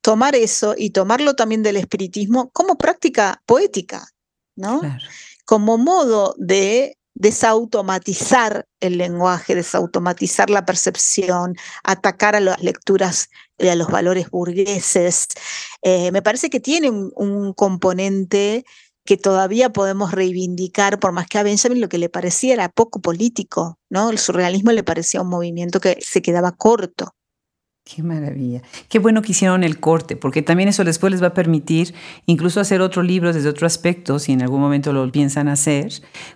tomar 0.00 0.34
eso 0.34 0.74
y 0.76 0.90
tomarlo 0.90 1.34
también 1.34 1.62
del 1.62 1.76
espiritismo 1.76 2.50
como 2.52 2.76
práctica 2.76 3.42
poética, 3.46 4.08
¿no? 4.56 4.80
Como 5.44 5.78
modo 5.78 6.34
de 6.38 6.96
desautomatizar 7.14 8.66
el 8.80 8.96
lenguaje, 8.96 9.54
desautomatizar 9.54 10.48
la 10.48 10.64
percepción, 10.64 11.56
atacar 11.84 12.34
a 12.34 12.40
las 12.40 12.62
lecturas 12.62 13.28
y 13.58 13.68
a 13.68 13.74
los 13.74 13.88
valores 13.88 14.30
burgueses. 14.30 15.26
Eh, 15.82 16.12
me 16.12 16.22
parece 16.22 16.48
que 16.48 16.60
tiene 16.60 16.90
un 16.90 17.52
componente 17.52 18.64
que 19.10 19.16
todavía 19.16 19.70
podemos 19.70 20.12
reivindicar, 20.12 21.00
por 21.00 21.10
más 21.10 21.26
que 21.26 21.36
a 21.38 21.42
Benjamin 21.42 21.80
lo 21.80 21.88
que 21.88 21.98
le 21.98 22.08
parecía 22.08 22.52
era 22.54 22.68
poco 22.68 23.00
político, 23.00 23.76
¿no? 23.90 24.08
El 24.08 24.18
surrealismo 24.18 24.70
le 24.70 24.84
parecía 24.84 25.20
un 25.20 25.28
movimiento 25.28 25.80
que 25.80 25.98
se 26.00 26.22
quedaba 26.22 26.52
corto. 26.52 27.16
Qué 27.92 28.04
maravilla. 28.04 28.62
Qué 28.88 29.00
bueno 29.00 29.20
que 29.20 29.32
hicieron 29.32 29.64
el 29.64 29.80
corte, 29.80 30.14
porque 30.14 30.42
también 30.42 30.68
eso 30.68 30.84
después 30.84 31.10
les 31.10 31.20
va 31.20 31.28
a 31.28 31.34
permitir 31.34 31.92
incluso 32.26 32.60
hacer 32.60 32.82
otro 32.82 33.02
libro 33.02 33.32
desde 33.32 33.48
otro 33.48 33.66
aspecto, 33.66 34.20
si 34.20 34.30
en 34.30 34.42
algún 34.42 34.60
momento 34.60 34.92
lo 34.92 35.10
piensan 35.10 35.48
hacer, 35.48 35.90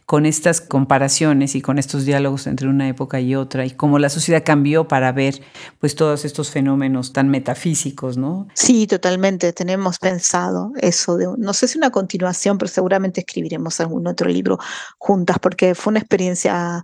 con 0.04 0.26
estas 0.26 0.60
comparaciones 0.60 1.54
y 1.54 1.60
con 1.60 1.78
estos 1.78 2.06
diálogos 2.06 2.48
entre 2.48 2.66
una 2.66 2.88
época 2.88 3.20
y 3.20 3.36
otra, 3.36 3.64
y 3.64 3.70
cómo 3.70 4.00
la 4.00 4.08
sociedad 4.08 4.42
cambió 4.44 4.88
para 4.88 5.12
ver 5.12 5.42
pues 5.78 5.94
todos 5.94 6.24
estos 6.24 6.50
fenómenos 6.50 7.12
tan 7.12 7.28
metafísicos, 7.28 8.16
¿no? 8.16 8.48
Sí, 8.54 8.88
totalmente. 8.88 9.52
Tenemos 9.52 10.00
pensado 10.00 10.72
eso 10.80 11.16
de, 11.16 11.28
no 11.38 11.52
sé 11.52 11.68
si 11.68 11.78
una 11.78 11.90
continuación, 11.90 12.58
pero 12.58 12.68
seguramente 12.68 13.20
escribiremos 13.20 13.78
algún 13.78 14.08
otro 14.08 14.28
libro 14.28 14.58
juntas, 14.98 15.38
porque 15.38 15.76
fue 15.76 15.92
una 15.92 16.00
experiencia 16.00 16.82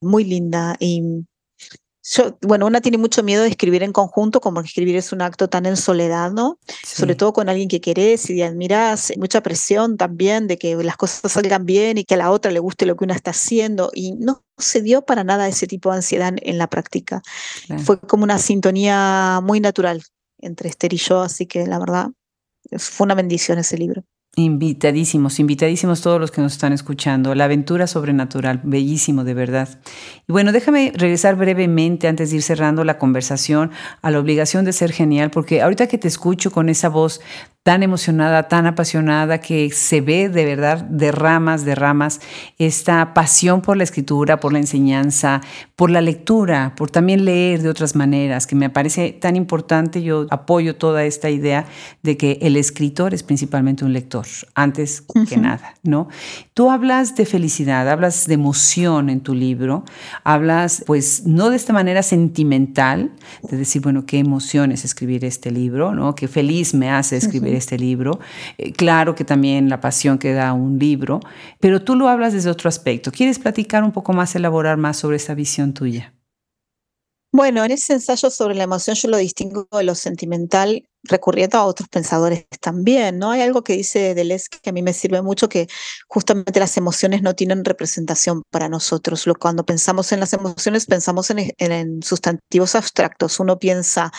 muy 0.00 0.24
linda 0.24 0.74
y 0.80 1.24
bueno, 2.42 2.66
una 2.66 2.80
tiene 2.80 2.98
mucho 2.98 3.22
miedo 3.22 3.42
de 3.42 3.48
escribir 3.48 3.82
en 3.82 3.92
conjunto, 3.92 4.40
como 4.40 4.60
escribir 4.60 4.96
es 4.96 5.12
un 5.12 5.22
acto 5.22 5.48
tan 5.48 5.66
en 5.66 5.76
soledad, 5.76 6.30
¿no? 6.30 6.58
Sobre 6.84 7.14
todo 7.14 7.32
con 7.32 7.48
alguien 7.48 7.68
que 7.68 7.80
querés 7.80 8.30
y 8.30 8.42
admirás, 8.42 9.12
mucha 9.16 9.42
presión 9.42 9.96
también 9.96 10.46
de 10.46 10.58
que 10.58 10.74
las 10.76 10.96
cosas 10.96 11.32
salgan 11.32 11.66
bien 11.66 11.98
y 11.98 12.04
que 12.04 12.14
a 12.14 12.18
la 12.18 12.30
otra 12.30 12.50
le 12.50 12.60
guste 12.60 12.86
lo 12.86 12.96
que 12.96 13.04
una 13.04 13.14
está 13.14 13.32
haciendo. 13.32 13.90
Y 13.94 14.12
no 14.12 14.44
se 14.56 14.80
dio 14.80 15.02
para 15.02 15.24
nada 15.24 15.48
ese 15.48 15.66
tipo 15.66 15.90
de 15.90 15.96
ansiedad 15.96 16.34
en 16.36 16.58
la 16.58 16.68
práctica. 16.68 17.22
Fue 17.84 18.00
como 18.00 18.24
una 18.24 18.38
sintonía 18.38 19.40
muy 19.42 19.60
natural 19.60 20.02
entre 20.38 20.68
Esther 20.68 20.94
y 20.94 20.98
yo, 20.98 21.20
así 21.20 21.46
que 21.46 21.66
la 21.66 21.78
verdad 21.78 22.08
fue 22.76 23.04
una 23.04 23.14
bendición 23.14 23.58
ese 23.58 23.76
libro. 23.76 24.04
Invitadísimos, 24.38 25.40
invitadísimos 25.40 26.00
todos 26.00 26.20
los 26.20 26.30
que 26.30 26.40
nos 26.40 26.52
están 26.52 26.72
escuchando. 26.72 27.34
La 27.34 27.46
aventura 27.46 27.88
sobrenatural, 27.88 28.60
bellísimo 28.62 29.24
de 29.24 29.34
verdad. 29.34 29.80
Y 30.28 30.32
bueno, 30.32 30.52
déjame 30.52 30.92
regresar 30.94 31.34
brevemente 31.34 32.06
antes 32.06 32.30
de 32.30 32.36
ir 32.36 32.42
cerrando 32.42 32.84
la 32.84 32.98
conversación 32.98 33.72
a 34.00 34.12
la 34.12 34.20
obligación 34.20 34.64
de 34.64 34.72
ser 34.72 34.92
genial, 34.92 35.32
porque 35.32 35.60
ahorita 35.60 35.88
que 35.88 35.98
te 35.98 36.06
escucho 36.06 36.52
con 36.52 36.68
esa 36.68 36.88
voz 36.88 37.20
tan 37.62 37.82
emocionada, 37.82 38.48
tan 38.48 38.66
apasionada, 38.66 39.42
que 39.42 39.70
se 39.70 40.00
ve 40.00 40.30
de 40.30 40.46
verdad 40.46 40.82
de 40.84 41.12
ramas, 41.12 41.66
de 41.66 41.74
ramas, 41.74 42.20
esta 42.58 43.12
pasión 43.12 43.60
por 43.60 43.76
la 43.76 43.84
escritura, 43.84 44.40
por 44.40 44.54
la 44.54 44.58
enseñanza, 44.58 45.42
por 45.76 45.90
la 45.90 46.00
lectura, 46.00 46.72
por 46.76 46.90
también 46.90 47.26
leer 47.26 47.60
de 47.60 47.68
otras 47.68 47.94
maneras, 47.94 48.46
que 48.46 48.54
me 48.54 48.70
parece 48.70 49.12
tan 49.12 49.36
importante. 49.36 50.02
Yo 50.02 50.26
apoyo 50.30 50.76
toda 50.76 51.04
esta 51.04 51.28
idea 51.28 51.66
de 52.02 52.16
que 52.16 52.38
el 52.40 52.56
escritor 52.56 53.12
es 53.12 53.22
principalmente 53.22 53.84
un 53.84 53.92
lector, 53.92 54.26
antes 54.54 55.02
que 55.28 55.36
nada, 55.36 55.74
¿no? 55.82 56.08
Tú 56.54 56.70
hablas 56.70 57.16
de 57.16 57.26
felicidad, 57.26 57.88
hablas 57.88 58.26
de 58.26 58.34
emoción 58.34 59.10
en 59.10 59.20
tu 59.20 59.34
libro, 59.34 59.84
hablas, 60.24 60.84
pues, 60.86 61.26
no 61.26 61.50
de 61.50 61.56
esta 61.56 61.74
manera 61.74 62.02
sentimental, 62.02 63.12
de 63.42 63.56
decir, 63.58 63.82
bueno, 63.82 64.06
qué 64.06 64.18
emoción 64.18 64.72
es 64.72 64.86
escribir 64.86 65.24
este 65.26 65.50
libro, 65.50 65.94
¿no? 65.94 66.14
Qué 66.14 66.28
feliz 66.28 66.72
me 66.72 66.90
hace 66.90 67.18
escribir 67.18 67.47
este 67.56 67.78
libro. 67.78 68.20
Eh, 68.58 68.72
claro 68.72 69.14
que 69.14 69.24
también 69.24 69.68
la 69.68 69.80
pasión 69.80 70.18
que 70.18 70.32
da 70.32 70.52
un 70.52 70.78
libro, 70.78 71.20
pero 71.60 71.82
tú 71.82 71.96
lo 71.96 72.08
hablas 72.08 72.32
desde 72.32 72.50
otro 72.50 72.68
aspecto. 72.68 73.10
¿Quieres 73.12 73.38
platicar 73.38 73.84
un 73.84 73.92
poco 73.92 74.12
más, 74.12 74.34
elaborar 74.34 74.76
más 74.76 74.96
sobre 74.96 75.16
esa 75.16 75.34
visión 75.34 75.74
tuya? 75.74 76.14
Bueno, 77.30 77.62
en 77.62 77.72
ese 77.72 77.92
ensayo 77.92 78.30
sobre 78.30 78.54
la 78.54 78.64
emoción 78.64 78.96
yo 78.96 79.08
lo 79.10 79.18
distingo 79.18 79.68
de 79.70 79.82
lo 79.82 79.94
sentimental 79.94 80.88
recurriendo 81.02 81.58
a 81.58 81.66
otros 81.66 81.88
pensadores 81.88 82.46
también, 82.60 83.18
¿no? 83.18 83.30
Hay 83.30 83.42
algo 83.42 83.62
que 83.62 83.74
dice 83.74 84.14
Deleuze 84.14 84.48
que 84.62 84.70
a 84.70 84.72
mí 84.72 84.82
me 84.82 84.94
sirve 84.94 85.20
mucho, 85.20 85.48
que 85.48 85.68
justamente 86.08 86.58
las 86.58 86.76
emociones 86.78 87.22
no 87.22 87.34
tienen 87.34 87.64
representación 87.66 88.42
para 88.50 88.70
nosotros. 88.70 89.26
Cuando 89.38 89.64
pensamos 89.64 90.10
en 90.12 90.20
las 90.20 90.32
emociones, 90.32 90.86
pensamos 90.86 91.30
en, 91.30 91.52
en 91.58 92.02
sustantivos 92.02 92.74
abstractos. 92.74 93.38
Uno 93.40 93.58
piensa, 93.58 94.10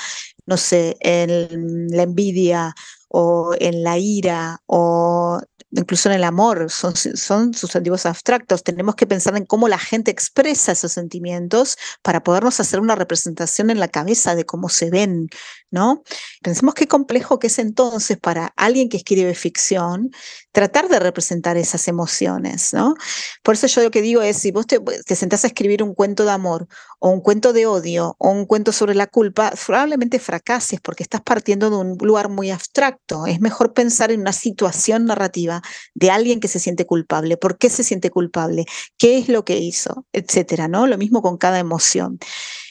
no 0.45 0.57
sé, 0.57 0.95
en 0.99 1.87
la 1.89 2.03
envidia 2.03 2.75
o 3.09 3.53
en 3.59 3.83
la 3.83 3.97
ira 3.97 4.61
o 4.65 5.39
incluso 5.71 6.09
en 6.09 6.15
el 6.15 6.23
amor, 6.23 6.69
son, 6.71 6.95
son 6.95 7.53
sustantivos 7.53 8.05
abstractos. 8.05 8.63
Tenemos 8.63 8.95
que 8.95 9.05
pensar 9.05 9.37
en 9.37 9.45
cómo 9.45 9.67
la 9.67 9.77
gente 9.77 10.11
expresa 10.11 10.71
esos 10.71 10.91
sentimientos 10.91 11.77
para 12.01 12.23
podernos 12.23 12.59
hacer 12.59 12.79
una 12.79 12.95
representación 12.95 13.69
en 13.69 13.79
la 13.79 13.87
cabeza 13.87 14.35
de 14.35 14.45
cómo 14.45 14.69
se 14.69 14.89
ven, 14.89 15.29
¿no? 15.69 16.03
Pensemos 16.41 16.73
qué 16.73 16.87
complejo 16.87 17.39
que 17.39 17.47
es 17.47 17.59
entonces 17.59 18.17
para 18.17 18.53
alguien 18.55 18.89
que 18.89 18.97
escribe 18.97 19.35
ficción 19.35 20.09
tratar 20.51 20.89
de 20.89 20.99
representar 20.99 21.57
esas 21.57 21.87
emociones, 21.87 22.73
¿no? 22.73 22.95
Por 23.43 23.53
eso 23.53 23.67
yo 23.67 23.83
lo 23.83 23.91
que 23.91 24.01
digo 24.01 24.21
es, 24.21 24.37
si 24.37 24.51
vos 24.51 24.65
te, 24.65 24.79
te 24.79 25.15
sentás 25.15 25.43
a 25.43 25.47
escribir 25.47 25.83
un 25.83 25.93
cuento 25.93 26.25
de 26.25 26.31
amor 26.31 26.67
o 26.99 27.09
un 27.09 27.21
cuento 27.21 27.53
de 27.53 27.65
odio 27.67 28.15
o 28.17 28.29
un 28.31 28.45
cuento 28.45 28.71
sobre 28.71 28.95
la 28.95 29.07
culpa, 29.07 29.51
probablemente 29.65 30.19
fracases 30.19 30.81
porque 30.81 31.03
estás 31.03 31.21
partiendo 31.21 31.69
de 31.69 31.75
un 31.77 31.97
lugar 32.01 32.29
muy 32.29 32.49
abstracto. 32.49 32.98
Es 33.27 33.41
mejor 33.41 33.73
pensar 33.73 34.11
en 34.11 34.21
una 34.21 34.33
situación 34.33 35.05
narrativa 35.05 35.61
de 35.93 36.11
alguien 36.11 36.39
que 36.39 36.47
se 36.47 36.59
siente 36.59 36.85
culpable, 36.85 37.37
por 37.37 37.57
qué 37.57 37.69
se 37.69 37.83
siente 37.83 38.09
culpable, 38.09 38.65
qué 38.97 39.17
es 39.17 39.29
lo 39.29 39.45
que 39.45 39.57
hizo, 39.57 40.05
etcétera, 40.13 40.67
¿no? 40.67 40.87
Lo 40.87 40.97
mismo 40.97 41.21
con 41.21 41.37
cada 41.37 41.59
emoción. 41.59 42.19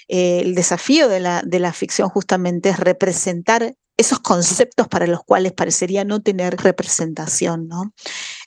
Eh, 0.09 0.41
el 0.41 0.55
desafío 0.55 1.09
de 1.09 1.21
la, 1.21 1.43
de 1.45 1.61
la 1.61 1.73
ficción 1.73 2.09
justamente 2.09 2.71
es 2.71 2.81
representar 2.81 3.75
esos 3.99 4.21
conceptos 4.21 4.89
para 4.89 5.07
los 5.07 5.23
cuales 5.25 5.53
parecería 5.53 6.05
no 6.05 6.23
tener 6.23 6.57
representación, 6.57 7.67
¿no? 7.67 7.93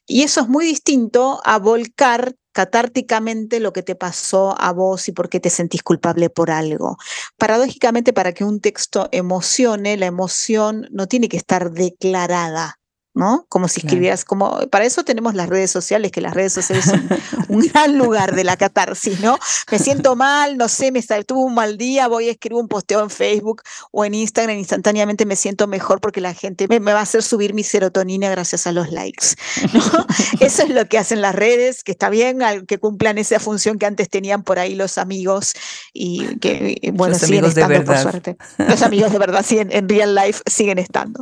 Y 0.08 0.24
eso 0.24 0.42
es 0.42 0.48
muy 0.48 0.66
distinto 0.66 1.42
a 1.44 1.60
volcar 1.60 2.36
catárticamente 2.52 3.60
lo 3.60 3.74
que 3.74 3.84
te 3.84 3.96
pasó 3.96 4.56
a 4.60 4.72
vos 4.74 5.08
y 5.08 5.12
por 5.12 5.30
qué 5.30 5.40
te 5.40 5.50
sentís 5.50 5.84
culpable 5.84 6.30
por 6.30 6.52
algo. 6.52 6.98
Paradójicamente, 7.38 8.14
para 8.14 8.34
que 8.34 8.44
un 8.44 8.60
texto 8.60 9.10
emocione, 9.12 9.98
la 9.98 10.08
emoción 10.08 10.88
no 10.92 11.08
tiene 11.08 11.30
que 11.30 11.38
estar 11.38 11.72
declarada, 11.72 12.81
¿no? 13.14 13.46
Como 13.50 13.68
si 13.68 13.82
escribieras, 13.82 14.24
como, 14.24 14.68
para 14.70 14.86
eso 14.86 15.04
tenemos 15.04 15.36
las 15.36 15.50
redes 15.50 15.70
sociales, 15.70 16.12
que 16.12 16.22
las 16.22 16.34
redes 16.34 16.54
sociales 16.54 16.86
son 16.86 17.08
un 17.50 17.60
gran 17.74 17.98
lugar 17.98 18.36
de 18.36 18.44
la 18.44 18.56
catarsis, 18.56 19.20
¿no? 19.20 19.38
Me 19.70 19.80
siento 19.80 20.16
mal, 20.16 20.58
no 20.58 20.70
sé, 20.70 20.92
me 20.92 21.02
tuve 21.02 21.44
un 21.44 21.54
mal 21.54 21.78
día, 21.78 22.08
voy 22.08 22.30
a 22.30 22.32
escribir 22.32 22.62
un 22.62 22.68
posteo 22.70 23.02
en 23.02 23.10
Facebook 23.10 23.64
o 23.92 24.06
en 24.06 24.14
Instagram, 24.14 24.58
instantáneamente 24.58 25.26
me 25.26 25.36
siento 25.36 25.68
mejor 25.68 26.00
porque 26.00 26.22
la 26.22 26.34
gente 26.34 26.68
me, 26.68 26.80
va 26.80 27.00
a 27.00 27.04
hacer 27.04 27.22
subir 27.22 27.54
mi 27.54 27.64
serotonina 27.64 28.30
gracias 28.30 28.66
a 28.66 28.72
los 28.72 28.92
likes, 28.92 29.36
¿no? 29.74 29.82
Eso 30.40 30.64
es 30.64 30.70
lo 30.70 30.88
que 30.88 30.98
hacen 30.98 31.22
las 31.22 31.36
redes, 31.36 31.84
que 31.84 31.92
está 31.92 32.10
bien 32.10 32.40
que 32.68 32.78
cumplan 32.78 33.18
esa 33.18 33.40
función 33.40 33.78
que 33.78 33.86
antes 33.86 34.10
tenían 34.10 34.44
por 34.44 34.58
ahí 34.58 34.76
los 34.76 34.98
amigos 34.98 35.54
y 35.94 36.38
que, 36.40 36.92
bueno, 36.94 37.16
siguen 37.16 37.46
estando 37.46 37.84
por 37.84 37.98
suerte. 37.98 38.38
Los 38.58 38.82
amigos 38.82 39.12
de 39.12 39.20
verdad 39.20 39.46
siguen, 39.46 39.70
en 39.72 39.90
real 39.90 40.16
life 40.16 40.42
siguen 40.50 40.80
estando. 40.80 41.22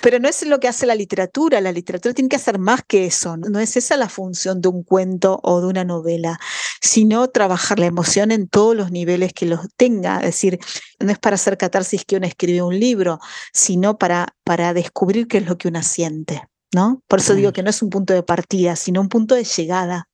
Pero 0.00 0.18
no 0.18 0.28
es 0.28 0.42
lo 0.44 0.58
que 0.60 0.68
hace 0.68 0.86
la 0.86 0.94
literatura 0.94 1.27
literatura. 1.28 1.60
La 1.60 1.72
literatura 1.72 2.14
tiene 2.14 2.28
que 2.28 2.36
hacer 2.36 2.58
más 2.58 2.82
que 2.86 3.06
eso. 3.06 3.36
No 3.36 3.60
es 3.60 3.76
esa 3.76 3.96
la 3.96 4.08
función 4.08 4.60
de 4.60 4.68
un 4.68 4.82
cuento 4.82 5.40
o 5.42 5.60
de 5.60 5.66
una 5.66 5.84
novela, 5.84 6.38
sino 6.80 7.28
trabajar 7.28 7.78
la 7.78 7.86
emoción 7.86 8.30
en 8.32 8.48
todos 8.48 8.74
los 8.74 8.90
niveles 8.90 9.32
que 9.32 9.46
los 9.46 9.60
tenga. 9.76 10.18
Es 10.18 10.26
decir, 10.26 10.58
no 11.00 11.12
es 11.12 11.18
para 11.18 11.34
hacer 11.34 11.56
catarsis 11.56 12.04
que 12.04 12.16
uno 12.16 12.26
escribe 12.26 12.62
un 12.62 12.78
libro, 12.78 13.18
sino 13.52 13.98
para, 13.98 14.34
para 14.44 14.72
descubrir 14.74 15.28
qué 15.28 15.38
es 15.38 15.46
lo 15.46 15.56
que 15.58 15.68
uno 15.68 15.82
siente. 15.82 16.42
¿no? 16.74 17.02
Por 17.08 17.20
eso 17.20 17.34
digo 17.34 17.52
que 17.52 17.62
no 17.62 17.70
es 17.70 17.82
un 17.82 17.90
punto 17.90 18.12
de 18.12 18.22
partida, 18.22 18.76
sino 18.76 19.00
un 19.00 19.08
punto 19.08 19.34
de 19.34 19.44
llegada. 19.44 20.07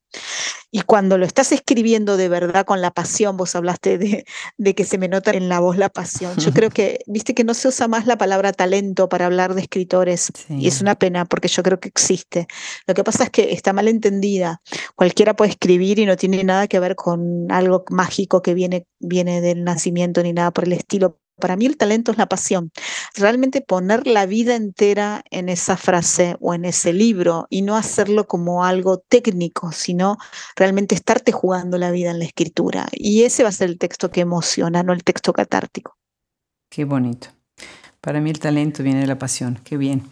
Y 0.71 0.81
cuando 0.81 1.19
lo 1.19 1.25
estás 1.25 1.53
escribiendo 1.53 2.17
de 2.17 2.29
verdad 2.29 2.65
con 2.65 2.81
la 2.81 2.91
pasión, 2.91 3.37
vos 3.37 3.55
hablaste 3.55 3.97
de, 3.97 4.25
de, 4.59 4.75
que 4.75 4.85
se 4.85 4.99
me 4.99 5.07
nota 5.07 5.31
en 5.31 5.49
la 5.49 5.61
voz 5.61 5.77
la 5.77 5.89
pasión. 5.89 6.37
Yo 6.37 6.53
creo 6.53 6.71
que, 6.71 7.01
viste 7.07 7.33
que 7.33 7.45
no 7.45 7.55
se 7.55 7.69
usa 7.69 7.87
más 7.87 8.07
la 8.07 8.19
palabra 8.19 8.53
talento 8.53 9.09
para 9.09 9.27
hablar 9.27 9.55
de 9.55 9.63
escritores 9.63 10.33
y 10.49 10.67
es 10.67 10.81
una 10.81 10.97
pena 10.97 11.27
porque 11.27 11.47
yo 11.47 11.63
creo 11.63 11.79
que 11.79 11.89
existe. 11.89 12.49
Lo 12.89 12.95
que 12.95 13.05
pasa 13.05 13.25
es 13.25 13.31
que 13.31 13.53
está 13.53 13.73
mal 13.73 13.87
entendida. 13.87 14.61
Cualquiera 14.97 15.35
puede 15.35 15.53
escribir 15.53 16.01
y 16.01 16.07
no 16.07 16.17
tiene 16.17 16.43
nada 16.43 16.67
que 16.67 16.81
ver 16.81 16.97
con 16.97 17.51
algo 17.53 17.85
mágico 17.91 18.43
que 18.43 18.55
viene, 18.55 18.87
viene 18.99 19.41
del 19.41 19.63
nacimiento 19.63 20.23
ni 20.25 20.33
nada 20.33 20.51
por 20.51 20.65
el 20.65 20.73
estilo. 20.73 21.21
Para 21.39 21.57
mí 21.57 21.67
el 21.67 21.77
talento 21.77 22.13
es 22.13 22.19
la 22.19 22.27
pasión. 22.27 22.71
Realmente 23.17 23.61
poner 23.61 24.09
la 24.09 24.27
vida 24.27 24.57
entera 24.57 25.23
en 25.31 25.49
esa 25.49 25.77
frase 25.77 26.37
o 26.41 26.53
en 26.53 26.65
ese 26.65 26.93
libro 26.93 27.47
y 27.49 27.63
no 27.63 27.77
hacerlo 27.77 28.27
como 28.27 28.65
algo 28.65 28.99
técnico, 28.99 29.71
sino 29.71 30.19
realmente 30.57 30.97
estarte 30.97 31.31
jugando 31.31 31.79
la 31.79 31.93
vida 31.93 32.11
en 32.11 32.19
la 32.19 32.25
escritura. 32.25 32.89
Y 32.93 33.23
ese 33.23 33.45
va 33.45 33.51
a 33.51 33.53
ser 33.53 33.71
el 33.71 33.79
texto 33.79 34.11
que 34.11 34.21
emociona, 34.23 34.83
no 34.83 34.93
el 34.93 35.05
texto 35.05 35.33
catártico. 35.33 35.97
Qué 36.69 36.85
bonito. 36.85 37.29
Para 38.05 38.21
mí 38.21 38.29
el 38.29 38.39
talento 38.39 38.83
viene 38.83 39.01
de 39.01 39.07
la 39.07 39.19
pasión. 39.19 39.59
Qué 39.65 39.79
bien. 39.79 40.03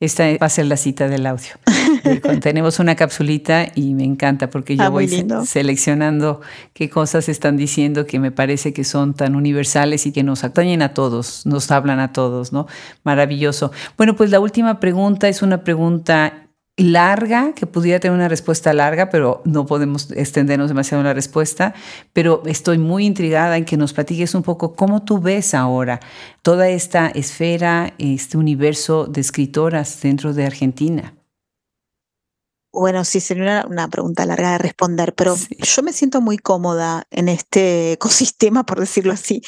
Esta 0.00 0.24
va 0.36 0.46
a 0.46 0.48
ser 0.48 0.66
la 0.66 0.76
cita 0.76 1.06
del 1.06 1.26
audio. 1.26 1.52
Tenemos 2.42 2.80
una 2.80 2.96
capsulita 2.96 3.68
y 3.72 3.94
me 3.94 4.02
encanta 4.02 4.50
porque 4.50 4.76
yo 4.76 4.82
ah, 4.82 4.88
voy 4.88 5.08
seleccionando 5.44 6.40
qué 6.72 6.90
cosas 6.90 7.28
están 7.28 7.56
diciendo 7.56 8.04
que 8.04 8.18
me 8.18 8.32
parece 8.32 8.72
que 8.72 8.82
son 8.82 9.14
tan 9.14 9.36
universales 9.36 10.06
y 10.06 10.12
que 10.12 10.24
nos 10.24 10.42
atañen 10.42 10.82
a 10.82 10.92
todos, 10.92 11.46
nos 11.46 11.70
hablan 11.70 12.00
a 12.00 12.12
todos, 12.12 12.52
¿no? 12.52 12.66
Maravilloso. 13.04 13.70
Bueno, 13.96 14.16
pues 14.16 14.30
la 14.30 14.40
última 14.40 14.80
pregunta 14.80 15.28
es 15.28 15.40
una 15.40 15.62
pregunta 15.62 16.45
larga, 16.76 17.52
que 17.54 17.66
pudiera 17.66 18.00
tener 18.00 18.14
una 18.14 18.28
respuesta 18.28 18.72
larga, 18.72 19.08
pero 19.08 19.40
no 19.44 19.64
podemos 19.66 20.10
extendernos 20.12 20.68
demasiado 20.68 21.00
en 21.00 21.06
la 21.06 21.14
respuesta. 21.14 21.74
Pero 22.12 22.42
estoy 22.46 22.78
muy 22.78 23.06
intrigada 23.06 23.56
en 23.56 23.64
que 23.64 23.76
nos 23.76 23.92
platiques 23.92 24.34
un 24.34 24.42
poco 24.42 24.74
cómo 24.74 25.02
tú 25.02 25.20
ves 25.20 25.54
ahora 25.54 26.00
toda 26.42 26.68
esta 26.68 27.08
esfera, 27.08 27.94
este 27.98 28.36
universo 28.36 29.06
de 29.06 29.20
escritoras 29.20 30.00
dentro 30.02 30.34
de 30.34 30.44
Argentina. 30.44 31.15
Bueno, 32.78 33.06
sí, 33.06 33.20
sería 33.20 33.64
una, 33.66 33.88
pregunta 33.88 34.26
larga 34.26 34.52
de 34.52 34.58
responder, 34.58 35.14
pero 35.14 35.34
yo 35.34 35.82
me 35.82 35.94
siento 35.94 36.20
muy 36.20 36.36
cómoda 36.36 37.06
en 37.10 37.30
este 37.30 37.92
ecosistema, 37.96 38.66
por 38.66 38.80
decirlo 38.80 39.14
así, 39.14 39.40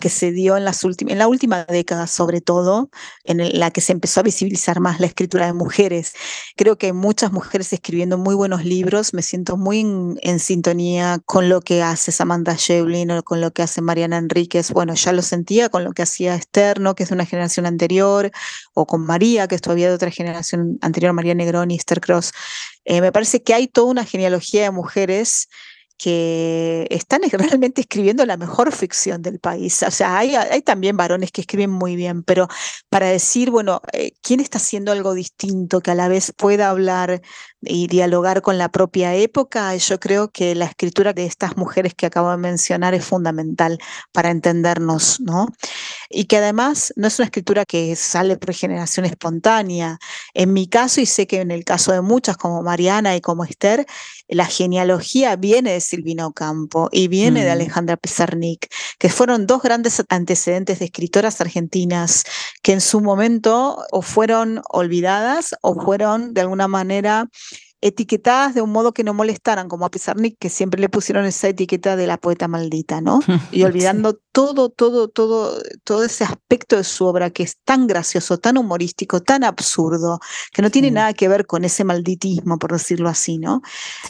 que 0.00 0.08
se 0.08 0.32
dio 0.32 0.56
en, 0.56 0.64
las 0.64 0.82
en 0.82 1.18
la 1.18 1.28
última 1.28 1.64
década, 1.66 2.06
sobre 2.06 2.40
todo, 2.40 2.88
en 3.24 3.58
la 3.58 3.70
que 3.70 3.82
se 3.82 3.92
empezó 3.92 4.20
a 4.20 4.22
visibilizar 4.22 4.80
más 4.80 4.98
la 4.98 5.06
escritura 5.06 5.44
de 5.44 5.52
mujeres. 5.52 6.14
Creo 6.56 6.78
que 6.78 6.86
hay 6.86 6.92
muchas 6.94 7.32
mujeres 7.32 7.70
escribiendo 7.70 8.16
muy 8.16 8.34
buenos 8.34 8.64
libros, 8.64 9.12
me 9.12 9.20
siento 9.20 9.58
muy 9.58 9.80
en, 10.22 10.40
sintonía 10.40 11.18
con 11.26 11.50
lo 11.50 11.60
que 11.60 11.82
hace 11.82 12.12
Samantha 12.12 12.54
Shevlin 12.56 13.10
o 13.10 13.22
con 13.22 13.42
lo 13.42 13.50
que 13.50 13.60
hace 13.60 13.82
Mariana 13.82 14.16
Enríquez. 14.16 14.72
Bueno, 14.72 14.94
ya 14.94 15.12
lo 15.12 15.20
sentía 15.20 15.68
con 15.68 15.84
lo 15.84 15.92
que 15.92 16.00
hacía 16.00 16.34
Esther, 16.34 16.80
que 16.96 17.02
es 17.02 17.10
de 17.10 17.14
una 17.14 17.26
generación 17.26 17.66
anterior, 17.66 18.30
o 18.72 18.86
con 18.86 19.04
María, 19.04 19.48
que 19.48 19.56
es 19.56 19.60
todavía 19.60 19.88
de 19.88 19.94
otra 19.94 20.10
generación 20.10 20.78
anterior, 20.80 21.12
María 21.12 21.34
Negroni, 21.34 21.76
Esther 21.76 22.00
Cross. 22.00 22.32
Eh, 22.84 23.00
me 23.00 23.12
parece 23.12 23.42
que 23.42 23.54
hay 23.54 23.68
toda 23.68 23.90
una 23.90 24.04
genealogía 24.04 24.62
de 24.62 24.70
mujeres 24.70 25.48
que 26.02 26.86
están 26.88 27.20
realmente 27.30 27.82
escribiendo 27.82 28.24
la 28.24 28.38
mejor 28.38 28.72
ficción 28.72 29.20
del 29.20 29.38
país. 29.38 29.82
O 29.82 29.90
sea, 29.90 30.16
hay, 30.16 30.62
también 30.62 30.96
varones 30.96 31.30
que 31.30 31.42
escriben 31.42 31.70
muy 31.70 31.94
bien, 31.94 32.22
pero 32.22 32.48
para 32.88 33.08
decir, 33.08 33.50
bueno, 33.50 33.82
eh, 33.92 34.12
¿quién 34.22 34.40
está 34.40 34.56
haciendo 34.56 34.92
algo 34.92 35.12
distinto 35.12 35.82
que 35.82 35.90
a 35.90 35.94
la 35.94 36.08
vez 36.08 36.32
pueda 36.34 36.70
hablar 36.70 37.20
y 37.60 37.86
dialogar 37.86 38.40
con 38.40 38.56
la 38.56 38.70
propia 38.70 39.14
época? 39.14 39.76
Yo 39.76 40.00
creo 40.00 40.30
que 40.30 40.54
la 40.54 40.64
escritura 40.64 41.12
de 41.12 41.26
estas 41.26 41.58
mujeres 41.58 41.92
que 41.94 42.06
acabo 42.06 42.30
de 42.30 42.38
mencionar 42.38 42.94
es 42.94 43.04
fundamental 43.04 43.78
para 44.10 44.30
entendernos, 44.30 45.20
¿no? 45.20 45.48
Y 46.08 46.24
que 46.24 46.38
además 46.38 46.94
no 46.96 47.08
es 47.08 47.18
una 47.18 47.26
escritura 47.26 47.66
que 47.66 47.94
sale 47.94 48.38
por 48.38 48.54
generación 48.54 49.04
espontánea. 49.04 49.98
En 50.32 50.54
mi 50.54 50.66
caso, 50.66 51.02
y 51.02 51.06
sé 51.06 51.26
que 51.26 51.42
en 51.42 51.50
el 51.50 51.64
caso 51.64 51.92
de 51.92 52.00
muchas, 52.00 52.38
como 52.38 52.62
Mariana 52.62 53.14
y 53.16 53.20
como 53.20 53.44
Esther, 53.44 53.86
la 54.30 54.46
genealogía 54.46 55.36
viene 55.36 55.72
de 55.72 55.80
Silvino 55.80 56.32
Campo 56.32 56.88
y 56.92 57.08
viene 57.08 57.42
de 57.44 57.50
mm. 57.50 57.52
Alejandra 57.52 57.96
Pizarnik, 57.96 58.68
que 58.98 59.08
fueron 59.08 59.46
dos 59.46 59.62
grandes 59.62 60.02
antecedentes 60.08 60.78
de 60.78 60.86
escritoras 60.86 61.40
argentinas 61.40 62.24
que 62.62 62.72
en 62.72 62.80
su 62.80 63.00
momento 63.00 63.84
o 63.90 64.02
fueron 64.02 64.62
olvidadas 64.68 65.54
o 65.62 65.74
fueron 65.74 66.32
de 66.32 66.42
alguna 66.42 66.68
manera 66.68 67.28
etiquetadas 67.82 68.54
de 68.54 68.60
un 68.60 68.70
modo 68.70 68.92
que 68.92 69.04
no 69.04 69.14
molestaran, 69.14 69.68
como 69.68 69.86
a 69.86 69.90
Pizarnik, 69.90 70.36
que 70.38 70.50
siempre 70.50 70.80
le 70.80 70.88
pusieron 70.88 71.24
esa 71.24 71.48
etiqueta 71.48 71.96
de 71.96 72.06
la 72.06 72.18
poeta 72.18 72.48
maldita, 72.48 73.00
¿no? 73.00 73.20
Y 73.52 73.64
olvidando 73.64 74.18
todo, 74.32 74.68
todo, 74.68 75.08
todo, 75.08 75.60
todo 75.82 76.04
ese 76.04 76.24
aspecto 76.24 76.76
de 76.76 76.84
su 76.84 77.04
obra 77.06 77.30
que 77.30 77.42
es 77.42 77.56
tan 77.64 77.86
gracioso, 77.86 78.38
tan 78.38 78.58
humorístico, 78.58 79.20
tan 79.20 79.44
absurdo, 79.44 80.20
que 80.52 80.62
no 80.62 80.70
tiene 80.70 80.90
nada 80.90 81.14
que 81.14 81.28
ver 81.28 81.46
con 81.46 81.64
ese 81.64 81.84
malditismo, 81.84 82.58
por 82.58 82.72
decirlo 82.72 83.08
así, 83.08 83.38
¿no? 83.38 83.62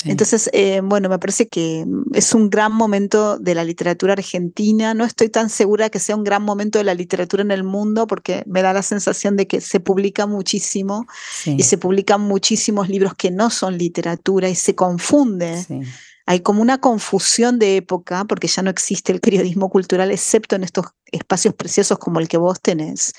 Entonces, 0.04 0.50
eh, 0.52 0.80
bueno, 0.82 1.08
me 1.08 1.18
parece 1.18 1.48
que 1.48 1.86
es 2.12 2.34
un 2.34 2.50
gran 2.50 2.72
momento 2.72 3.38
de 3.38 3.54
la 3.54 3.64
literatura 3.64 4.12
argentina. 4.14 4.94
No 4.94 5.04
estoy 5.04 5.28
tan 5.28 5.48
segura 5.48 5.90
que 5.90 6.00
sea 6.00 6.16
un 6.16 6.24
gran 6.24 6.42
momento 6.42 6.78
de 6.78 6.84
la 6.84 6.94
literatura 6.94 7.42
en 7.42 7.50
el 7.50 7.64
mundo, 7.64 8.06
porque 8.06 8.42
me 8.46 8.62
da 8.62 8.72
la 8.72 8.82
sensación 8.82 9.36
de 9.36 9.46
que 9.46 9.60
se 9.60 9.80
publica 9.80 10.26
muchísimo 10.26 11.06
y 11.46 11.62
se 11.62 11.78
publican 11.78 12.20
muchísimos 12.20 12.88
libros 12.88 13.14
que 13.14 13.30
no 13.30 13.48
son 13.48 13.59
literatura 13.68 14.48
y 14.48 14.54
se 14.54 14.74
confunde. 14.74 15.66
Hay 16.26 16.40
como 16.40 16.62
una 16.62 16.78
confusión 16.78 17.58
de 17.58 17.76
época 17.76 18.24
porque 18.24 18.46
ya 18.46 18.62
no 18.62 18.70
existe 18.70 19.10
el 19.10 19.20
periodismo 19.20 19.68
cultural 19.68 20.12
excepto 20.12 20.54
en 20.54 20.62
estos 20.62 20.86
espacios 21.06 21.54
preciosos 21.54 21.98
como 21.98 22.20
el 22.20 22.28
que 22.28 22.36
vos 22.36 22.60
tenés, 22.60 23.12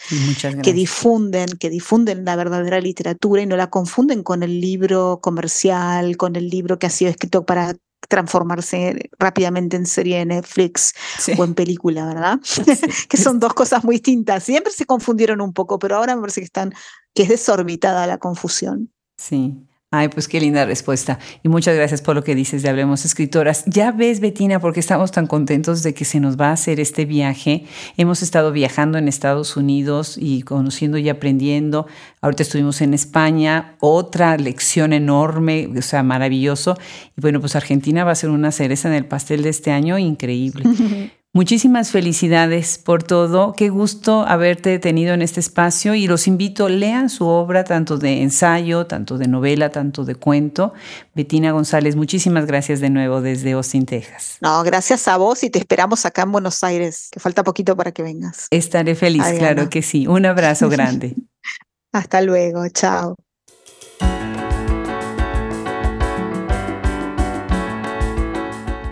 que 0.64 0.72
difunden, 0.72 1.50
que 1.60 1.70
difunden 1.70 2.24
la 2.24 2.38
verdadera 2.38 2.80
literatura 2.80 3.42
y 3.42 3.46
no 3.46 3.58
la 3.58 3.70
confunden 3.70 4.24
con 4.24 4.44
el 4.44 4.62
libro 4.62 5.20
comercial, 5.22 6.16
con 6.16 6.38
el 6.38 6.48
libro 6.48 6.80
que 6.80 6.88
ha 6.88 6.90
sido 6.90 7.12
escrito 7.12 7.46
para 7.46 7.76
transformarse 8.08 9.10
rápidamente 9.20 9.78
en 9.78 9.86
serie 9.86 10.20
de 10.20 10.26
Netflix 10.26 10.94
o 11.38 11.44
en 11.44 11.54
película, 11.54 12.06
¿verdad? 12.06 12.40
que 13.10 13.18
son 13.18 13.40
dos 13.40 13.54
cosas 13.54 13.84
muy 13.84 13.96
distintas. 13.96 14.44
Siempre 14.44 14.72
se 14.72 14.86
confundieron 14.86 15.42
un 15.42 15.54
poco, 15.54 15.80
pero 15.80 15.98
ahora 15.98 16.16
me 16.16 16.22
parece 16.22 16.42
que 16.42 16.46
están, 16.46 16.74
que 17.14 17.24
es 17.24 17.30
desorbitada 17.30 18.08
la 18.08 18.18
confusión. 18.18 18.92
Sí. 19.18 19.68
Ay, 19.94 20.08
pues 20.08 20.30
qué 20.30 20.40
linda 20.40 20.64
respuesta. 20.64 21.20
Y 21.44 21.50
muchas 21.50 21.76
gracias 21.76 22.02
por 22.02 22.16
lo 22.16 22.24
que 22.24 22.34
dices 22.34 22.64
de 22.64 22.70
Hablemos 22.70 23.04
Escritoras. 23.04 23.66
Ya 23.66 23.92
ves, 23.92 24.22
Betina, 24.22 24.62
porque 24.62 24.80
estamos 24.80 25.12
tan 25.12 25.28
contentos 25.28 25.84
de 25.84 25.94
que 25.94 26.06
se 26.06 26.22
nos 26.22 26.40
va 26.40 26.48
a 26.48 26.54
hacer 26.54 26.80
este 26.80 27.04
viaje. 27.04 27.66
Hemos 27.98 28.22
estado 28.22 28.54
viajando 28.54 28.98
en 28.98 29.10
Estados 29.10 29.58
Unidos 29.58 30.18
y 30.18 30.44
conociendo 30.44 30.98
y 30.98 31.10
aprendiendo. 31.10 31.88
Ahorita 32.22 32.44
estuvimos 32.44 32.80
en 32.80 32.94
España, 32.94 33.76
otra 33.82 34.38
lección 34.38 34.94
enorme, 34.94 35.70
o 35.78 35.82
sea, 35.82 36.04
maravilloso. 36.04 36.78
Y 37.18 37.22
bueno, 37.22 37.42
pues 37.42 37.58
Argentina 37.58 38.06
va 38.06 38.12
a 38.12 38.16
ser 38.16 38.30
una 38.30 38.54
cereza 38.54 38.88
en 38.88 38.94
el 38.94 39.06
pastel 39.06 39.44
de 39.44 39.50
este 39.50 39.72
año 39.72 39.98
increíble. 39.98 40.64
Muchísimas 41.34 41.92
felicidades 41.92 42.78
por 42.78 43.04
todo. 43.04 43.54
Qué 43.54 43.70
gusto 43.70 44.24
haberte 44.24 44.80
tenido 44.80 45.14
en 45.14 45.22
este 45.22 45.40
espacio 45.40 45.96
y 45.96 46.06
los 46.06 46.28
invito, 46.28 46.68
lean 46.68 47.10
su 47.10 47.26
obra 47.26 47.64
tanto 47.64 47.98
de 47.98 48.22
ensayo, 48.22 48.86
tanto 48.86 49.18
de 49.18 49.30
novela, 49.30 49.70
tanto 49.70 50.04
de 50.04 50.16
cuento. 50.16 50.74
Betina 51.16 51.54
González, 51.54 51.96
muchísimas 51.96 52.48
gracias 52.48 52.82
de 52.82 52.90
nuevo 52.90 53.22
desde 53.22 53.54
Austin, 53.54 53.86
Texas. 53.86 54.40
No, 54.42 54.62
gracias 54.64 55.08
a 55.08 55.16
vos 55.16 55.42
y 55.46 55.50
te 55.50 55.60
esperamos 55.60 56.06
acá 56.06 56.24
en 56.24 56.34
Buenos 56.34 56.66
Aires, 56.66 57.08
que 57.10 57.22
falta 57.22 57.46
poquito 57.46 57.78
para 57.78 57.94
que 57.94 58.04
vengas. 58.04 58.48
Estaré 58.50 58.96
feliz, 58.96 59.24
claro 59.40 59.70
que 59.70 59.82
sí. 59.82 60.08
Un 60.08 60.26
abrazo 60.26 60.68
grande. 60.68 61.16
Hasta 61.94 62.22
luego, 62.22 62.68
chao. 62.68 63.16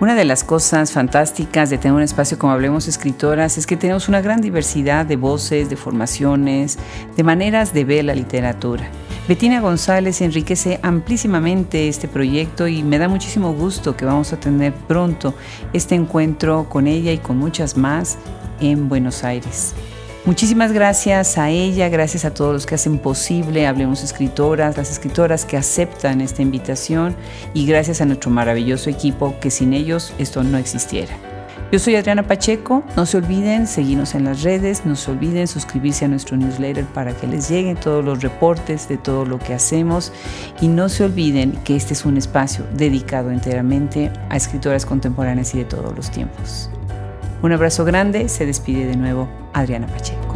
Una 0.02 0.16
de 0.16 0.24
las 0.24 0.46
cosas 0.46 0.94
fantásticas 0.94 1.70
de 1.70 1.78
tener 1.78 1.94
un 1.94 2.02
espacio 2.02 2.40
como 2.40 2.54
Hablemos 2.54 2.88
Escritoras 2.88 3.58
es 3.58 3.68
que 3.68 3.76
tenemos 3.76 4.08
una 4.08 4.22
gran 4.22 4.40
diversidad 4.40 5.06
de 5.06 5.18
voces, 5.18 5.70
de 5.70 5.76
formaciones, 5.76 6.80
de 7.18 7.24
maneras 7.24 7.74
de 7.74 7.84
ver 7.84 8.06
la 8.06 8.16
literatura. 8.16 8.90
Betina 9.28 9.60
González 9.60 10.22
enriquece 10.22 10.80
amplísimamente 10.84 11.90
este 11.90 12.08
proyecto 12.08 12.66
y 12.70 12.82
me 12.82 12.98
da 12.98 13.10
muchísimo 13.10 13.54
gusto 13.54 13.98
que 13.98 14.06
vamos 14.06 14.32
a 14.32 14.40
tener 14.40 14.74
pronto 14.74 15.34
este 15.74 15.96
encuentro 15.96 16.70
con 16.70 16.88
ella 16.88 17.12
y 17.12 17.18
con 17.18 17.38
muchas 17.38 17.76
más 17.76 18.18
en 18.62 18.88
Buenos 18.88 19.26
Aires. 19.26 19.76
Muchísimas 20.26 20.74
gracias 20.74 21.38
a 21.38 21.50
ella, 21.50 21.88
gracias 21.88 22.26
a 22.26 22.34
todos 22.34 22.52
los 22.52 22.66
que 22.66 22.76
hacen 22.76 23.00
posible 23.00 23.66
Hablemos 23.66 24.04
Escritoras, 24.04 24.76
las 24.76 24.92
escritoras 24.92 25.46
que 25.46 25.56
aceptan 25.56 26.20
esta 26.20 26.42
invitación 26.42 27.16
y 27.54 27.66
gracias 27.66 28.02
a 28.02 28.06
nuestro 28.06 28.30
maravilloso 28.30 28.90
equipo 28.90 29.36
que 29.40 29.50
sin 29.50 29.74
ellos 29.74 30.14
esto 30.18 30.44
no 30.44 30.58
existiera. 30.58 31.16
Yo 31.72 31.80
soy 31.80 31.96
Adriana 31.96 32.24
Pacheco, 32.24 32.84
no 32.98 33.06
se 33.06 33.18
olviden 33.18 33.66
seguirnos 33.66 34.14
en 34.14 34.26
las 34.26 34.44
redes, 34.44 34.86
no 34.86 34.96
se 34.96 35.12
olviden 35.12 35.48
suscribirse 35.48 36.04
a 36.04 36.08
nuestro 36.10 36.36
newsletter 36.36 36.84
para 36.86 37.14
que 37.14 37.28
les 37.28 37.50
lleguen 37.50 37.78
todos 37.78 38.04
los 38.04 38.22
reportes 38.22 38.90
de 38.90 38.98
todo 38.98 39.24
lo 39.24 39.40
que 39.40 39.54
hacemos 39.54 40.12
y 40.60 40.68
no 40.68 40.90
se 40.90 41.06
olviden 41.06 41.54
que 41.64 41.76
este 41.76 41.94
es 41.94 42.06
un 42.06 42.18
espacio 42.18 42.66
dedicado 42.74 43.32
enteramente 43.32 44.12
a 44.30 44.36
escritoras 44.36 44.86
contemporáneas 44.86 45.54
y 45.56 45.60
de 45.60 45.66
todos 45.66 45.96
los 45.96 46.12
tiempos. 46.12 46.70
Un 47.42 47.54
abrazo 47.54 47.86
grande, 47.86 48.28
se 48.28 48.46
despide 48.46 48.86
de 48.86 48.98
nuevo 48.98 49.30
Adriana 49.54 49.88
Pacheco. 49.88 50.36